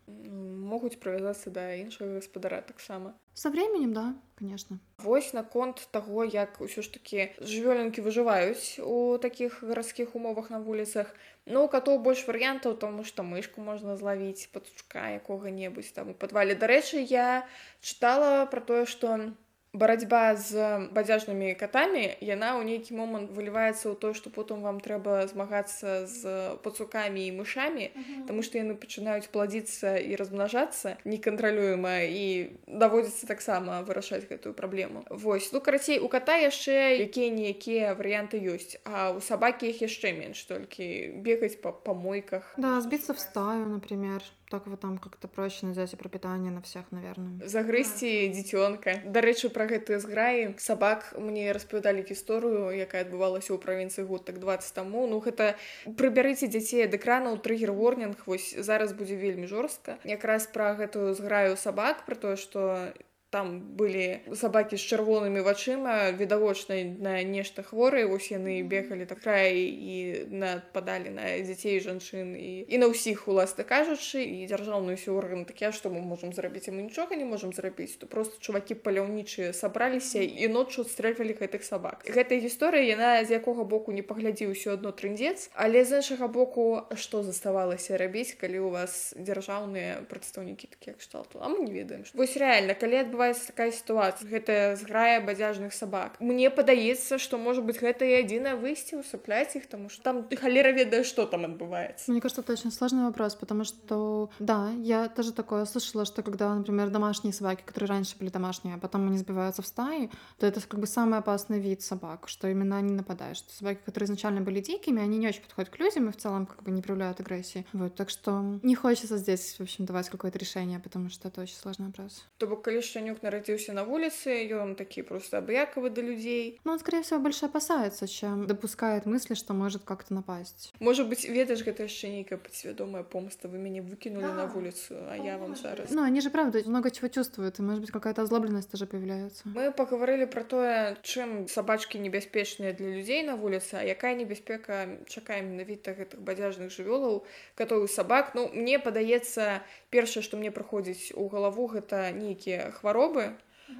могуць 0.72 0.96
прывязацца 0.96 1.50
да 1.50 1.74
іншага 1.74 2.14
гаспадара 2.18 2.62
таксама 2.62 3.14
Со 3.34 3.50
временем, 3.50 3.94
да, 3.94 4.14
конечно. 4.36 4.78
Вось 4.98 5.32
наконт 5.32 5.88
таго 5.90 6.22
як 6.24 6.60
ўсё 6.60 6.84
ж 6.84 6.92
такі 6.92 7.32
жывёлінкі 7.40 8.04
выжываюць 8.04 8.78
у 8.84 9.18
такіх 9.18 9.64
гарадскіх 9.64 10.14
умовах 10.14 10.50
на 10.52 10.60
вуліцах 10.60 11.10
ну 11.46 11.64
у 11.64 11.68
катоў 11.68 11.98
больш 12.04 12.22
варыянтаў 12.28 12.76
тому 12.78 13.02
што 13.08 13.24
мышку 13.26 13.64
можна 13.64 13.96
злавіць 13.96 14.46
пацучка 14.52 15.10
якога-небудзь 15.18 15.90
там 15.96 16.12
у 16.12 16.14
падвале 16.14 16.54
дарэчы 16.54 17.02
я 17.02 17.48
чытала 17.80 18.46
про 18.46 18.60
тое 18.60 18.84
што 18.86 19.34
барацьба 19.72 20.36
з 20.36 20.52
бадзяжнымі 20.92 21.56
катамі 21.56 22.04
яна 22.20 22.60
ў 22.60 22.68
нейкі 22.68 22.92
момант 22.92 23.32
выліваецца 23.32 23.88
ў 23.88 23.96
тое 23.96 24.12
што 24.12 24.28
потым 24.28 24.60
вам 24.60 24.84
трэба 24.84 25.24
змагацца 25.32 26.04
з 26.04 26.20
пацукамі 26.60 27.24
і 27.24 27.32
мышамі 27.40 27.88
uh 27.88 27.96
-huh. 27.96 28.26
таму 28.28 28.44
што 28.44 28.60
яны 28.60 28.76
пачынаюць 28.76 29.32
пладзіцца 29.32 29.96
і 29.96 30.12
размнажацца 30.16 31.00
некантралюема 31.04 32.04
і 32.04 32.52
даводзіцца 32.68 33.26
таксама 33.26 33.80
вырашаць 33.82 34.28
гэтую 34.28 34.52
праблему 34.52 35.04
Вось 35.08 35.52
ну 35.52 35.60
карацей 35.60 35.98
у 35.98 36.08
кота 36.08 36.36
яшчэ 36.36 37.00
якія-ніякія 37.08 37.96
варыянты 37.96 38.36
ёсць 38.44 38.76
а 38.84 39.16
у 39.16 39.20
сабакі 39.20 39.72
іх 39.72 39.80
яшчэ 39.82 40.12
менш 40.12 40.44
толькі 40.44 41.16
бегаць 41.24 41.56
па 41.62 41.72
помойках. 41.72 42.54
Да 42.58 42.80
збіцца 42.80 43.12
в 43.12 43.18
стаю 43.18 43.66
например. 43.66 44.22
Так 44.52 44.66
вы 44.66 44.76
там 44.76 44.98
как-то 44.98 45.28
проще 45.28 45.66
назяць 45.66 45.94
і 45.94 45.96
прапітанне 45.96 46.50
на 46.50 46.60
всех 46.60 46.92
наверное. 46.92 47.48
Загрысці 47.48 48.28
дзіцёнка 48.28 49.00
дарэчы 49.08 49.48
пра 49.48 49.61
гэтыя 49.70 49.98
зграі. 50.02 50.54
Сабак 50.58 51.14
мне 51.18 51.52
распавядалі 51.52 52.04
гісторыю 52.08 52.72
якая 52.72 53.04
адбывалася 53.04 53.52
ў 53.54 53.58
правінцыі 53.62 54.08
год 54.08 54.24
так 54.24 54.40
20 54.42 54.74
таму. 54.74 55.06
Ну 55.06 55.20
гэта 55.22 55.54
прыбярыце 55.84 56.48
дзяцей 56.48 56.86
ад 56.88 56.96
экранаў 56.98 57.38
трыгер 57.44 57.72
ворнінг. 57.72 58.26
Вось 58.26 58.52
зараз 58.58 58.92
будзе 58.92 59.16
вельмі 59.16 59.46
жорстка. 59.46 59.98
Якраз 60.04 60.48
пра 60.50 60.74
гэтую 60.74 61.14
зграю 61.14 61.56
сабак 61.56 62.06
про 62.06 62.14
тое 62.14 62.36
што 62.36 62.92
там 63.32 63.60
былі 63.80 64.20
сабакі 64.36 64.76
з 64.76 64.84
чырвонымі 64.92 65.40
вачыма 65.40 66.12
відавочна 66.12 66.76
на 67.00 67.24
нешта 67.24 67.64
хворыя 67.64 68.04
вось 68.04 68.28
яны 68.28 68.60
бегалі 68.68 69.08
так 69.08 69.24
край 69.24 69.56
і 69.72 70.28
нападалі 70.28 71.16
на 71.16 71.24
дзяцей 71.40 71.80
жанчын 71.80 72.36
і 72.36 72.52
і 72.68 72.76
на 72.76 72.92
ўсіх 72.92 73.24
уласна 73.32 73.64
кажучы 73.64 74.20
і 74.20 74.44
дзяржаўныя 74.52 75.00
ўсе 75.00 75.08
органы. 75.16 75.48
Такія 75.48 75.72
што 75.72 75.88
мы 75.88 76.04
можам 76.04 76.36
зрабіць 76.36 76.68
і 76.68 76.76
мы 76.76 76.84
нічога 76.92 77.16
не 77.16 77.24
можам 77.24 77.56
зрабіць 77.56 77.96
то 77.96 78.06
просто 78.06 78.36
чувакі 78.36 78.76
паляўнічыя 78.84 79.56
сабраліся 79.56 80.20
і 80.20 80.52
ноччу 80.52 80.84
стрэльвалі 80.84 81.32
гэтых 81.40 81.64
сабак 81.64 82.04
гэтая 82.04 82.36
гісторыя 82.36 82.84
яна 82.84 83.24
з 83.24 83.32
якога 83.40 83.64
боку 83.64 83.96
не 83.96 84.04
паглядзі 84.04 84.52
ўсё 84.52 84.76
адно 84.76 84.92
трындзец 84.92 85.48
але 85.56 85.88
з 85.88 86.04
іншага 86.04 86.28
боку 86.28 86.84
што 87.00 87.24
заставалася 87.24 87.96
рабіць 87.96 88.36
калі 88.36 88.68
у 88.68 88.70
вас 88.76 89.16
дзяржаўныя 89.16 90.04
прадстаўнікі 90.12 90.68
такія 90.76 91.00
кшталту 91.00 91.40
а 91.40 91.48
мы 91.48 91.64
не 91.64 91.72
ведаем 91.72 92.04
вось 92.12 92.36
реально 92.36 92.76
калі 92.76 93.00
адбываецца 93.22 93.46
такая 93.46 93.70
сітуацыя. 93.70 94.28
Гэтая 94.28 94.76
зграя 94.76 95.20
бадзяжных 95.20 95.72
сабак. 95.72 96.18
Мне 96.20 96.50
падаецца 96.50 97.18
што 97.18 97.38
можа 97.38 97.62
быть 97.62 97.78
гэта 97.78 98.04
і 98.04 98.22
адзінае 98.22 98.56
выйсце 98.58 98.98
усыпляць 98.98 99.54
іх 99.56 99.66
таму 99.70 99.88
что 99.88 100.02
там 100.02 100.24
ты 100.24 100.36
халера 100.36 100.72
ведае 100.72 101.04
что 101.04 101.26
там 101.26 101.44
адбывается 101.44 102.10
мне 102.10 102.20
кажется 102.20 102.42
это 102.42 102.52
очень 102.52 102.72
сложный 102.72 103.04
вопрос 103.04 103.34
потому 103.34 103.64
что 103.64 104.30
да 104.38 104.70
я 104.78 105.08
тоже 105.08 105.32
такое 105.32 105.64
слышала 105.64 106.04
что 106.04 106.22
когда 106.22 106.54
например 106.54 106.90
домашние 106.90 107.32
собаки 107.32 107.62
которые 107.64 107.88
раньше 107.88 108.16
были 108.18 108.30
домашние 108.30 108.74
а 108.74 108.78
потом 108.78 109.06
они 109.08 109.18
сбиваются 109.18 109.62
в 109.62 109.66
стаи 109.66 110.10
то 110.38 110.46
это 110.46 110.60
как 110.66 110.80
бы 110.80 110.86
самый 110.86 111.18
опасный 111.18 111.60
вид 111.60 111.82
собак 111.82 112.28
что 112.28 112.48
именно 112.48 112.78
они 112.78 112.92
нападают 112.92 113.38
что 113.38 113.52
собаки 113.52 113.80
которые 113.84 114.06
изначально 114.06 114.40
были 114.40 114.60
дикими 114.60 115.02
они 115.02 115.18
не 115.18 115.28
очень 115.28 115.42
подходят 115.42 115.70
к 115.70 115.78
людям 115.78 116.08
и 116.08 116.12
в 116.12 116.16
целом 116.16 116.46
как 116.46 116.62
бы 116.62 116.70
не 116.70 116.82
проявляют 116.82 117.20
агрессии. 117.20 117.66
Вот 117.72 117.94
так 117.94 118.10
что 118.10 118.58
не 118.62 118.74
хочется 118.74 119.16
здесь 119.16 119.56
в 119.58 119.62
общем 119.62 119.84
давать 119.84 120.08
какое-то 120.08 120.38
решение 120.38 120.78
потому 120.78 121.10
что 121.10 121.28
это 121.28 121.42
очень 121.42 121.56
сложный 121.56 121.86
вопрос. 121.86 122.24
То 122.38 122.46
бок 122.46 122.62
калі 122.62 122.80
не 123.02 123.11
паренек 123.12 123.22
народился 123.22 123.72
на 123.72 123.84
улице, 123.84 124.44
и 124.44 124.52
он 124.52 124.74
такие 124.74 125.04
просто 125.04 125.38
обряковы 125.38 125.90
до 125.90 126.00
людей. 126.00 126.60
Но 126.64 126.72
он, 126.72 126.78
скорее 126.78 127.02
всего, 127.02 127.20
больше 127.20 127.46
опасается, 127.46 128.08
чем 128.08 128.46
допускает 128.46 129.06
мысли, 129.06 129.34
что 129.34 129.54
может 129.54 129.82
как-то 129.84 130.14
напасть. 130.14 130.72
Может 130.80 131.08
быть, 131.08 131.24
ведаешь 131.24 131.64
гэта 131.64 131.84
яшчэ 131.84 132.08
нейкая 132.08 132.38
подсвядомая 132.38 133.02
помста, 133.02 133.48
вы 133.48 133.58
меня 133.58 133.82
выкинули 133.82 134.24
да. 134.24 134.34
на 134.34 134.54
улицу, 134.54 134.94
а 135.10 135.16
я 135.16 135.38
вам 135.38 135.56
зараз. 135.56 135.90
Ну, 135.90 136.02
они 136.02 136.20
же, 136.20 136.30
правда, 136.30 136.62
много 136.66 136.90
чего 136.90 137.08
чувствуют, 137.08 137.58
и, 137.58 137.62
может 137.62 137.80
быть, 137.80 137.90
какая-то 137.90 138.22
озлобленность 138.22 138.70
тоже 138.70 138.86
появляется. 138.86 139.42
Мы 139.44 139.72
поговорили 139.72 140.24
про 140.24 140.44
тое, 140.44 140.96
чым 141.02 141.48
собачки 141.48 141.98
небяспечныя 141.98 142.72
для 142.72 142.90
людей 142.90 143.22
на 143.22 143.36
вуліцы, 143.36 143.74
а 143.74 143.82
якая 143.82 144.14
небяспека 144.14 144.98
чакаем 145.08 145.52
менавіта 145.52 145.94
гэтых 145.94 146.20
бадзяжных 146.20 146.70
жывёлаў, 146.70 147.24
которые 147.54 147.88
сабак, 147.88 148.34
ну, 148.34 148.48
мне 148.48 148.78
падаецца, 148.78 149.62
першае, 149.92 150.24
што 150.24 150.40
мне 150.40 150.50
прыходзіць 150.50 151.12
у 151.14 151.28
галаву, 151.28 151.68
гэта 151.76 152.10
нейкія 152.16 152.72
хваробы. 152.80 153.36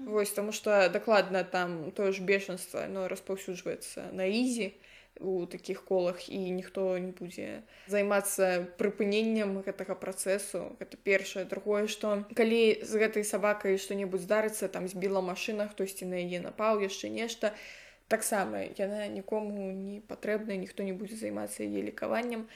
Вось 0.06 0.32
таму 0.32 0.52
што 0.52 0.88
дакладна 0.88 1.44
там 1.44 1.90
тое 1.92 2.12
ж 2.12 2.22
бешанства 2.24 2.86
но 2.88 3.08
распаўсюджваецца 3.12 4.08
на 4.12 4.24
ізі 4.24 4.72
у 5.20 5.44
такіх 5.46 5.84
колах 5.84 6.28
і 6.28 6.38
ніхто 6.50 6.96
не 6.98 7.12
будзе 7.12 7.62
займацца 7.86 8.64
прыпыненнем 8.80 9.60
гэтага 9.66 9.94
працэсу. 9.94 10.72
Гэта 10.80 10.96
першае. 10.96 11.44
Другое 11.44 11.86
што 11.86 12.24
калі 12.34 12.80
з 12.80 13.02
гэтай 13.04 13.24
сабакай 13.24 13.76
што-небудзь 13.76 14.24
здарыцца 14.24 14.72
там 14.72 14.88
збіла 14.88 15.20
машына 15.20 15.68
хтосьці 15.68 16.08
на 16.08 16.24
яе 16.24 16.40
напаў 16.40 16.80
яшчэ 16.80 17.12
нешта 17.12 17.52
таксама 18.08 18.64
яна 18.76 19.08
нікому 19.08 19.72
не 19.72 20.00
патрэбная 20.00 20.56
ніхто 20.56 20.82
не 20.82 20.92
будзе 20.96 21.16
займацца 21.16 21.62
яе 21.64 21.84
лікаваннем 21.92 22.48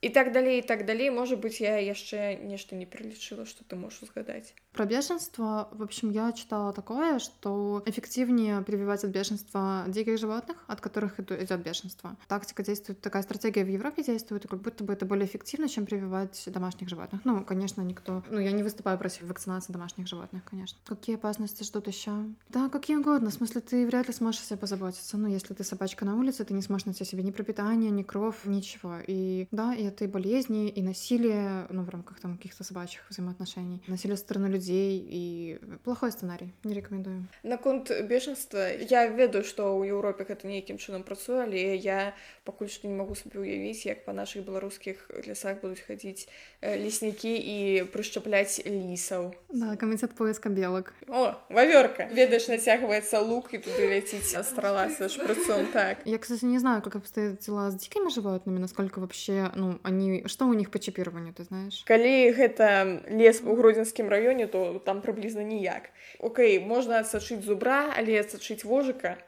і 0.00 0.08
так 0.08 0.32
далей 0.32 0.62
так 0.62 0.86
далей 0.86 1.10
можа 1.10 1.36
быть 1.36 1.60
я 1.60 1.78
яшчэ 1.78 2.38
нешта 2.42 2.76
не 2.76 2.86
прилічыла 2.86 3.44
что 3.46 3.64
ты 3.64 3.76
можешь 3.76 4.02
узгадаць 4.02 4.54
про 4.72 4.84
бешенство 4.86 5.68
в 5.72 5.82
общем 5.82 6.10
я 6.10 6.32
читала 6.32 6.72
такое 6.72 7.18
что 7.18 7.82
эффективнее 7.84 8.62
прививать 8.62 9.04
от 9.04 9.10
бешенства 9.10 9.84
диких 9.88 10.18
животных 10.18 10.56
от 10.68 10.80
которых 10.80 11.18
идет 11.18 11.60
бешенство. 11.62 12.16
Тактика 12.28 12.62
действует 12.62 13.00
такая 13.00 13.22
стратегия 13.22 13.64
в 13.64 13.68
европе 13.68 14.02
действует 14.02 14.46
как 14.46 14.60
будто 14.60 14.84
бы 14.84 14.92
это 14.92 15.04
более 15.06 15.26
эффективно 15.26 15.68
чем 15.68 15.86
прививать 15.86 16.44
домашних 16.46 16.88
животных. 16.88 17.22
Ну 17.24 17.44
конечно 17.44 17.80
никто 17.82 18.22
ну 18.30 18.38
я 18.38 18.52
не 18.52 18.62
выступаю 18.62 18.98
против 18.98 19.22
вакцинации 19.22 19.72
домашних 19.72 20.06
животных 20.06 20.44
конечно. 20.44 20.78
Какие 20.86 21.16
опасности 21.16 21.64
что-то 21.64 21.90
еще 21.90 22.12
да 22.48 22.68
какие 22.68 22.96
угодно. 22.96 23.30
В 23.30 23.34
смысле 23.34 23.60
ты 23.60 23.86
вряд 23.86 24.06
ли 24.06 24.14
сможешь 24.14 24.42
себе 24.42 24.58
позаботиться. 24.58 25.16
Ну 25.16 25.26
если 25.28 25.54
ты 25.54 25.64
собачка 25.64 26.04
на 26.04 26.16
улице 26.16 26.44
ты 26.44 26.54
не 26.54 26.62
сможешь 26.62 26.86
найти 26.86 27.04
себе 27.04 27.22
ни 27.22 27.30
пропитание 27.30 27.90
ни 27.90 28.02
кров 28.02 28.44
ничего. 28.44 28.98
И 29.06 29.48
да 29.50 29.72
я 29.72 29.87
этой 29.88 30.06
болезни 30.06 30.68
и 30.68 30.82
насилия, 30.82 31.66
ну, 31.70 31.82
в 31.82 31.88
рамках 31.88 32.20
там 32.20 32.36
каких-то 32.36 32.64
собачьих 32.64 33.02
взаимоотношений, 33.08 33.82
насилие 33.86 34.16
со 34.16 34.22
стороны 34.22 34.46
людей 34.46 35.04
и 35.08 35.58
плохой 35.84 36.12
сценарий, 36.12 36.54
не 36.64 36.74
рекомендую. 36.74 37.26
На 37.42 37.56
конт 37.56 37.90
бешенства, 38.04 38.70
я 38.72 39.06
ведаю, 39.06 39.44
што 39.44 39.74
ў 39.74 39.88
Еўропе 39.88 40.24
гэта 40.24 40.46
нейкім 40.46 40.78
чынам 40.78 41.02
працуе, 41.02 41.44
але 41.44 41.76
я 41.76 42.14
пакуль 42.44 42.68
што 42.68 42.88
не 42.88 42.94
могу 42.94 43.14
себе 43.14 43.40
уявить, 43.40 43.82
как 43.82 44.04
по 44.04 44.12
нашых 44.12 44.44
беларускіх 44.44 45.10
лясах 45.26 45.60
будут 45.60 45.80
ходить 45.80 46.28
э, 46.60 46.76
леснікі 46.76 47.28
и 47.28 47.84
прышчапляць 47.92 48.60
лисов. 48.64 49.34
Да, 49.48 49.76
камітет 49.76 50.14
поиска 50.14 50.48
белок. 50.48 50.92
О, 51.08 51.34
вавёрка. 51.50 52.08
Ведешь, 52.12 52.48
натягивается 52.48 53.20
лук 53.20 53.54
и 53.54 53.58
туды 53.58 53.88
ляціць 53.88 54.36
страла 54.44 54.88
со 54.90 55.08
шпрыцом, 55.08 55.66
так. 55.72 55.98
Я, 56.04 56.18
кстати, 56.18 56.44
не 56.44 56.58
знаю, 56.58 56.82
как 56.82 56.96
обстоят 56.96 57.40
дела 57.40 57.70
с 57.70 57.74
дикими 57.74 58.10
животными, 58.10 58.58
насколько 58.58 59.00
вообще, 59.00 59.50
ну, 59.54 59.77
там 59.78 59.92
они 59.92 60.24
што 60.26 60.46
ў 60.46 60.56
них 60.56 60.70
по 60.70 60.78
чипированию, 60.78 61.34
ты 61.34 61.44
знаешь? 61.44 61.84
Калі 61.86 62.32
гэта 62.32 63.02
лес 63.08 63.40
у 63.42 63.54
гродзенскім 63.54 64.08
раёне 64.08 64.46
то 64.46 64.78
там 64.84 65.00
прыблізна 65.00 65.42
ніяк. 65.42 65.90
Окей 66.18 66.58
можна 66.58 67.00
адсачыць 67.00 67.44
зубра 67.44 67.92
але 67.96 68.20
адсачыць 68.20 68.64
вожыка 68.64 69.18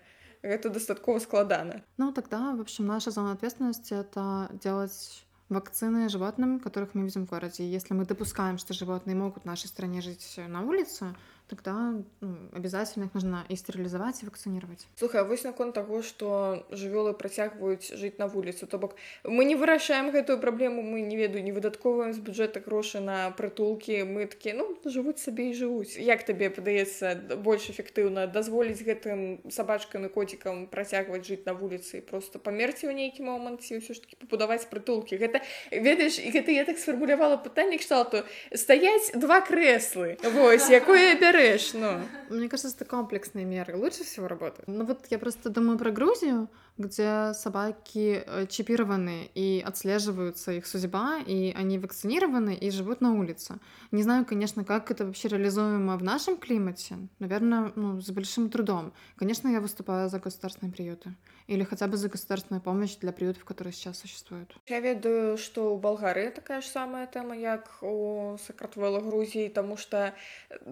гэта 0.42 0.70
дастаткова 0.70 1.18
складана. 1.18 1.82
Ну 1.98 2.12
тогда 2.12 2.54
в 2.54 2.60
общем 2.60 2.86
наша 2.86 3.10
зона 3.10 3.32
ответственности 3.32 3.94
это 3.94 4.50
делать 4.62 5.24
вакцины 5.48 6.08
животным, 6.08 6.60
которых 6.60 6.94
мы 6.94 7.02
видим 7.02 7.26
в 7.26 7.30
городе. 7.30 7.68
Если 7.68 7.92
мы 7.92 8.06
допускаем, 8.06 8.56
что 8.56 8.72
животные 8.72 9.16
могут 9.16 9.42
в 9.42 9.46
нашей 9.46 9.66
стране 9.66 10.00
жить 10.00 10.38
на 10.48 10.62
улице, 10.62 11.14
тогда 11.50 11.92
ну, 12.20 12.36
обязательно 12.52 13.04
их 13.04 13.14
нужно 13.14 13.44
и 13.48 13.56
стерилизовать, 13.56 14.22
и 14.22 14.26
вакцинировать. 14.26 14.86
Слухай, 14.96 15.24
вось 15.24 15.42
наконт 15.42 15.74
таго, 15.74 16.02
што 16.02 16.64
жывёлы 16.70 17.12
працягваюць 17.12 17.90
жыць 17.98 18.18
на 18.18 18.28
вуліцу, 18.30 18.66
то 18.66 18.78
бок 18.78 18.94
мы 19.24 19.44
не 19.44 19.56
вырашаем 19.56 20.12
гэтую 20.14 20.38
праблему, 20.38 20.82
мы 20.82 21.00
не 21.00 21.16
ведаю, 21.16 21.42
не 21.42 21.50
выдаткоўваем 21.50 22.14
з 22.14 22.18
бюджэта 22.22 22.62
грошы 22.62 23.00
на 23.00 23.30
прытулкі, 23.34 24.06
мы 24.06 24.30
такія 24.30 24.54
ну 24.54 24.78
жывуць 24.86 25.18
сабе 25.18 25.50
і 25.50 25.58
жывуць. 25.58 25.98
Як 25.98 26.22
табе 26.22 26.50
падаецца 26.54 27.18
больш 27.42 27.66
эфектыўна 27.74 28.30
дазволіць 28.30 28.78
гэтым 28.86 29.50
сабачкам 29.50 30.06
і 30.06 30.12
коцікам 30.14 30.70
працягваць 30.70 31.26
жыць 31.26 31.42
на 31.50 31.58
вуліцы 31.58 31.98
і 31.98 32.06
просто 32.06 32.38
памерці 32.38 32.86
ў 32.86 32.94
нейкі 32.94 33.26
момант 33.26 33.66
ці 33.66 33.82
ўсё 33.82 33.98
ж 33.98 34.06
таки 34.06 34.14
пабудаваць 34.22 34.70
прытулкі. 34.70 35.18
Гэта 35.18 35.42
ведаеш, 35.74 36.22
і 36.22 36.30
гэта 36.30 36.54
я 36.54 36.62
так 36.64 36.78
сфармулявала 36.78 37.42
пытанне 37.42 37.82
кшталту 37.82 38.22
стаяць 38.54 39.10
два 39.18 39.42
крэслы. 39.42 40.14
Вось 40.22 40.70
якое 40.70 41.18
бярэ 41.18 41.39
говоришь, 41.40 41.74
ну. 41.74 42.00
Мне 42.28 42.48
кажется, 42.48 42.74
это 42.74 42.84
комплексные 42.84 43.44
меры. 43.44 43.76
Лучше 43.76 44.04
всего 44.04 44.28
работают. 44.28 44.68
Ну 44.68 44.84
вот 44.84 45.06
я 45.10 45.18
просто 45.18 45.50
думаю 45.50 45.78
про 45.78 45.90
Грузию, 45.90 46.48
где 46.78 47.32
собаки 47.34 48.22
э, 48.26 48.46
чипированы 48.46 49.30
и 49.34 49.62
отслеживаются 49.66 50.52
их 50.52 50.66
судьба, 50.66 51.18
и 51.26 51.52
они 51.52 51.78
вакцинированы 51.78 52.54
и 52.54 52.70
живут 52.70 53.00
на 53.00 53.14
улице. 53.14 53.58
Не 53.90 54.02
знаю, 54.02 54.24
конечно, 54.24 54.64
как 54.64 54.90
это 54.90 55.04
вообще 55.04 55.28
реализуемо 55.28 55.96
в 55.96 56.02
нашем 56.02 56.36
климате. 56.36 56.96
Наверное, 57.18 57.72
ну, 57.76 58.00
с 58.00 58.10
большим 58.10 58.50
трудом. 58.50 58.92
Конечно, 59.16 59.48
я 59.48 59.60
выступаю 59.60 60.08
за 60.08 60.18
государственные 60.18 60.72
приюты. 60.72 61.14
Или 61.46 61.64
хотя 61.64 61.88
бы 61.88 61.96
за 61.96 62.08
государственную 62.08 62.62
помощь 62.62 62.96
для 62.96 63.12
приютов, 63.12 63.44
которые 63.44 63.72
сейчас 63.72 63.98
существуют. 63.98 64.54
Я 64.68 64.78
ведаю, 64.78 65.36
что 65.36 65.74
у 65.74 65.78
Болгарии 65.78 66.28
такая 66.28 66.60
же 66.60 66.68
самая 66.68 67.08
тема, 67.08 67.36
как 67.36 67.82
у 67.82 68.36
Сакратвела 68.46 69.00
Грузии, 69.00 69.48
потому 69.48 69.76
что 69.76 70.14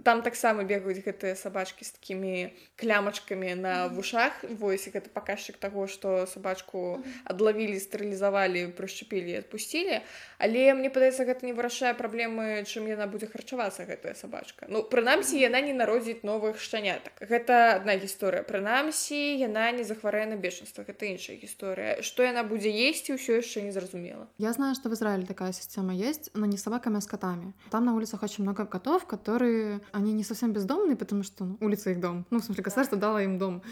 там 0.05 0.23
так 0.23 0.37
само 0.37 0.58
бегают 0.65 1.05
гэтыя 1.05 1.35
собачки 1.35 1.85
с 1.85 1.91
такими 1.91 2.55
клямочками 2.77 3.53
на 3.55 3.89
в 3.89 3.99
ушах. 3.99 4.33
Вось, 4.43 4.89
это 4.89 5.11
показчик 5.11 5.57
того, 5.57 5.87
что 5.87 6.27
собачку 6.27 7.03
адлавілі, 7.25 7.79
стерылізавалі, 7.79 8.73
прышчапілі 8.79 9.39
адпусцілі. 9.43 10.01
Але 10.39 10.75
мне 10.75 10.91
падаецца, 10.91 11.25
гэта 11.25 11.47
не 11.47 11.53
вырашае 11.53 11.95
праблемы, 11.95 12.63
чым 12.65 12.87
яна 12.87 13.07
будзе 13.07 13.27
харчавацца 13.27 13.85
гэтая 13.85 14.15
сабачка. 14.15 14.67
Ну 14.69 14.83
прынамсі 14.83 15.39
яна 15.41 15.61
не 15.61 15.75
народзіць 15.75 16.23
новых 16.23 16.61
шчанятак. 16.63 17.19
Гэта 17.21 17.81
адна 17.83 17.99
гісторыя. 17.99 18.43
Прынамсі 18.47 19.19
яна 19.39 19.71
не 19.73 19.85
захварае 19.85 20.27
на 20.27 20.37
бешенства, 20.37 20.85
гэта 20.87 21.11
іншая 21.11 21.37
гісторыя. 21.37 22.03
Што 22.03 22.23
яна 22.23 22.47
будзе 22.47 22.71
есці, 22.71 23.19
ўсё 23.19 23.43
яшчэ 23.43 23.67
не 23.67 23.73
зразумела. 23.73 24.29
Я 24.39 24.53
знаю, 24.53 24.75
что 24.75 24.89
в 24.89 24.95
Израиле 24.95 25.27
такая 25.27 25.53
система 25.53 25.95
есть, 25.95 26.31
но 26.35 26.47
не 26.47 26.57
с 26.57 26.63
собаками, 26.63 26.99
а 26.99 27.01
с 27.01 27.07
котами. 27.07 27.53
Там 27.71 27.85
на 27.85 27.95
улицах 27.95 28.23
очень 28.23 28.45
много 28.45 28.67
котов, 28.67 29.07
которые, 29.07 29.81
они 29.93 30.13
не 30.13 30.25
совсем 30.25 30.48
бездомные, 30.53 30.97
потому 30.97 31.23
что 31.23 31.45
ну, 31.45 31.57
улица 31.61 31.91
их 31.91 32.01
дом. 32.01 32.25
Ну, 32.31 32.41
в 32.41 32.45
смысле, 32.45 32.65
государство 32.65 32.99
дало 32.99 33.21
им 33.21 33.39
дом 33.39 33.63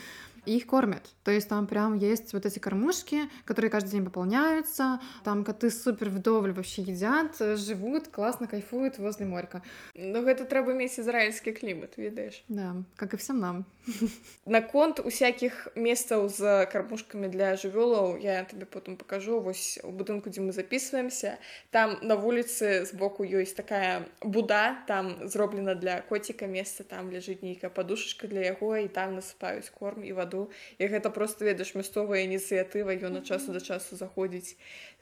и 0.46 0.56
их 0.56 0.66
кормят. 0.66 1.02
То 1.24 1.30
есть 1.30 1.48
там 1.48 1.66
прям 1.66 1.94
есть 1.94 2.32
вот 2.32 2.46
эти 2.46 2.58
кормушки, 2.58 3.28
которые 3.44 3.70
каждый 3.70 3.90
день 3.90 4.04
пополняются. 4.04 5.00
Там 5.24 5.44
коты 5.44 5.70
супер 5.70 6.08
вдоволь 6.08 6.52
вообще 6.52 6.82
едят, 6.82 7.36
живут, 7.38 8.08
классно 8.08 8.46
кайфуют 8.46 8.98
возле 8.98 9.26
морька. 9.26 9.62
Ну, 9.94 10.16
Но 10.22 10.30
это 10.30 10.44
трэба 10.44 10.72
мець 10.72 10.98
израильский 10.98 11.52
климат, 11.52 11.96
видишь? 11.96 12.42
Да, 12.48 12.76
как 12.96 13.14
и 13.14 13.16
всем 13.16 13.38
нам. 13.38 13.64
На 14.46 14.60
конт 14.62 15.00
у 15.00 15.10
всяких 15.10 15.68
мест 15.74 16.08
с 16.08 16.68
кормушками 16.72 17.26
для 17.28 17.54
жывёлаў 17.56 18.18
я 18.18 18.44
тебе 18.44 18.66
потом 18.66 18.96
покажу 18.96 19.40
вось 19.40 19.78
у 19.82 19.90
будинку, 19.90 20.30
где 20.30 20.40
мы 20.40 20.52
записываемся. 20.52 21.38
Там 21.70 21.98
на 22.02 22.16
вуліцы 22.16 22.84
збоку 22.84 23.24
есть 23.24 23.56
такая 23.56 24.06
буда, 24.20 24.78
там 24.86 25.28
зроблена 25.28 25.74
для 25.74 26.00
котика 26.00 26.46
место, 26.46 26.84
там 26.84 27.10
лежит 27.10 27.42
некая 27.42 27.70
подушечка 27.70 28.26
для 28.26 28.48
его, 28.48 28.76
и 28.76 28.88
там 28.88 29.14
насыпаюць 29.16 29.70
корм 29.70 30.02
и 30.02 30.12
воду. 30.12 30.35
Году. 30.36 30.50
І 30.78 30.86
гэта 30.86 31.10
просто 31.10 31.44
ведаеш 31.44 31.74
мясцовая 31.74 32.24
ініцыятыва 32.24 32.92
ён 32.92 33.20
ад 33.20 33.26
часу 33.26 33.52
да 33.52 33.60
часу 33.60 33.96
заходзіць 33.96 34.56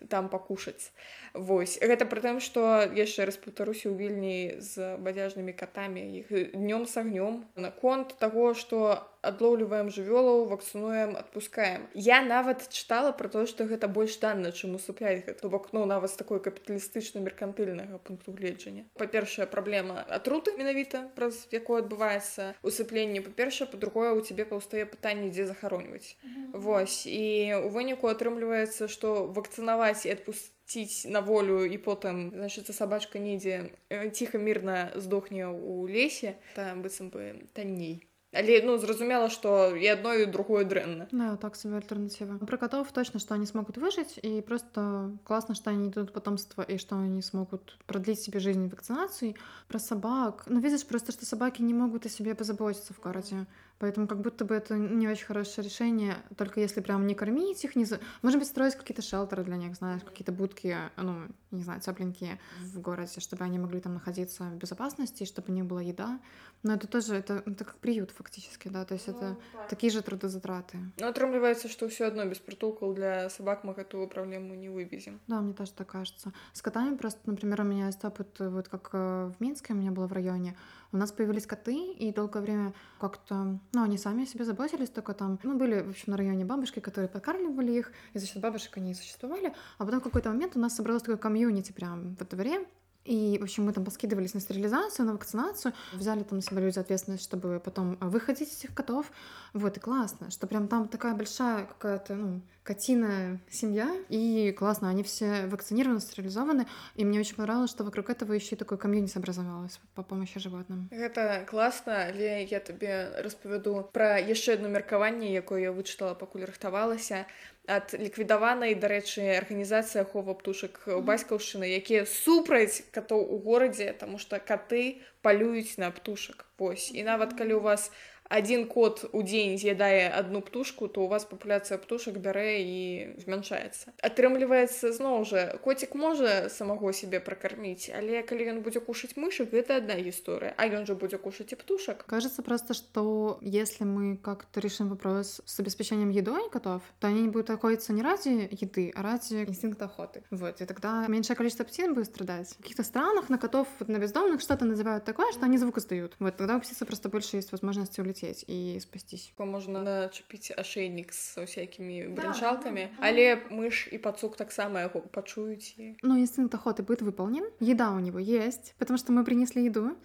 там 0.09 0.29
пакушаць 0.29 0.93
Вось. 1.35 1.79
Гэта 1.83 2.07
пры 2.07 2.21
тым 2.23 2.41
што 2.41 2.87
яшчэ 2.95 3.27
раз 3.27 3.37
паўтаруся 3.37 3.91
ў 3.91 3.95
вільні 3.99 4.39
з 4.61 4.97
бадзяжнымі 5.03 5.53
катамі 5.53 6.03
іх 6.23 6.31
днём 6.55 6.87
с 6.87 6.97
агнём 6.97 7.45
наконт 7.57 8.15
таго 8.19 8.55
што 8.55 9.03
адлоўліваем 9.31 9.91
жывёлаў 9.91 10.45
вакцынуем 10.51 11.17
адпускаем. 11.17 11.89
Я 11.95 12.23
нават 12.23 12.69
чытала 12.69 13.13
про 13.13 13.29
тое 13.29 13.47
што 13.51 13.65
гэта 13.65 13.89
больш 13.89 14.17
танна 14.23 14.53
чым 14.53 14.77
усупляць 14.79 15.25
гэта 15.27 15.49
бок 15.49 15.73
ну 15.73 15.85
нават 15.89 16.13
з 16.13 16.21
такой 16.21 16.41
капіталістычна 16.45 17.25
меркантыльнага 17.25 17.99
пункту 17.99 18.33
гледжання. 18.33 18.85
Па-першае 19.01 19.47
праблема 19.47 20.05
атруты 20.09 20.57
менавіта 20.59 21.05
праз 21.17 21.47
якое 21.51 21.83
адбываецца 21.83 22.55
усыпленне 22.63 23.25
па-першае 23.25 23.69
па-другое 23.71 24.13
у 24.15 24.21
цябе 24.21 24.45
паўстае 24.45 24.85
пытанне 24.87 25.31
дзе 25.31 25.47
захароньваць. 25.49 26.17
Вось 26.53 27.05
і 27.07 27.55
у 27.65 27.69
выніку 27.69 28.13
атрымліваецца 28.13 28.89
што 28.89 29.25
вакцынаваць 29.27 30.07
і 30.07 30.15
адпусць 30.17 30.51
ціць 30.65 31.05
на 31.07 31.21
волю 31.21 31.65
і 31.69 31.77
потым 31.77 32.31
значыцца 32.33 32.73
сабачка 32.73 33.21
недзе 33.21 33.71
ціха 34.17 34.41
мірна 34.41 34.91
здохне 34.97 35.45
ў 35.45 35.93
лесе 35.93 36.37
там 36.57 36.81
быццам 36.81 37.13
бы 37.13 37.45
танней 37.53 38.01
але 38.35 38.63
ну 38.65 38.79
зразумела 38.79 39.29
что 39.31 39.77
і 39.77 39.93
одно 39.93 40.15
і 40.15 40.27
другое 40.27 40.65
дрэнна. 40.65 41.07
Да, 41.13 41.37
так 41.37 41.57
себе 41.57 41.77
альтернатива. 41.77 42.39
Про 42.47 42.59
котов 42.59 42.93
точно 42.93 43.21
что 43.21 43.35
они 43.35 43.47
смогут 43.47 43.77
выжить 43.77 44.19
и 44.23 44.41
просто 44.41 45.11
классно 45.25 45.55
что 45.55 45.71
они 45.71 45.89
идут 45.89 46.13
потомство 46.13 46.63
и 46.63 46.79
что 46.79 46.97
они 46.97 47.23
смогут 47.23 47.79
продлить 47.87 48.21
себе 48.21 48.41
жизнь 48.41 48.69
вакцинации 48.69 49.35
про 49.69 49.79
собак. 49.79 50.45
Ну 50.47 50.61
видишь 50.61 50.87
просто 50.87 51.13
что 51.13 51.27
собаки 51.27 51.63
не 51.63 51.75
могут 51.75 52.07
о 52.07 52.09
себе 52.09 52.35
позаботиться 52.35 52.93
в 52.95 53.01
городе 53.01 53.47
Поэтому 53.79 54.07
как 54.07 54.21
будто 54.21 54.45
бы 54.45 54.55
это 54.55 54.77
не 54.77 55.09
очень 55.09 55.27
хорошее 55.27 55.67
решение, 55.67 56.17
только 56.37 56.61
если 56.61 56.81
прям 56.81 57.07
не 57.07 57.15
кормить 57.15 57.65
их, 57.65 57.77
не... 57.77 57.85
За... 57.85 58.01
Может 58.23 58.39
быть, 58.39 58.49
строить 58.49 58.77
какие-то 58.77 59.03
шелтеры 59.03 59.43
для 59.43 59.57
них, 59.57 59.75
знаешь, 59.75 60.03
какие-то 60.03 60.33
будки, 60.33 60.77
ну, 60.97 61.27
не 61.51 61.63
знаю, 61.63 61.81
тепленькие 61.81 62.39
в 62.61 62.81
городе, 62.81 63.21
чтобы 63.21 63.45
они 63.45 63.59
могли 63.59 63.81
там 63.81 63.95
находиться 63.95 64.45
в 64.45 64.57
безопасности, 64.57 65.25
чтобы 65.25 65.53
не 65.53 65.63
было 65.63 65.81
еда. 65.81 66.21
Но 66.63 66.75
это 66.75 66.87
тоже, 66.87 67.17
это, 67.17 67.43
это 67.45 67.65
как 67.65 67.77
приют 67.77 68.11
фактически, 68.11 68.69
да, 68.69 68.85
то 68.85 68.95
есть 68.95 69.09
ну, 69.09 69.17
это 69.17 69.37
так. 69.53 69.69
такие 69.69 69.93
же 69.93 70.03
трудозатраты. 70.03 70.79
Ну, 70.99 71.07
отрабливается, 71.07 71.69
что 71.69 71.89
все 71.89 72.07
одно 72.07 72.25
без 72.25 72.39
притулков 72.39 72.95
для 72.95 73.29
собак 73.29 73.65
мы 73.65 73.75
эту 73.75 74.07
проблему 74.07 74.55
не 74.55 74.69
вывезем. 74.69 75.21
Да, 75.27 75.41
мне 75.41 75.53
тоже 75.53 75.73
так 75.73 75.89
кажется. 75.89 76.33
С 76.53 76.63
котами 76.63 76.97
просто, 76.97 77.21
например, 77.27 77.61
у 77.61 77.65
меня 77.65 77.87
есть 77.87 78.05
опыт, 78.05 78.37
вот 78.39 78.69
как 78.69 78.91
э, 78.93 79.33
в 79.37 79.41
Минске 79.41 79.75
у 79.75 79.77
меня 79.77 79.91
было 79.91 80.07
в 80.07 80.13
районе, 80.13 80.57
у 80.95 80.97
нас 80.97 81.13
появились 81.13 81.47
коты, 81.47 81.75
и 81.75 82.13
долгое 82.13 82.41
время 82.41 82.73
как-то, 83.01 83.59
ну, 83.73 83.83
они 83.83 83.99
сами 83.99 84.23
о 84.23 84.27
себе 84.27 84.45
заботились, 84.45 84.91
только 84.91 85.13
там, 85.13 85.39
ну, 85.43 85.59
были, 85.59 85.83
в 85.83 85.91
общем, 85.91 86.13
на 86.13 86.17
районе 86.17 86.45
бабушки, 86.45 86.79
которые 86.79 87.09
подкармливали 87.09 87.73
их, 87.73 87.93
и 88.13 88.19
за 88.19 88.27
счет 88.27 88.41
бабушек 88.41 88.77
они 88.77 88.95
существовали, 88.95 89.53
а 89.79 89.85
потом 89.85 90.01
в 90.01 90.05
какой-то 90.05 90.31
момент 90.31 90.57
у 90.57 90.61
нас 90.61 90.77
собралось 90.77 91.03
такое 91.03 91.17
комьюнити 91.17 91.73
прям 91.73 92.15
во 92.15 92.25
дворе, 92.25 92.65
и, 93.05 93.39
в 93.39 93.43
общем, 93.43 93.65
мы 93.65 93.73
там 93.73 93.85
поскидывались 93.85 94.35
на 94.35 94.41
стерилизацию, 94.41 95.07
на 95.07 95.13
вакцинацию, 95.13 95.75
взяли 95.93 96.23
там 96.23 96.39
на 96.39 96.43
себя 96.43 96.61
люди 96.61 96.79
ответственность, 96.79 97.25
чтобы 97.25 97.61
потом 97.61 97.97
выходить 98.01 98.51
из 98.51 98.59
этих 98.59 98.75
котов. 98.75 99.11
Вот, 99.53 99.77
и 99.77 99.81
классно, 99.81 100.31
что 100.31 100.47
прям 100.47 100.69
там 100.69 100.89
такая 100.89 101.15
большая 101.15 101.67
какая-то, 101.67 102.15
ну, 102.15 102.41
котиная 102.63 103.41
семья, 103.51 103.95
и 104.09 104.53
классно, 104.53 104.89
они 104.89 105.03
все 105.03 105.47
вакцинированы, 105.47 106.01
стерилизованы, 106.01 106.67
и 106.97 107.05
мне 107.05 107.21
очень 107.21 107.37
понравилось, 107.37 107.71
что 107.71 107.85
вокруг 107.85 108.09
этого 108.09 108.33
еще 108.33 108.55
и 108.55 108.59
такой 108.59 108.79
комьюнити 108.79 109.19
образовалось 109.19 109.79
по 109.95 110.03
помощи 110.03 110.41
животным. 110.41 110.89
Это 110.91 111.45
классно, 111.49 112.07
але 112.07 112.45
я 112.45 112.61
тебе 112.61 113.11
распавяду 113.19 113.89
про 113.93 114.19
еще 114.19 114.55
одно 114.55 114.69
меркаванне, 114.69 115.33
якое 115.35 115.61
я 115.61 115.73
вычитала, 115.73 116.15
пакуль 116.15 116.45
рыхтавалася. 116.45 117.27
Ад 117.67 117.97
ліквідаванай 117.97 118.75
дарэчы 118.77 119.25
арганізацыя 119.41 120.05
ахова 120.05 120.37
птушак 120.37 120.85
бацькаўшчыны 120.87 121.65
якія 121.65 122.05
супраць 122.05 122.85
катоў 122.93 123.25
у 123.25 123.39
горадзе 123.41 123.93
тому 123.97 124.19
что 124.19 124.37
каты 124.39 125.01
палююць 125.25 125.79
на 125.81 125.91
птушак. 125.91 126.45
Вось. 126.59 126.93
І 126.93 127.03
нават 127.03 127.33
калі 127.33 127.55
у 127.55 127.61
вас 127.61 127.91
один 128.29 128.67
кот 128.67 129.05
у 129.13 129.23
день 129.23 129.59
з'ядае 129.59 130.09
одну 130.09 130.41
птушку 130.41 130.89
то 130.89 131.05
у 131.05 131.09
вас 131.09 131.25
папуляцыя 131.25 131.79
птушак 131.79 132.19
бярэ 132.19 132.63
і 132.65 132.81
змяншаецца 133.21 133.93
атрымліваецца 134.01 134.93
зноў 134.97 135.25
жа 135.29 135.59
коцік 135.61 135.95
можа 135.95 136.49
самого 136.49 136.93
себе 136.93 137.21
пракарміць 137.21 137.93
але 137.93 138.23
калі 138.23 138.49
ён 138.57 138.59
будзе 138.65 138.81
кушаць 138.81 139.17
мышек 139.21 139.53
гэта 139.53 139.77
одна 139.77 140.01
гісторыя 140.01 140.57
а 140.57 140.67
ён 140.67 140.89
же 140.89 140.97
будзе 140.97 141.21
кушаць 141.21 141.53
і 141.53 141.61
птушак 141.61 142.07
кажется 142.07 142.43
просто 142.43 142.75
что 142.75 143.39
если 143.43 143.85
мы 143.85 144.17
как-то 144.17 144.61
решим 144.61 144.89
вопрос 144.89 145.43
с 145.45 145.61
обеспечением 145.61 146.11
едой 146.11 146.49
котов 146.51 146.83
то 146.99 147.09
они 147.09 147.23
не 147.23 147.29
будут 147.29 147.49
находиться 147.49 147.93
не 147.93 148.03
ради 148.03 148.49
еды 148.51 148.93
а 148.97 149.03
ради 149.03 149.45
инстинкта 149.45 149.85
охоты. 149.85 150.23
Вот 150.31 150.61
и 150.61 150.65
тогда 150.65 151.07
меньшее 151.09 151.37
количество 151.37 151.65
птиц 151.65 151.93
будет 151.93 152.07
страдать. 152.07 152.49
В 152.59 152.63
каких-то 152.63 152.83
странах 152.83 153.29
на 153.29 153.39
котов 153.39 153.69
вот, 153.79 153.89
на 153.89 153.99
бездомных 153.99 154.41
что-то 154.41 154.65
называют 154.65 155.05
такое 155.05 155.31
что 155.33 155.45
они 155.45 155.59
звук 155.59 155.79
издают. 155.79 156.17
Вот 156.19 156.37
тогда 156.37 156.57
у 156.57 156.61
птицы 156.61 156.85
просто 156.85 157.09
больше 157.09 157.37
есть 157.37 157.53
возможности 157.53 158.01
улететь 158.01 158.14
и 158.23 158.79
спастись. 158.81 159.33
можна 159.39 159.83
начапіць 159.83 160.53
ашейнік 160.57 161.13
з 161.13 161.39
усякімі 161.43 162.15
брынчалкамі 162.15 162.89
але 163.01 163.41
мыш 163.51 163.89
і 163.93 163.99
пацук 163.99 164.37
таксама 164.37 164.81
яго 164.81 165.01
пачуюць 165.01 165.75
і 165.79 165.97
Но 166.03 166.19
инстинкт 166.19 166.55
охоты 166.55 166.83
будет 166.83 167.03
выполнен, 167.03 167.45
еда 167.61 167.91
у 167.91 167.99
него 167.99 168.19
есть, 168.19 168.75
потому 168.79 168.99
что 168.99 169.13
мы 169.13 169.25
принесли 169.25 169.65
еду. 169.65 169.97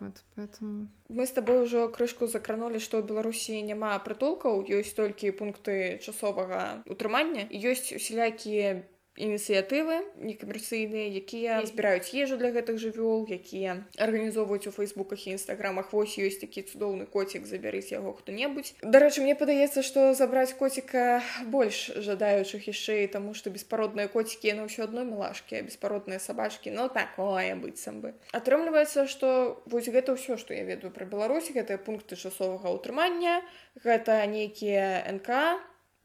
Вот, 0.00 0.24
поэтому... 0.34 0.88
мы 1.08 1.26
з 1.26 1.30
табой 1.30 1.62
ужо 1.62 1.88
крышку 1.88 2.26
закранули 2.26 2.78
што 2.78 2.98
ў 2.98 3.06
беларусі 3.06 3.62
няма 3.62 3.94
прытулкаў 4.02 4.66
ёсць 4.66 4.98
толькі 4.98 5.30
пункты 5.30 6.02
часовага 6.02 6.82
утрымання 6.90 7.46
ёсць 7.54 7.94
усялякія 7.94 8.82
ініцыятывы 9.16 10.04
некамерцыйныя 10.20 11.08
якія 11.16 11.64
збіраюць 11.64 12.12
ежу 12.12 12.36
для 12.36 12.52
гэтых 12.52 12.76
жывёл 12.76 13.24
якія 13.26 13.84
арганізоўваюць 13.96 14.68
у 14.68 14.72
фейсбуках 14.76 15.26
і 15.26 15.36
нстаграмах. 15.40 15.92
Вось 15.92 16.16
ёсць 16.20 16.40
такі 16.40 16.62
цудоўны 16.68 17.08
коцік 17.08 17.48
забярыць 17.48 17.92
яго 17.92 18.12
хто-небудзь. 18.12 18.76
Дарэчы 18.84 19.24
мне 19.24 19.34
падаецца 19.34 19.80
што 19.80 20.12
забраць 20.14 20.52
коціка 20.52 21.22
больш 21.48 21.90
жадаючых 21.96 22.68
яшчэ 22.68 23.08
таму 23.08 23.32
што 23.32 23.50
беспародныя 23.50 24.08
коцікі 24.12 24.52
яны 24.52 24.68
ўсё 24.68 24.84
адно 24.88 25.04
мілашкі 25.08 25.64
беспародныя 25.66 26.20
сабачкі 26.20 26.70
ну 26.76 26.88
такое 26.92 27.56
быццам 27.56 28.00
бы. 28.04 28.14
Атрымліваецца 28.36 29.08
што 29.08 29.60
вось 29.66 29.88
гэта 29.88 30.12
ўсё 30.16 30.36
што 30.36 30.52
я 30.52 30.68
ведаю 30.68 30.92
пра 30.92 31.08
Беларусь 31.08 31.48
гэтыя 31.50 31.80
пункты 31.80 32.20
часовага 32.20 32.68
ўтрымання 32.76 33.40
гэта 33.80 34.20
нейкія 34.26 35.04
НК 35.12 35.60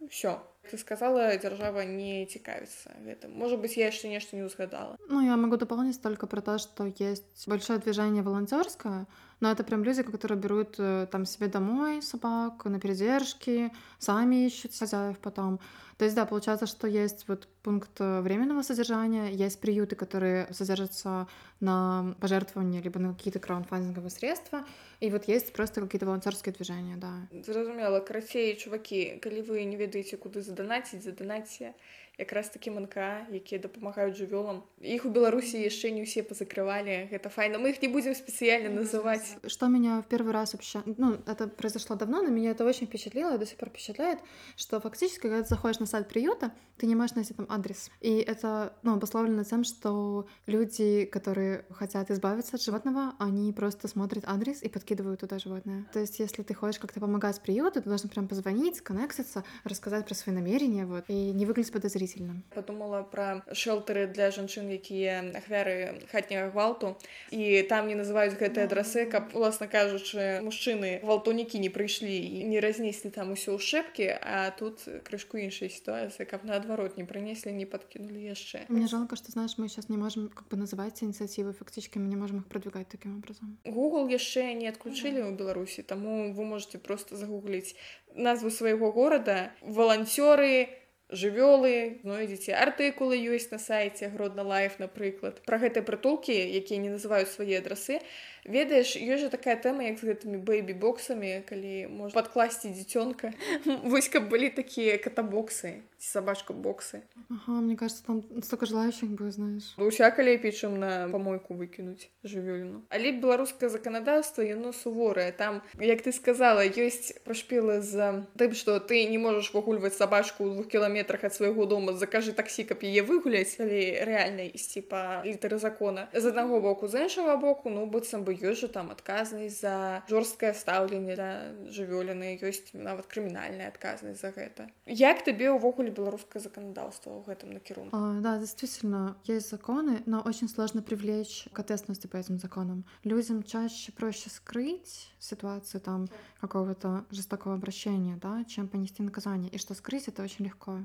все 0.10 0.40
ты 0.70 0.78
сказала 0.78 1.32
дзяржава 1.38 1.84
не 1.86 2.26
цікавіцца 2.26 2.94
гэтым 3.06 3.34
можа 3.34 3.58
быть 3.58 3.78
я 3.78 3.90
яшчэ 3.90 4.08
нешта 4.14 4.36
не 4.36 4.44
узгадала 4.44 4.98
Ну, 5.10 5.22
я 5.22 5.36
могу 5.38 5.58
дополнить 5.58 6.02
только 6.02 6.28
про 6.28 6.42
то, 6.42 6.58
что 6.58 6.86
есть 6.86 7.48
большое 7.48 7.80
движение 7.80 8.24
волонтерское, 8.24 9.08
но 9.42 9.52
это 9.52 9.64
прям 9.64 9.84
люди, 9.84 10.04
которые 10.04 10.40
берут 10.40 10.76
э, 10.78 11.08
там 11.12 11.26
себе 11.26 11.48
домой 11.48 12.02
собак 12.02 12.66
на 12.66 12.80
передержки, 12.80 13.72
сами 14.00 14.46
ищут 14.46 14.78
хозяев 14.78 15.18
потом. 15.20 15.60
То 15.98 16.06
есть, 16.06 16.16
да, 16.16 16.26
получается, 16.26 16.66
что 16.66 16.88
есть 16.88 17.28
вот 17.28 17.48
пункт 17.62 17.92
э, 18.00 18.22
временного 18.22 18.62
содержания, 18.64 19.32
есть 19.32 19.60
приюты, 19.60 19.96
которые 19.96 20.48
содержатся 20.52 21.28
на 21.60 22.16
пожертвования 22.20 22.82
либо 22.82 23.00
на 23.00 23.14
какие-то 23.14 23.40
краунфандинговые 23.40 24.10
средства, 24.10 24.64
и 25.00 25.10
вот 25.12 25.28
есть 25.28 25.54
просто 25.54 25.82
какие-то 25.82 26.06
волонтерские 26.06 26.54
движения, 26.54 26.98
да. 26.98 27.28
Зразумела, 27.44 28.00
карацей, 28.00 28.56
чуваки, 28.56 29.20
калі 29.22 29.42
вы 29.42 29.64
не 29.66 29.76
ведаеце, 29.76 30.18
куда 30.18 30.42
задонатить, 30.42 31.04
задонатьте 31.04 31.74
якраз 32.22 32.50
такі 32.54 32.72
манка 32.72 33.26
якія 33.34 33.62
дапамагаюць 33.62 34.16
жывёлам. 34.16 34.62
Іх 34.80 35.06
у 35.06 35.10
беларусі 35.10 35.58
яшчэ 35.58 35.90
не 35.90 36.06
ўсе 36.06 36.22
пазакрывалі 36.22 37.10
гэта 37.10 37.34
файна. 37.34 37.58
Мы 37.58 37.74
их 37.74 37.82
не 37.82 37.90
будем 37.90 38.14
спецыяльна 38.14 38.70
называть 38.70 39.26
что 39.48 39.68
меня 39.68 40.02
в 40.02 40.08
первый 40.08 40.34
раз 40.34 40.54
вообще 40.54 40.84
ну 40.86 41.18
это 41.26 41.48
произошло 41.48 41.96
давно 41.96 42.22
но 42.22 42.30
меня 42.30 42.52
это 42.52 42.66
очень 42.66 42.88
впечатлило 42.88 43.36
и 43.36 43.38
до 43.38 43.46
сих 43.46 43.58
пор 43.58 43.70
впечатляет 43.70 44.20
что 44.56 44.80
фактически 44.80 45.22
когда 45.22 45.44
заходишь 45.44 45.80
на 45.80 45.86
сайт 45.86 46.08
приюта 46.08 46.52
ты 46.78 46.86
не 46.88 46.96
можешь 46.96 47.16
найти 47.16 47.34
там 47.34 47.46
адрес. 47.50 47.90
И 48.02 48.18
это 48.18 48.74
ну, 48.84 48.94
обусловлено 48.94 49.44
тем 49.44 49.64
что 49.64 50.28
люди 50.46 51.06
которые 51.06 51.66
хотят 51.72 52.12
избавиться 52.12 52.56
от 52.56 52.62
животного 52.62 53.14
они 53.20 53.52
просто 53.54 53.88
смотрят 53.88 54.24
адрес 54.28 54.62
и 54.62 54.70
подкидывают 54.70 55.20
туда 55.22 55.40
животное. 55.40 55.86
То 55.94 56.00
есть 56.00 56.20
если 56.20 56.44
ты 56.44 56.54
хочешь 56.54 56.80
как-то 56.80 57.00
помогать 57.00 57.42
приюту 57.42 57.82
ты 57.82 57.90
должен 57.90 58.10
прям 58.10 58.28
позвонить 58.28 58.82
коннектиться 58.82 59.44
рассказать 59.64 60.06
про 60.06 60.14
свои 60.14 60.36
намерения 60.36 60.86
вот 60.86 61.06
и 61.08 61.32
не 61.32 61.46
выглядеть 61.46 61.72
подозрительно 61.72 62.11
действительно. 62.12 62.44
Подумала 62.54 63.04
про 63.04 63.44
шелтери 63.54 64.08
для 64.08 64.32
жанчын, 64.32 64.70
якія 64.70 65.32
ахвяры 65.36 66.02
хатняга 66.12 66.52
гвалту 66.52 66.98
и 67.32 67.62
там 67.64 67.88
не 67.88 67.96
называюць 67.96 68.36
гэтыя 68.36 68.66
адрасы, 68.66 69.06
каб 69.06 69.36
уласна 69.36 69.68
кажучы, 69.68 70.42
мужчины 70.44 71.00
гвалтунікі 71.04 71.60
не 71.60 71.70
пришли 71.70 72.20
и 72.20 72.44
не 72.44 72.60
разнесли 72.60 73.12
там 73.12 73.32
усё 73.32 73.56
ў 73.56 73.60
шэпкі, 73.60 74.08
а 74.22 74.52
тут 74.52 74.84
крышку 75.04 75.38
іншай 75.38 75.70
сітуацыі, 75.70 76.26
как 76.26 76.44
наоборот, 76.44 76.98
не 76.98 77.06
принесли, 77.06 77.52
не 77.52 77.66
подкинули 77.66 78.20
яшчэ. 78.20 78.66
Мне 78.68 78.88
жалко, 78.88 79.16
что 79.16 79.32
знаешь, 79.32 79.58
мы 79.58 79.68
сейчас 79.68 79.90
не 79.90 79.98
можем 79.98 80.30
как 80.30 80.48
бы 80.48 80.58
называть 80.58 81.02
ініцыятывы 81.02 81.54
фактически 81.54 81.98
мы 81.98 82.08
не 82.08 82.16
можем 82.16 82.40
их 82.40 82.48
продвигать 82.48 82.88
таким 82.88 83.18
образом. 83.18 83.58
Google 83.66 84.08
яшчэ 84.08 84.54
не 84.54 84.68
отключили 84.68 85.22
у 85.22 85.32
Беларуси, 85.32 85.84
тому 85.84 86.34
вы 86.34 86.44
можете 86.44 86.78
просто 86.78 87.16
загуглить 87.16 87.76
назву 88.16 88.50
своего 88.50 88.92
города, 88.92 89.52
волонтеры. 89.62 90.81
Жывёлы 91.12 92.00
знойдзеце 92.04 92.56
артыкулы 92.56 93.20
ёсць 93.20 93.52
на 93.52 93.60
сайце 93.60 94.10
гродна 94.10 94.44
лайф 94.44 94.80
напрыклад. 94.80 95.44
Пра 95.46 95.60
гэтыя 95.60 95.84
прытулкі 95.84 96.34
якія 96.34 96.80
не 96.80 96.90
называюць 96.96 97.30
свае 97.30 97.60
адрасы 97.60 98.00
ведаеш 98.48 98.96
ёсць 98.96 99.28
жа 99.28 99.30
такая 99.30 99.60
тэма 99.60 99.92
як 99.92 100.00
з 100.00 100.12
гэтымі 100.12 100.42
бэйбі-боксамі 100.48 101.44
калі 101.46 101.76
можа 101.92 102.16
падкласці 102.16 102.74
дзіцёнка. 102.74 103.36
Вось 103.84 104.10
каб 104.10 104.32
былі 104.32 104.50
такія 104.50 104.98
катабоксы 104.98 105.84
ці 106.02 106.10
сабачка 106.10 106.54
боксы. 106.54 107.06
Ага, 107.30 107.62
мне 107.62 107.78
кажется, 107.78 108.04
там 108.04 108.26
столько 108.42 108.66
желающих 108.66 109.10
будет, 109.10 109.34
знаешь. 109.34 109.76
усяка 109.78 110.24
лепей 110.24 110.52
чым 110.52 110.80
на 110.80 111.08
памойку 111.12 111.54
выкінуць 111.54 112.10
жывёліну 112.24 112.82
але 112.90 113.12
беларускае 113.12 113.70
заканадаўства 113.70 114.42
яно 114.42 114.72
суворае 114.74 115.32
там 115.32 115.62
як 115.78 116.02
ты 116.02 116.12
сказала 116.12 116.66
ёсць 116.66 117.14
пашпілы 117.28 117.82
з 117.86 118.26
тым 118.40 118.56
што 118.58 118.80
ты 118.80 119.06
не 119.06 119.20
можаш 119.22 119.54
выгульваць 119.54 119.94
сабачку 119.94 120.48
ў 120.48 120.54
двух 120.56 120.68
кіламетрах 120.72 121.24
ад 121.30 121.34
свайго 121.36 121.66
дома. 121.66 121.94
Закажы 121.94 122.34
таксі 122.34 122.66
каб 122.66 122.82
яе 122.82 123.04
выгуляць 123.06 123.60
але 123.60 124.02
рэальна 124.08 124.48
ісці 124.50 124.82
па 124.82 125.22
літары 125.28 125.60
закона. 125.60 126.08
З 126.14 126.34
аднаго 126.34 126.62
боку 126.62 126.88
з 126.88 127.06
іншага 127.06 127.38
боку 127.38 127.70
ну 127.70 127.86
быццам 127.86 128.24
бы 128.26 128.34
ёсць 128.34 128.66
жа 128.66 128.72
там 128.72 128.90
адказнасць 128.90 129.62
за 129.62 130.04
жорсткае 130.10 130.54
стаўленне 130.58 131.16
да 131.20 131.30
жывёліны 131.70 132.40
ёсць 132.42 132.74
нават 132.74 133.06
крымінальная 133.06 133.68
адказнасць 133.68 134.22
за 134.22 134.32
гэта. 134.32 134.72
Як 134.88 135.22
табе 135.28 135.52
ўвогуле 135.52 135.91
ли 135.92 135.96
беларускае 136.00 136.40
заканадаўства 136.40 137.12
ў 137.12 137.28
гэтым 137.28 137.52
накірунку 137.52 137.92
а, 137.92 138.24
да 138.24 138.40
действительно 138.40 139.20
есть 139.28 139.52
законы 139.52 140.02
но 140.06 140.22
очень 140.24 140.48
сложно 140.48 140.82
привлечь 140.82 141.48
к 141.52 141.60
ответственности 141.60 142.08
по 142.08 142.18
этим 142.18 142.40
законам. 142.40 142.86
Людям 143.04 143.44
чаще 143.44 143.92
проще 143.92 144.30
скрыть 144.30 145.12
ситуацию 145.20 145.82
там 145.82 146.08
какого-то 146.40 147.06
жестокого 147.12 147.56
обращения 147.56 148.18
да 148.22 148.44
чем 148.46 148.68
понести 148.68 149.04
наказание. 149.04 149.50
И 149.50 149.58
что 149.58 149.74
скрыть 149.74 150.08
это 150.08 150.24
очень 150.24 150.46
легко. 150.46 150.80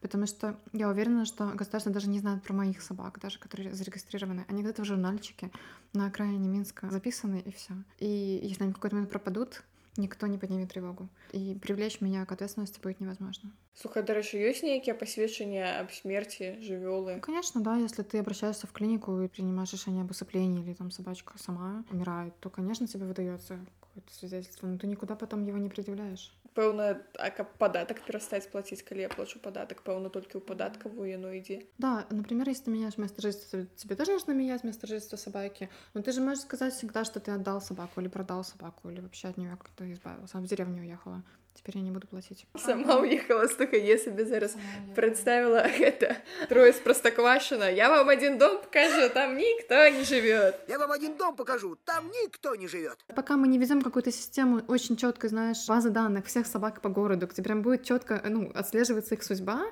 Потому 0.00 0.26
что 0.26 0.58
я 0.72 0.88
уверена, 0.88 1.24
что 1.24 1.46
государство 1.54 1.90
даже 1.90 2.08
не 2.08 2.18
знает 2.18 2.42
про 2.42 2.52
моих 2.52 2.82
собак, 2.82 3.18
даже 3.20 3.38
которые 3.38 3.74
зарегистрированы. 3.74 4.44
Они 4.48 4.62
где-то 4.62 4.82
в 4.82 4.84
журнальчике 4.84 5.50
на 5.94 6.06
окраине 6.06 6.48
Минска 6.48 6.90
записаны 6.90 7.40
и 7.40 7.50
все. 7.50 7.72
И 7.98 8.40
если 8.42 8.64
они 8.64 8.72
какой-то 8.72 8.96
момент 8.96 9.10
пропадут, 9.10 9.62
никто 9.98 10.26
не 10.26 10.38
поднимет 10.38 10.72
тревогу. 10.72 11.08
И 11.32 11.54
привлечь 11.54 12.00
меня 12.00 12.24
к 12.26 12.32
ответственности 12.32 12.80
будет 12.80 13.00
невозможно. 13.00 13.52
Слухай, 13.74 14.02
дарэчы, 14.02 14.40
ёсць 14.40 14.62
нейкія 14.64 14.94
пасведчання 14.96 15.80
аб 15.80 15.92
смерці 15.92 16.56
жывёлы. 16.64 17.16
Ну, 17.16 17.20
Конечно, 17.20 17.60
да, 17.60 17.76
если 17.76 18.02
ты 18.02 18.18
обращаешься 18.18 18.66
в 18.66 18.72
клинику 18.72 19.20
и 19.20 19.28
принимаешь 19.28 19.72
решение 19.72 20.02
об 20.02 20.10
усыплении, 20.10 20.62
или 20.64 20.72
там 20.72 20.90
собачка 20.90 21.34
сама 21.38 21.84
умирает, 21.90 22.32
то, 22.40 22.48
конечно, 22.48 22.86
тебе 22.86 23.04
выдается 23.04 23.58
какое-то 23.80 24.14
свидетельство, 24.14 24.66
но 24.66 24.78
ты 24.78 24.86
никуда 24.86 25.14
потом 25.14 25.44
его 25.44 25.58
не 25.58 25.68
предъявляешь 25.68 26.32
пэўна 26.56 26.88
а 27.20 27.30
падатак 27.60 28.00
перастаць 28.08 28.48
плаціць 28.52 28.82
калі 28.88 29.06
я 29.06 29.10
плачу 29.12 29.38
падатак 29.44 29.84
пэўна 29.86 30.08
толькі 30.08 30.40
ў 30.40 30.42
падаткавую 30.48 31.08
яно 31.12 31.32
ідзе. 31.36 31.62
Да 31.78 32.06
например 32.10 32.48
если 32.48 32.64
ты 32.66 32.70
меняешь 32.74 32.98
место 32.98 33.22
жительства 33.22 33.66
тебе 33.76 33.96
тоже 33.96 34.16
нужно 34.16 34.32
менять 34.32 34.64
место 34.64 34.86
жительства 34.86 35.16
собаки. 35.16 35.68
Но 35.94 36.02
ты 36.02 36.12
же 36.12 36.20
можешь 36.20 36.44
сказать 36.44 36.74
всегда 36.74 37.04
что 37.04 37.20
ты 37.20 37.30
отдал 37.30 37.60
собаку 37.60 38.00
или 38.00 38.08
продал 38.08 38.44
собаку 38.44 38.90
или 38.90 39.00
вообще 39.00 39.28
от 39.28 39.36
нее 39.36 39.56
как-то 39.56 39.84
сам 40.26 40.44
в 40.44 40.46
деревню 40.46 40.82
уехала 40.82 41.22
теперь 41.56 41.78
я 41.78 41.82
не 41.82 41.90
буду 41.90 42.06
платить. 42.06 42.46
Сама 42.56 42.96
уехала, 42.96 43.46
слухай, 43.48 43.84
я 43.84 43.98
себе 43.98 44.24
зараз 44.24 44.56
представила 44.94 45.56
это 45.80 46.16
трое 46.48 46.72
с 46.72 46.76
Простоквашино. 46.76 47.70
Я 47.70 47.88
вам 47.88 48.08
один 48.08 48.38
дом 48.38 48.60
покажу, 48.62 49.08
там 49.12 49.36
никто 49.36 49.88
не 49.88 50.04
живет. 50.04 50.60
Я 50.68 50.78
вам 50.78 50.92
один 50.92 51.16
дом 51.16 51.36
покажу, 51.36 51.76
там 51.84 52.10
никто 52.10 52.54
не 52.54 52.68
живет. 52.68 52.98
Пока 53.14 53.36
мы 53.36 53.48
не 53.48 53.58
ведем 53.58 53.82
какую-то 53.82 54.12
систему 54.12 54.62
очень 54.68 54.96
четко, 54.96 55.28
знаешь, 55.28 55.66
базы 55.66 55.90
данных 55.90 56.26
всех 56.26 56.46
собак 56.46 56.80
по 56.80 56.88
городу, 56.88 57.26
где 57.26 57.42
прям 57.42 57.62
будет 57.62 57.84
четко, 57.84 58.22
ну, 58.24 58.50
отслеживаться 58.54 59.14
их 59.14 59.22
судьба, 59.22 59.64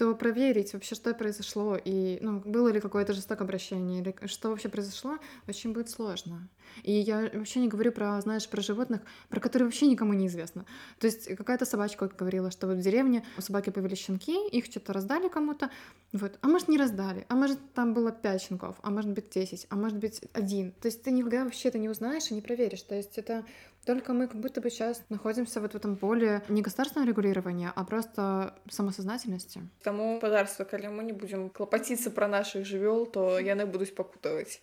то 0.00 0.14
проверить 0.14 0.72
вообще, 0.72 0.94
что 0.94 1.12
произошло, 1.12 1.76
и, 1.76 2.16
ну, 2.22 2.40
было 2.40 2.68
ли 2.68 2.80
какое-то 2.80 3.12
жестокое 3.12 3.44
обращение, 3.44 4.00
или 4.00 4.14
что 4.28 4.48
вообще 4.48 4.70
произошло, 4.70 5.18
очень 5.46 5.74
будет 5.74 5.90
сложно. 5.90 6.48
И 6.84 6.92
я 6.92 7.30
вообще 7.34 7.60
не 7.60 7.68
говорю 7.68 7.92
про, 7.92 8.18
знаешь, 8.22 8.48
про 8.48 8.62
животных, 8.62 9.02
про 9.28 9.40
которые 9.40 9.66
вообще 9.66 9.86
никому 9.86 10.14
не 10.14 10.28
известно. 10.28 10.64
То 11.00 11.06
есть 11.06 11.36
какая-то 11.36 11.66
собачка 11.66 12.10
говорила, 12.18 12.50
что 12.50 12.66
вот 12.66 12.78
в 12.78 12.80
деревне 12.80 13.26
у 13.36 13.42
собаки 13.42 13.68
появились 13.68 13.98
щенки, 13.98 14.48
их 14.48 14.64
что-то 14.64 14.94
раздали 14.94 15.28
кому-то, 15.28 15.68
вот, 16.12 16.38
а 16.40 16.48
может 16.48 16.68
не 16.68 16.78
раздали, 16.78 17.26
а 17.28 17.34
может 17.34 17.58
там 17.74 17.92
было 17.92 18.10
пять 18.10 18.40
щенков, 18.40 18.76
а 18.80 18.90
может 18.90 19.10
быть 19.10 19.28
десять, 19.28 19.66
а 19.68 19.76
может 19.76 19.98
быть 19.98 20.22
один. 20.32 20.72
То 20.80 20.88
есть 20.88 21.02
ты 21.02 21.10
никогда 21.10 21.44
вообще 21.44 21.68
это 21.68 21.78
не 21.78 21.90
узнаешь 21.90 22.30
и 22.30 22.34
не 22.34 22.40
проверишь. 22.40 22.82
То 22.82 22.94
есть 22.94 23.18
это 23.18 23.44
только 23.90 24.12
мы 24.12 24.28
как 24.28 24.40
будто 24.40 24.60
бы 24.60 24.70
сейчас 24.70 25.02
находимся 25.08 25.60
вот 25.60 25.72
в 25.72 25.74
этом 25.74 25.96
поле 25.96 26.42
не 26.48 26.62
государственного 26.62 27.08
регулирования, 27.08 27.72
а 27.74 27.84
просто 27.84 28.54
самосознательности. 28.70 29.62
Таму 29.82 30.14
гаспадарства, 30.14 30.62
калі 30.62 30.94
мы 30.94 31.02
не 31.02 31.12
будзем 31.12 31.50
клапаціцца 31.50 32.10
пра 32.14 32.28
нашых 32.28 32.62
жывёл, 32.62 33.10
то 33.10 33.40
яны 33.40 33.66
будуць 33.66 33.90
пакутаваць. 33.90 34.62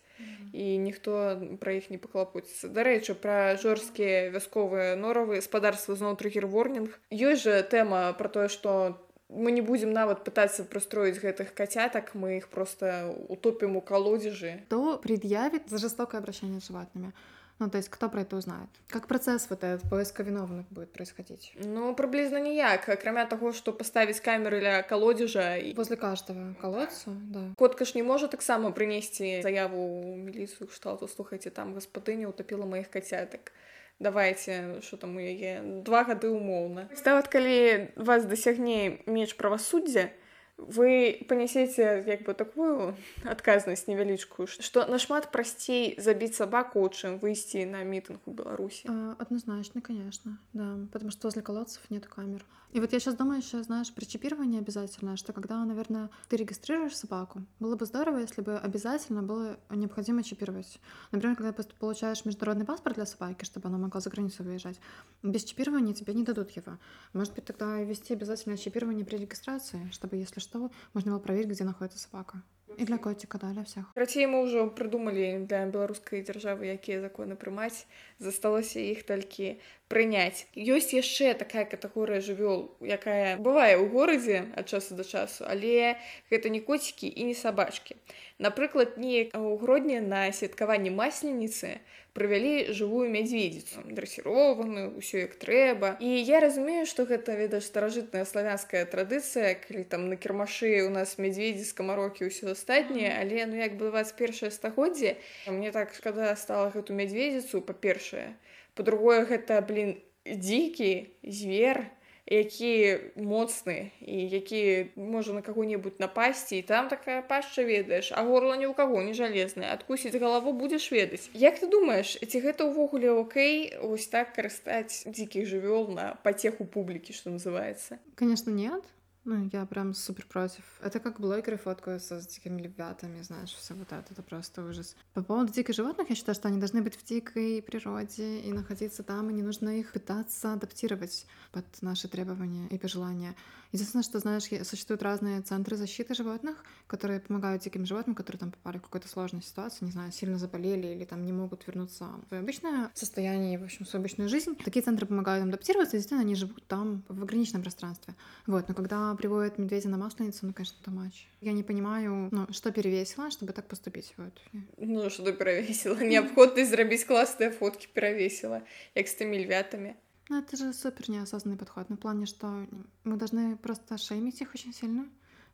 І 0.54 0.78
ніхто 0.78 1.44
пра 1.60 1.76
іх 1.76 1.92
не 1.92 1.98
паклапоціцца. 1.98 2.72
Дарэчы, 2.72 3.20
пра 3.20 3.60
жорсткія 3.60 4.32
вясковыя 4.32 4.96
норавы 4.96 5.42
спадарства 5.42 6.00
зноў 6.00 6.16
трыгер 6.16 6.48
ворнінг. 6.48 6.96
Ёсць 7.12 7.44
жа 7.44 7.60
тэма 7.68 8.16
пра 8.16 8.32
тое, 8.32 8.48
што 8.48 8.96
мы 9.28 9.52
не 9.52 9.60
будзем 9.60 9.92
нават 9.92 10.24
пытацца 10.24 10.64
прыстроіць 10.64 11.20
гэтых 11.20 11.52
кацятак, 11.52 12.16
мы 12.16 12.40
іх 12.40 12.48
проста 12.48 13.12
утопім 13.28 13.76
у 13.76 13.82
калодзежы. 13.82 14.64
Кто 14.72 14.98
предъявит 14.98 15.68
за 15.68 15.84
жестокое 15.84 16.22
обращение 16.22 16.62
с 16.62 16.68
животными? 16.72 17.12
Ну, 17.60 17.70
то 17.70 17.78
есть 17.78 17.90
кто 17.90 18.10
про 18.10 18.22
это 18.22 18.36
узнает? 18.38 18.70
Как 18.88 19.08
процесс 19.08 19.50
вот 19.50 19.64
этот 19.64 19.90
поиска 19.90 20.24
виновных 20.24 20.66
будет 20.70 20.92
происходить? 20.94 21.54
Ну, 21.64 21.94
прыблізна 21.96 22.40
ніяк, 22.40 22.90
акрамя 22.90 23.26
таго, 23.26 23.52
што 23.52 23.74
паставіць 23.74 24.22
камеры 24.22 24.62
ля 24.62 24.84
калодзежа 24.84 25.58
і 25.58 25.74
Возле 25.74 25.98
каждого 25.98 26.54
колодца, 26.62 27.12
да. 27.12 27.54
Котка 27.58 27.86
ж 27.86 27.96
не 27.96 28.04
можа 28.04 28.28
таксама 28.28 28.70
прынесці 28.72 29.42
заяву 29.42 29.82
ў 30.06 30.22
міліцыю 30.22 30.70
кшталту 30.70 31.08
слухайце 31.08 31.50
там 31.50 31.74
гаспадыня 31.74 32.30
утапіла 32.30 32.66
маіх 32.66 32.90
кацятак 32.90 33.52
давайте 34.00 34.82
що 34.82 34.98
там 34.98 35.16
у 35.16 35.20
яе 35.20 35.82
два 35.82 36.04
гады 36.04 36.30
умоўна 36.30 36.90
стават 36.94 37.28
калі 37.28 37.90
вас 37.96 38.26
дасягне 38.26 39.02
меч 39.06 39.34
правасуддзя 39.34 40.10
вы 40.58 41.26
понесете 41.28 42.04
как 42.04 42.24
бы 42.24 42.34
такую 42.34 42.96
отказность 43.24 43.88
адказнасць 43.88 44.64
что 44.64 44.86
на 44.86 45.00
шмат 45.00 45.32
простей 45.32 45.96
забить 46.00 46.36
собаку, 46.36 46.90
чым 46.90 47.20
выйти 47.20 47.66
на 47.66 47.84
мітынг 47.84 48.20
у 48.26 48.32
беларусі? 48.32 48.88
А, 48.90 49.16
Однозначно, 49.20 49.82
конечно 49.82 50.38
да 50.54 50.78
потому 50.92 51.12
что 51.12 51.28
возле 51.28 51.42
колодцев 51.42 51.90
нет 51.90 52.06
камер. 52.08 52.46
И 52.72 52.80
вот 52.80 52.92
я 52.92 53.00
сейчас 53.00 53.16
думаю 53.16 53.40
еще, 53.40 53.64
знаешь, 53.64 53.94
про 53.94 54.06
чипирование 54.06 54.60
обязательно, 54.60 55.16
что 55.16 55.32
когда, 55.32 55.64
наверное, 55.64 56.10
ты 56.28 56.36
регистрируешь 56.36 56.98
собаку, 56.98 57.44
было 57.60 57.76
бы 57.76 57.86
здорово, 57.86 58.18
если 58.18 58.42
бы 58.42 58.58
обязательно 58.58 59.24
было 59.24 59.58
необходимо 59.70 60.22
чипировать. 60.22 60.80
Например, 61.12 61.36
когда 61.38 61.54
получаешь 61.80 62.26
международный 62.26 62.66
паспорт 62.66 62.96
для 62.96 63.06
собаки, 63.06 63.46
чтобы 63.46 63.70
она 63.70 63.78
могла 63.78 64.02
за 64.02 64.10
границу 64.10 64.44
выезжать, 64.44 64.80
без 65.24 65.46
чипирования 65.46 65.94
тебе 65.94 66.14
не 66.14 66.24
дадут 66.24 66.52
его. 66.52 66.78
Может 67.14 67.36
быть, 67.36 67.46
тогда 67.46 67.82
ввести 67.82 68.14
обязательное 68.14 68.58
чипирование 68.58 69.06
при 69.06 69.18
регистрации, 69.18 69.90
чтобы, 69.92 70.18
если 70.18 70.40
что, 70.42 70.70
можно 70.94 71.12
было 71.12 71.20
проверить, 71.20 71.50
где 71.50 71.64
находится 71.64 72.00
собака. 72.00 72.44
И 72.78 72.86
для 72.86 72.98
котика, 72.98 73.40
да, 73.40 73.52
для 73.52 73.64
всіх. 73.64 73.92
Карацей, 73.94 74.28
мы 74.28 74.44
уже 74.44 74.68
придумали 74.68 75.46
для 75.48 75.66
белорусской 75.66 76.22
державы 76.22 76.68
какие 76.68 77.00
законы 77.00 77.36
прымаць 77.36 77.88
засталося 78.20 78.80
іх 78.80 79.04
толькі 79.04 79.58
прыняць. 79.88 80.48
Ёсць 80.56 80.92
яшчэ 80.92 81.34
такая 81.40 81.64
катэгорыя 81.66 82.20
жывёл 82.20 82.76
якая 82.82 83.38
бывае 83.40 83.80
ў 83.80 83.88
горадзе 83.88 84.52
ад 84.60 84.68
часу 84.68 85.00
да 85.00 85.04
часу 85.08 85.48
але 85.48 85.96
гэта 86.32 86.52
не 86.52 86.60
коцікі 86.60 87.08
і 87.08 87.32
не 87.32 87.36
сабачкі. 87.36 87.96
Напрыклад 88.38 88.98
неяк 88.98 89.38
у 89.38 89.58
гродні 89.58 90.00
на 90.04 90.28
святкаванні 90.32 90.92
масленіцы 90.92 91.80
прывялі 92.18 92.74
жывую 92.74 93.06
мядзведзіцу 93.14 93.86
драсіраваную 93.94 94.98
ўсё 94.98 95.30
як 95.30 95.38
трэба. 95.38 95.96
І 96.02 96.10
я 96.26 96.42
разумею 96.42 96.90
што 96.90 97.06
гэта 97.06 97.38
ведаш 97.38 97.70
старажытная 97.70 98.26
славянская 98.26 98.84
традыцыя 98.90 99.54
калі 99.62 99.86
там 99.86 100.10
на 100.10 100.18
кірмашы 100.18 100.82
у 100.84 100.90
нас 100.90 101.16
мядзведзі 101.22 101.70
скамарокі 101.70 102.28
ўсё 102.28 102.58
астатняе 102.58 103.14
але 103.22 103.46
ну 103.46 103.62
як 103.62 103.78
бы 103.78 103.94
21 103.94 104.52
стагоддзе 104.52 105.16
мне 105.46 105.72
так 105.72 105.94
шкада 105.94 106.34
стала 106.36 106.74
гэту 106.74 106.98
мядзведзіцу 106.98 107.62
па-першае 108.08 108.36
по-другое 108.76 109.26
гэта 109.26 109.62
блин 109.62 109.98
дзікі 110.26 111.10
звер 111.24 111.86
які 112.28 113.00
моцны 113.16 113.92
і 114.04 114.28
які 114.28 114.92
можа 114.96 115.32
на 115.32 115.42
каго-небудзь 115.42 116.00
напасці 116.00 116.60
і 116.60 116.62
там 116.62 116.90
такая 116.92 117.22
пашча 117.22 117.64
ведаеш 117.64 118.12
а 118.12 118.24
горла 118.28 118.60
ні 118.60 118.68
ў 118.68 118.76
каго 118.76 119.00
не 119.02 119.16
жалезнае 119.16 119.72
адкусіць 119.72 120.20
галаву 120.20 120.52
будзеш 120.52 120.92
ведаць. 120.92 121.32
Як 121.34 121.60
ты 121.60 121.72
думаеш 121.72 122.20
ці 122.20 122.38
гэта 122.44 122.68
ўвогуле 122.68 123.16
окей 123.16 123.72
вось 123.80 124.12
так 124.12 124.36
карыстаць 124.36 125.08
дзікіх 125.08 125.48
жывёл 125.48 125.88
на 125.88 126.20
пацеху 126.28 126.68
публікі 126.68 127.16
што 127.16 127.32
называется 127.32 128.00
Конечно, 128.16 128.52
нет. 128.52 128.84
Ну, 129.28 129.50
я 129.52 129.66
прям 129.66 129.94
супер 129.94 130.26
против. 130.26 130.64
Это 130.82 131.02
как 131.02 131.20
блогеры 131.20 131.58
фоткаются 131.58 132.22
с 132.22 132.28
дикими 132.28 132.62
львятами, 132.62 133.22
знаешь, 133.24 133.54
все 133.54 133.74
вот 133.74 133.92
это, 133.92 134.06
это 134.10 134.22
просто 134.22 134.64
ужас. 134.64 134.96
По 135.14 135.22
поводу 135.22 135.52
диких 135.52 135.76
животных, 135.76 136.10
я 136.10 136.16
считаю, 136.16 136.34
что 136.34 136.48
они 136.48 136.60
должны 136.60 136.82
быть 136.82 136.96
в 136.96 137.04
дикой 137.04 137.62
природе 137.62 138.40
и 138.40 138.54
находиться 138.54 139.04
там, 139.04 139.30
и 139.30 139.34
не 139.34 139.44
нужно 139.44 139.80
их 139.80 139.92
пытаться 139.92 140.54
адаптировать 140.54 141.26
под 141.52 141.66
наши 141.82 142.08
требования 142.08 142.70
и 142.70 142.78
пожелания. 142.78 143.36
Единственное, 143.74 144.04
что, 144.04 144.20
знаешь, 144.20 144.46
существуют 144.66 145.04
разные 145.04 145.42
центры 145.42 145.76
защиты 145.76 146.14
животных, 146.14 146.64
которые 146.88 147.20
помогают 147.20 147.64
диким 147.64 147.86
животным, 147.86 148.16
которые 148.16 148.40
там 148.40 148.52
попали 148.52 148.78
в 148.78 148.84
какую-то 148.84 149.10
сложную 149.10 149.42
ситуацию, 149.42 149.88
не 149.88 149.92
знаю, 149.92 150.14
сильно 150.14 150.38
заболели 150.38 150.88
или 150.88 151.04
там 151.04 151.26
не 151.26 151.34
могут 151.34 151.68
вернуться 151.68 152.08
в 152.30 152.34
обычное 152.34 152.92
состояние, 152.94 153.60
в 153.60 153.64
общем, 153.64 153.86
в 153.86 153.90
свою 153.90 154.04
обычную 154.04 154.30
жизнь. 154.30 154.56
Такие 154.56 154.84
центры 154.84 155.06
помогают 155.06 155.44
им 155.44 155.50
адаптироваться, 155.50 155.98
и, 155.98 156.00
действительно, 156.00 156.22
они 156.22 156.36
живут 156.36 156.66
там 156.68 157.04
в 157.10 157.22
ограниченном 157.22 157.62
пространстве. 157.62 158.16
Вот, 158.46 158.70
но 158.70 158.74
когда 158.74 159.17
приводит 159.18 159.58
медведя 159.58 159.90
на 159.90 159.98
масленицу, 159.98 160.46
ну, 160.46 160.54
конечно, 160.54 160.78
это 160.82 160.92
матч. 160.92 161.28
Я 161.42 161.52
не 161.52 161.64
понимаю, 161.64 162.30
ну, 162.32 162.48
что 162.52 162.72
перевесила, 162.72 163.30
чтобы 163.32 163.54
так 163.54 163.68
поступить. 163.68 164.14
Вот. 164.18 164.42
Ну, 164.78 165.10
что 165.10 165.32
перевесила? 165.34 165.96
Необходимость 165.96 166.72
зрабіць 166.72 167.06
классные 167.06 167.50
фотки 167.50 167.88
перевесила, 167.94 168.62
як 168.96 169.08
львятами. 169.38 169.96
Ну, 170.30 170.40
это 170.40 170.58
же 170.58 170.74
супер 170.74 171.10
неосознанный 171.10 171.58
подход. 171.58 171.90
Ну, 171.90 171.96
в 171.96 172.00
плане, 172.00 172.26
что 172.26 172.68
мы 173.06 173.18
должны 173.18 173.56
просто 173.58 173.98
шеймить 173.98 174.42
их 174.42 174.54
очень 174.54 174.74
сильно. 174.74 175.06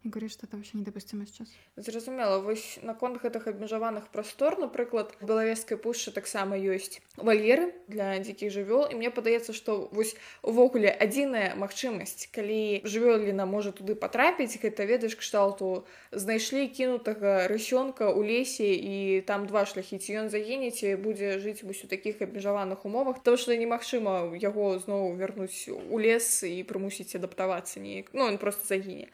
И 0.03 0.09
говорить, 0.09 0.31
что 0.31 0.45
это 0.45 0.57
вообще 0.57 0.77
недопустимо 0.77 1.25
сейчас. 1.25 1.47
Зразумела. 1.75 2.39
Вось 2.39 2.79
наконт 2.81 3.21
гэтых 3.21 3.47
абмежаваных 3.47 4.09
прастор 4.09 4.59
напрыклад 4.59 5.15
у 5.21 5.25
белавежскай 5.25 5.77
пушчы 5.77 6.11
таксама 6.11 6.57
ёсць 6.57 6.99
вальеры 7.15 7.73
для 7.87 8.19
дзікіх 8.19 8.51
жывёл 8.51 8.91
і 8.91 8.95
мне 8.99 9.09
падаецца 9.11 9.53
што 9.53 9.87
вось 9.91 10.15
увогуле 10.41 10.91
адзіная 10.91 11.55
магчымасць 11.55 12.27
калі 12.35 12.83
жывёліна 12.83 13.45
можа 13.45 13.71
туды 13.71 13.95
патрапіць 13.95 14.59
гэта 14.59 14.83
ведаеш 14.83 15.15
кшталту 15.15 15.85
знайшлі 16.11 16.67
кінутага 16.67 17.47
рысёнка 17.47 18.11
ў 18.11 18.19
лесе 18.27 18.75
і 18.75 19.21
там 19.23 19.47
два 19.47 19.63
шляхі 19.65 19.97
ці 20.03 20.25
ён 20.25 20.27
загінеце 20.29 20.97
будзе 20.97 21.39
жыць 21.39 21.63
вось 21.63 21.83
у 21.83 21.87
такіх 21.87 22.21
абмежаваных 22.21 22.83
умовах. 22.85 23.23
То 23.23 23.37
што 23.37 23.55
немагчыма 23.55 24.35
яго 24.35 24.79
зноў 24.79 25.15
вярнуць 25.15 25.69
у 25.69 25.95
лес 25.99 26.43
і 26.43 26.59
прымусіць 26.67 27.15
адаптавацца 27.15 27.79
неяк. 27.79 28.11
Ну 28.11 28.27
ён 28.27 28.37
просто 28.37 28.67
загіне 28.67 29.07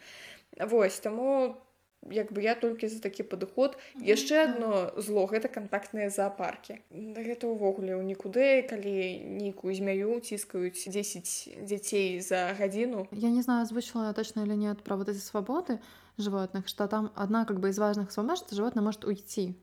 вось 0.59 0.99
таму 0.99 1.55
як 2.07 2.31
бы 2.31 2.41
я 2.41 2.55
толькі 2.55 2.87
за 2.87 3.01
такі 3.03 3.23
падыход 3.23 3.75
яшчэ 3.99 4.43
одно 4.43 4.91
зло 4.95 5.25
гэта 5.27 5.51
кантактныя 5.51 6.09
зоапаркі 6.09 6.79
гэта 6.91 7.51
ўвогуле 7.51 7.99
ў 7.99 8.03
нікуды 8.07 8.63
калі 8.69 9.19
нейкую 9.39 9.75
змяю 9.75 10.19
ціскаюць 10.23 10.87
10 10.87 11.67
дзяцей 11.67 12.19
за 12.23 12.55
гадзіну 12.55 13.07
я 13.11 13.29
не 13.29 13.43
знаю 13.43 13.67
звычная 13.67 14.13
точная 14.13 14.45
или 14.47 14.55
нет 14.55 14.83
правда 14.83 15.13
свободы 15.13 15.79
животных 16.17 16.67
что 16.67 16.87
там 16.87 17.11
одна 17.15 17.45
как 17.45 17.59
бы 17.59 17.69
из 17.69 17.77
важных 17.77 18.11
свобод 18.11 18.37
что 18.37 18.55
животное 18.55 18.83
может 18.83 19.03
уйти. 19.03 19.55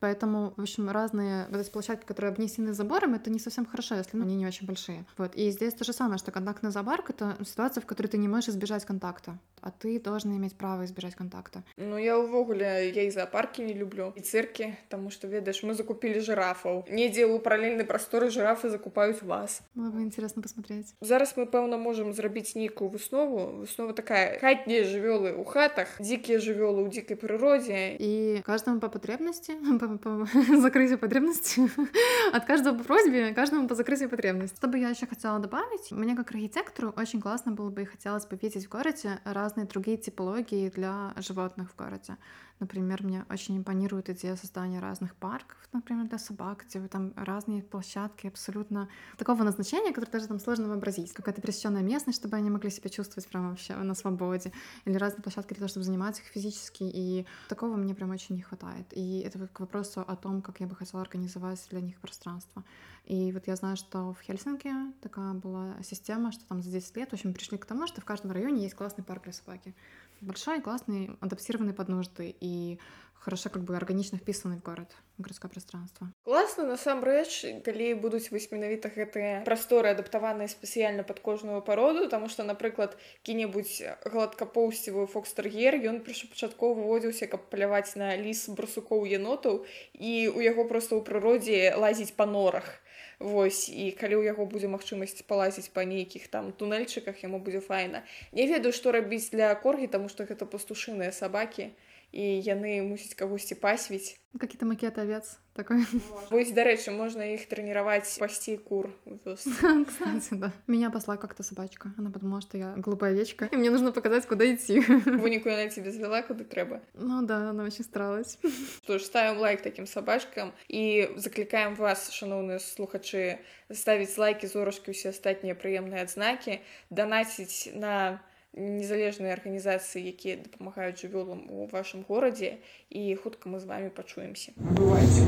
Поэтому, 0.00 0.54
в 0.56 0.62
общем, 0.62 0.90
разные 0.90 1.46
вот 1.50 1.60
эти 1.60 1.70
площадки, 1.70 2.06
которые 2.06 2.32
обнесены 2.32 2.72
забором, 2.72 3.14
это 3.14 3.30
не 3.30 3.38
совсем 3.38 3.66
хорошо, 3.66 3.96
если 3.96 4.16
ну, 4.16 4.24
они 4.24 4.36
не 4.36 4.46
очень 4.46 4.66
большие. 4.66 5.04
Вот. 5.16 5.34
И 5.34 5.50
здесь 5.50 5.74
то 5.74 5.84
же 5.84 5.92
самое, 5.92 6.18
что 6.18 6.30
контактный 6.30 6.70
забор— 6.70 7.04
это 7.08 7.36
ситуация, 7.44 7.80
в 7.80 7.86
которой 7.86 8.08
ты 8.08 8.18
не 8.18 8.28
можешь 8.28 8.50
избежать 8.50 8.84
контакта, 8.84 9.38
а 9.60 9.70
ты 9.70 9.98
должен 10.00 10.36
иметь 10.36 10.56
право 10.56 10.84
избежать 10.84 11.14
контакта. 11.14 11.62
Ну, 11.76 11.96
я 11.98 12.18
увогуле, 12.18 12.90
я 12.94 13.02
и 13.02 13.10
зоопарки 13.10 13.60
не 13.60 13.74
люблю, 13.74 14.12
и 14.14 14.20
цирки, 14.20 14.78
потому 14.84 15.10
что, 15.10 15.26
ведаешь, 15.26 15.62
мы 15.62 15.74
закупили 15.74 16.20
жирафаў. 16.20 16.86
Недзе 16.88 17.26
ў 17.26 17.40
паралельнай 17.40 17.84
прасторы 17.84 18.30
жирафы 18.30 18.70
закупают 18.70 19.22
вас. 19.22 19.62
Было 19.74 19.90
бы 19.90 20.02
интересно 20.02 20.42
посмотреть. 20.42 20.94
Зараз 21.00 21.34
мы, 21.36 21.46
пэўна, 21.46 21.76
можем 21.76 22.12
зрабіць 22.12 22.54
некую 22.54 22.90
выснову. 22.90 23.64
Выснова 23.64 23.92
такая. 23.92 24.38
Хатнія 24.38 24.84
жывёлы 24.84 25.34
у 25.34 25.44
хатах, 25.44 25.88
дикие 25.98 26.38
жывёлы 26.38 26.84
у 26.84 26.88
дикой 26.88 27.16
природе. 27.16 27.96
И 27.98 28.42
каждому 28.44 28.80
по 28.80 28.88
потребности, 28.88 29.52
по 29.80 29.87
по 29.96 30.26
закрытию 30.60 30.98
потребности, 30.98 31.70
от 32.32 32.44
каждого 32.44 32.76
по 32.76 32.84
просьбе, 32.84 33.32
каждому 33.32 33.66
по 33.68 33.74
закрытию 33.74 34.10
потребности. 34.10 34.56
Что 34.56 34.68
бы 34.68 34.78
я 34.78 34.90
еще 34.90 35.06
хотела 35.06 35.38
добавить? 35.38 35.90
Мне 35.90 36.14
как 36.14 36.30
архитектору 36.30 36.92
очень 36.96 37.20
классно 37.20 37.52
было 37.52 37.70
бы 37.70 37.82
и 37.82 37.84
хотелось 37.86 38.26
бы 38.26 38.38
видеть 38.40 38.66
в 38.66 38.68
городе 38.68 39.20
разные 39.24 39.66
другие 39.66 39.96
типологии 39.96 40.68
для 40.68 41.14
животных 41.16 41.70
в 41.70 41.76
городе. 41.76 42.16
Например, 42.60 43.02
мне 43.04 43.24
очень 43.30 43.58
импонирует 43.58 44.10
идея 44.10 44.34
создания 44.36 44.80
разных 44.80 45.14
парков, 45.14 45.56
например, 45.72 46.08
для 46.08 46.18
собак, 46.18 46.64
где 46.68 46.80
там 46.88 47.12
разные 47.16 47.62
площадки 47.62 48.26
абсолютно 48.26 48.88
такого 49.16 49.44
назначения, 49.44 49.92
которое 49.92 50.12
даже 50.12 50.26
там 50.26 50.40
сложно 50.40 50.68
вообразить. 50.68 51.12
Какая-то 51.12 51.40
пересеченная 51.40 51.82
местность, 51.82 52.18
чтобы 52.18 52.36
они 52.36 52.50
могли 52.50 52.70
себя 52.70 52.90
чувствовать 52.90 53.28
прямо 53.28 53.50
вообще 53.50 53.76
на 53.76 53.94
свободе. 53.94 54.52
Или 54.84 54.96
разные 54.96 55.22
площадки 55.22 55.50
для 55.50 55.58
того, 55.58 55.68
чтобы 55.68 55.84
заниматься 55.84 56.22
их 56.22 56.28
физически. 56.28 56.82
И 56.82 57.26
такого 57.48 57.76
мне 57.76 57.94
прям 57.94 58.10
очень 58.10 58.34
не 58.34 58.42
хватает. 58.42 58.86
И 58.92 59.20
это 59.20 59.46
к 59.46 59.60
вопросу 59.60 60.00
о 60.00 60.16
том, 60.16 60.42
как 60.42 60.60
я 60.60 60.66
бы 60.66 60.74
хотела 60.74 61.02
организовать 61.02 61.64
для 61.70 61.80
них 61.80 61.98
пространство. 62.00 62.64
И 63.04 63.32
вот 63.32 63.46
я 63.46 63.56
знаю, 63.56 63.76
что 63.76 64.12
в 64.12 64.20
Хельсинки 64.20 64.70
такая 65.00 65.32
была 65.32 65.76
система, 65.82 66.30
что 66.30 66.44
там 66.44 66.62
за 66.62 66.70
10 66.70 66.96
лет, 66.96 67.10
в 67.10 67.14
общем, 67.14 67.32
пришли 67.32 67.56
к 67.56 67.64
тому, 67.64 67.86
что 67.86 68.02
в 68.02 68.04
каждом 68.04 68.32
районе 68.32 68.64
есть 68.64 68.74
классный 68.74 69.02
парк 69.02 69.24
для 69.24 69.32
собаки. 69.32 69.74
Большой, 70.20 70.60
классный, 70.60 71.10
адаптированный 71.20 71.74
под 71.74 71.88
нужды 71.88 72.34
и 72.40 72.78
хорошо 73.20 73.50
как 73.50 73.62
бы 73.62 73.76
органично 73.76 74.18
вписанный 74.18 74.56
в 74.56 74.62
город, 74.62 74.88
в 75.16 75.22
городское 75.22 75.50
пространство. 75.50 76.08
Класна 76.24 76.64
насамрэч, 76.64 77.62
калі 77.64 77.94
будуць 78.00 78.30
вось 78.30 78.50
менавіта 78.50 78.90
гэтыя 78.94 79.42
прасторы 79.44 79.90
адаптаваныя 79.90 80.48
спецыяльна 80.48 81.02
пад 81.02 81.20
кожную 81.20 81.60
пароду, 81.62 82.08
таму 82.08 82.28
што, 82.28 82.44
напрыклад, 82.44 82.96
які-небудзь 83.22 83.82
гладкапоўсцівую 84.06 85.06
фокстэр'ер, 85.10 85.78
ён 85.90 86.00
першапачаткова 86.06 86.78
выводзіўся, 86.78 87.26
каб 87.26 87.50
паляваць 87.50 87.94
на 87.96 88.14
ліс 88.16 88.48
брусукоў 88.48 89.06
енотаў 89.06 89.66
і 89.94 90.12
ў 90.30 90.38
яго 90.48 90.64
проста 90.64 90.94
ў 90.94 91.02
прыродзе 91.02 91.74
лазіць 91.74 92.14
па 92.14 92.26
норах. 92.26 92.78
вось 93.18 93.66
і 93.68 93.90
калі 93.98 94.14
ў 94.18 94.30
яго 94.30 94.46
будзе 94.46 94.70
магчымасць 94.70 95.26
палазіць 95.26 95.70
па 95.74 95.82
нейкіх 95.82 96.28
там 96.30 96.52
туннельчыках 96.54 97.18
яму 97.26 97.42
будзе 97.42 97.60
файна. 97.60 98.02
Не 98.32 98.46
ведаю 98.46 98.72
што 98.72 98.94
рабіць 98.94 99.30
для 99.34 99.50
коргі 99.58 99.90
таму 99.90 100.08
што 100.08 100.24
гэта 100.24 100.46
пастушыныя 100.46 101.10
сабакі 101.10 101.70
і 102.12 102.40
яны 102.40 102.80
мусяць 102.88 103.14
кагосьці 103.14 103.54
пасвіць 103.60 104.16
какие-то 104.38 104.66
макеты 104.66 105.02
овец 105.02 105.38
такой 105.52 105.84
Вось, 106.30 106.52
дарэчы 106.54 106.94
можна 106.94 107.26
іх 107.34 107.48
трэніраваць 107.50 108.18
пасці 108.18 108.56
кур 108.56 108.88
Кстати, 109.24 110.32
да. 110.32 110.52
меня 110.66 110.90
посла 110.90 111.16
как-то 111.16 111.42
собачка. 111.42 111.92
Она 111.98 112.10
подумала 112.10 112.40
что 112.40 112.56
я 112.56 112.74
глупая 112.76 113.12
овечка 113.12 113.48
и 113.52 113.56
мне 113.56 113.70
нужно 113.70 113.92
показать 113.92 114.26
куда 114.26 114.44
идти. 114.54 114.80
Вунику 114.80 115.48
она 115.48 115.68
тебе 115.68 115.90
звела 115.90 116.22
куда 116.22 116.44
трэба 116.44 116.80
ну 116.94 117.22
да 117.22 117.50
она 117.50 117.64
очень 117.64 117.84
старалась. 117.84 118.38
Что 118.84 118.98
ж 118.98 119.02
ставим 119.02 119.38
лайк 119.38 119.62
таким 119.62 119.86
собачкам 119.86 120.52
і 120.68 121.08
заклікаем 121.16 121.74
вас 121.74 122.10
шаноўныя 122.12 122.58
слухачы 122.58 123.38
ставіць 123.68 124.16
лайки 124.16 124.46
зорачкі 124.46 124.92
усе 124.96 125.10
астатнія 125.10 125.54
прыемныя 125.54 126.08
адзнакі 126.08 126.60
данаціць 126.90 127.74
на 127.74 127.88
на 127.88 128.20
незалежныя 128.58 129.32
арганізацыі 129.38 130.02
якія 130.10 130.42
дапамагаюць 130.42 130.98
жывёлам 130.98 131.46
у 131.48 131.70
вашым 131.70 132.02
горадзе 132.08 132.58
і 132.90 133.14
хутка 133.14 133.48
мы 133.48 133.60
з 133.62 133.70
вами 133.70 133.90
пачуемся. 133.90 134.52
Бывайце 134.58 135.22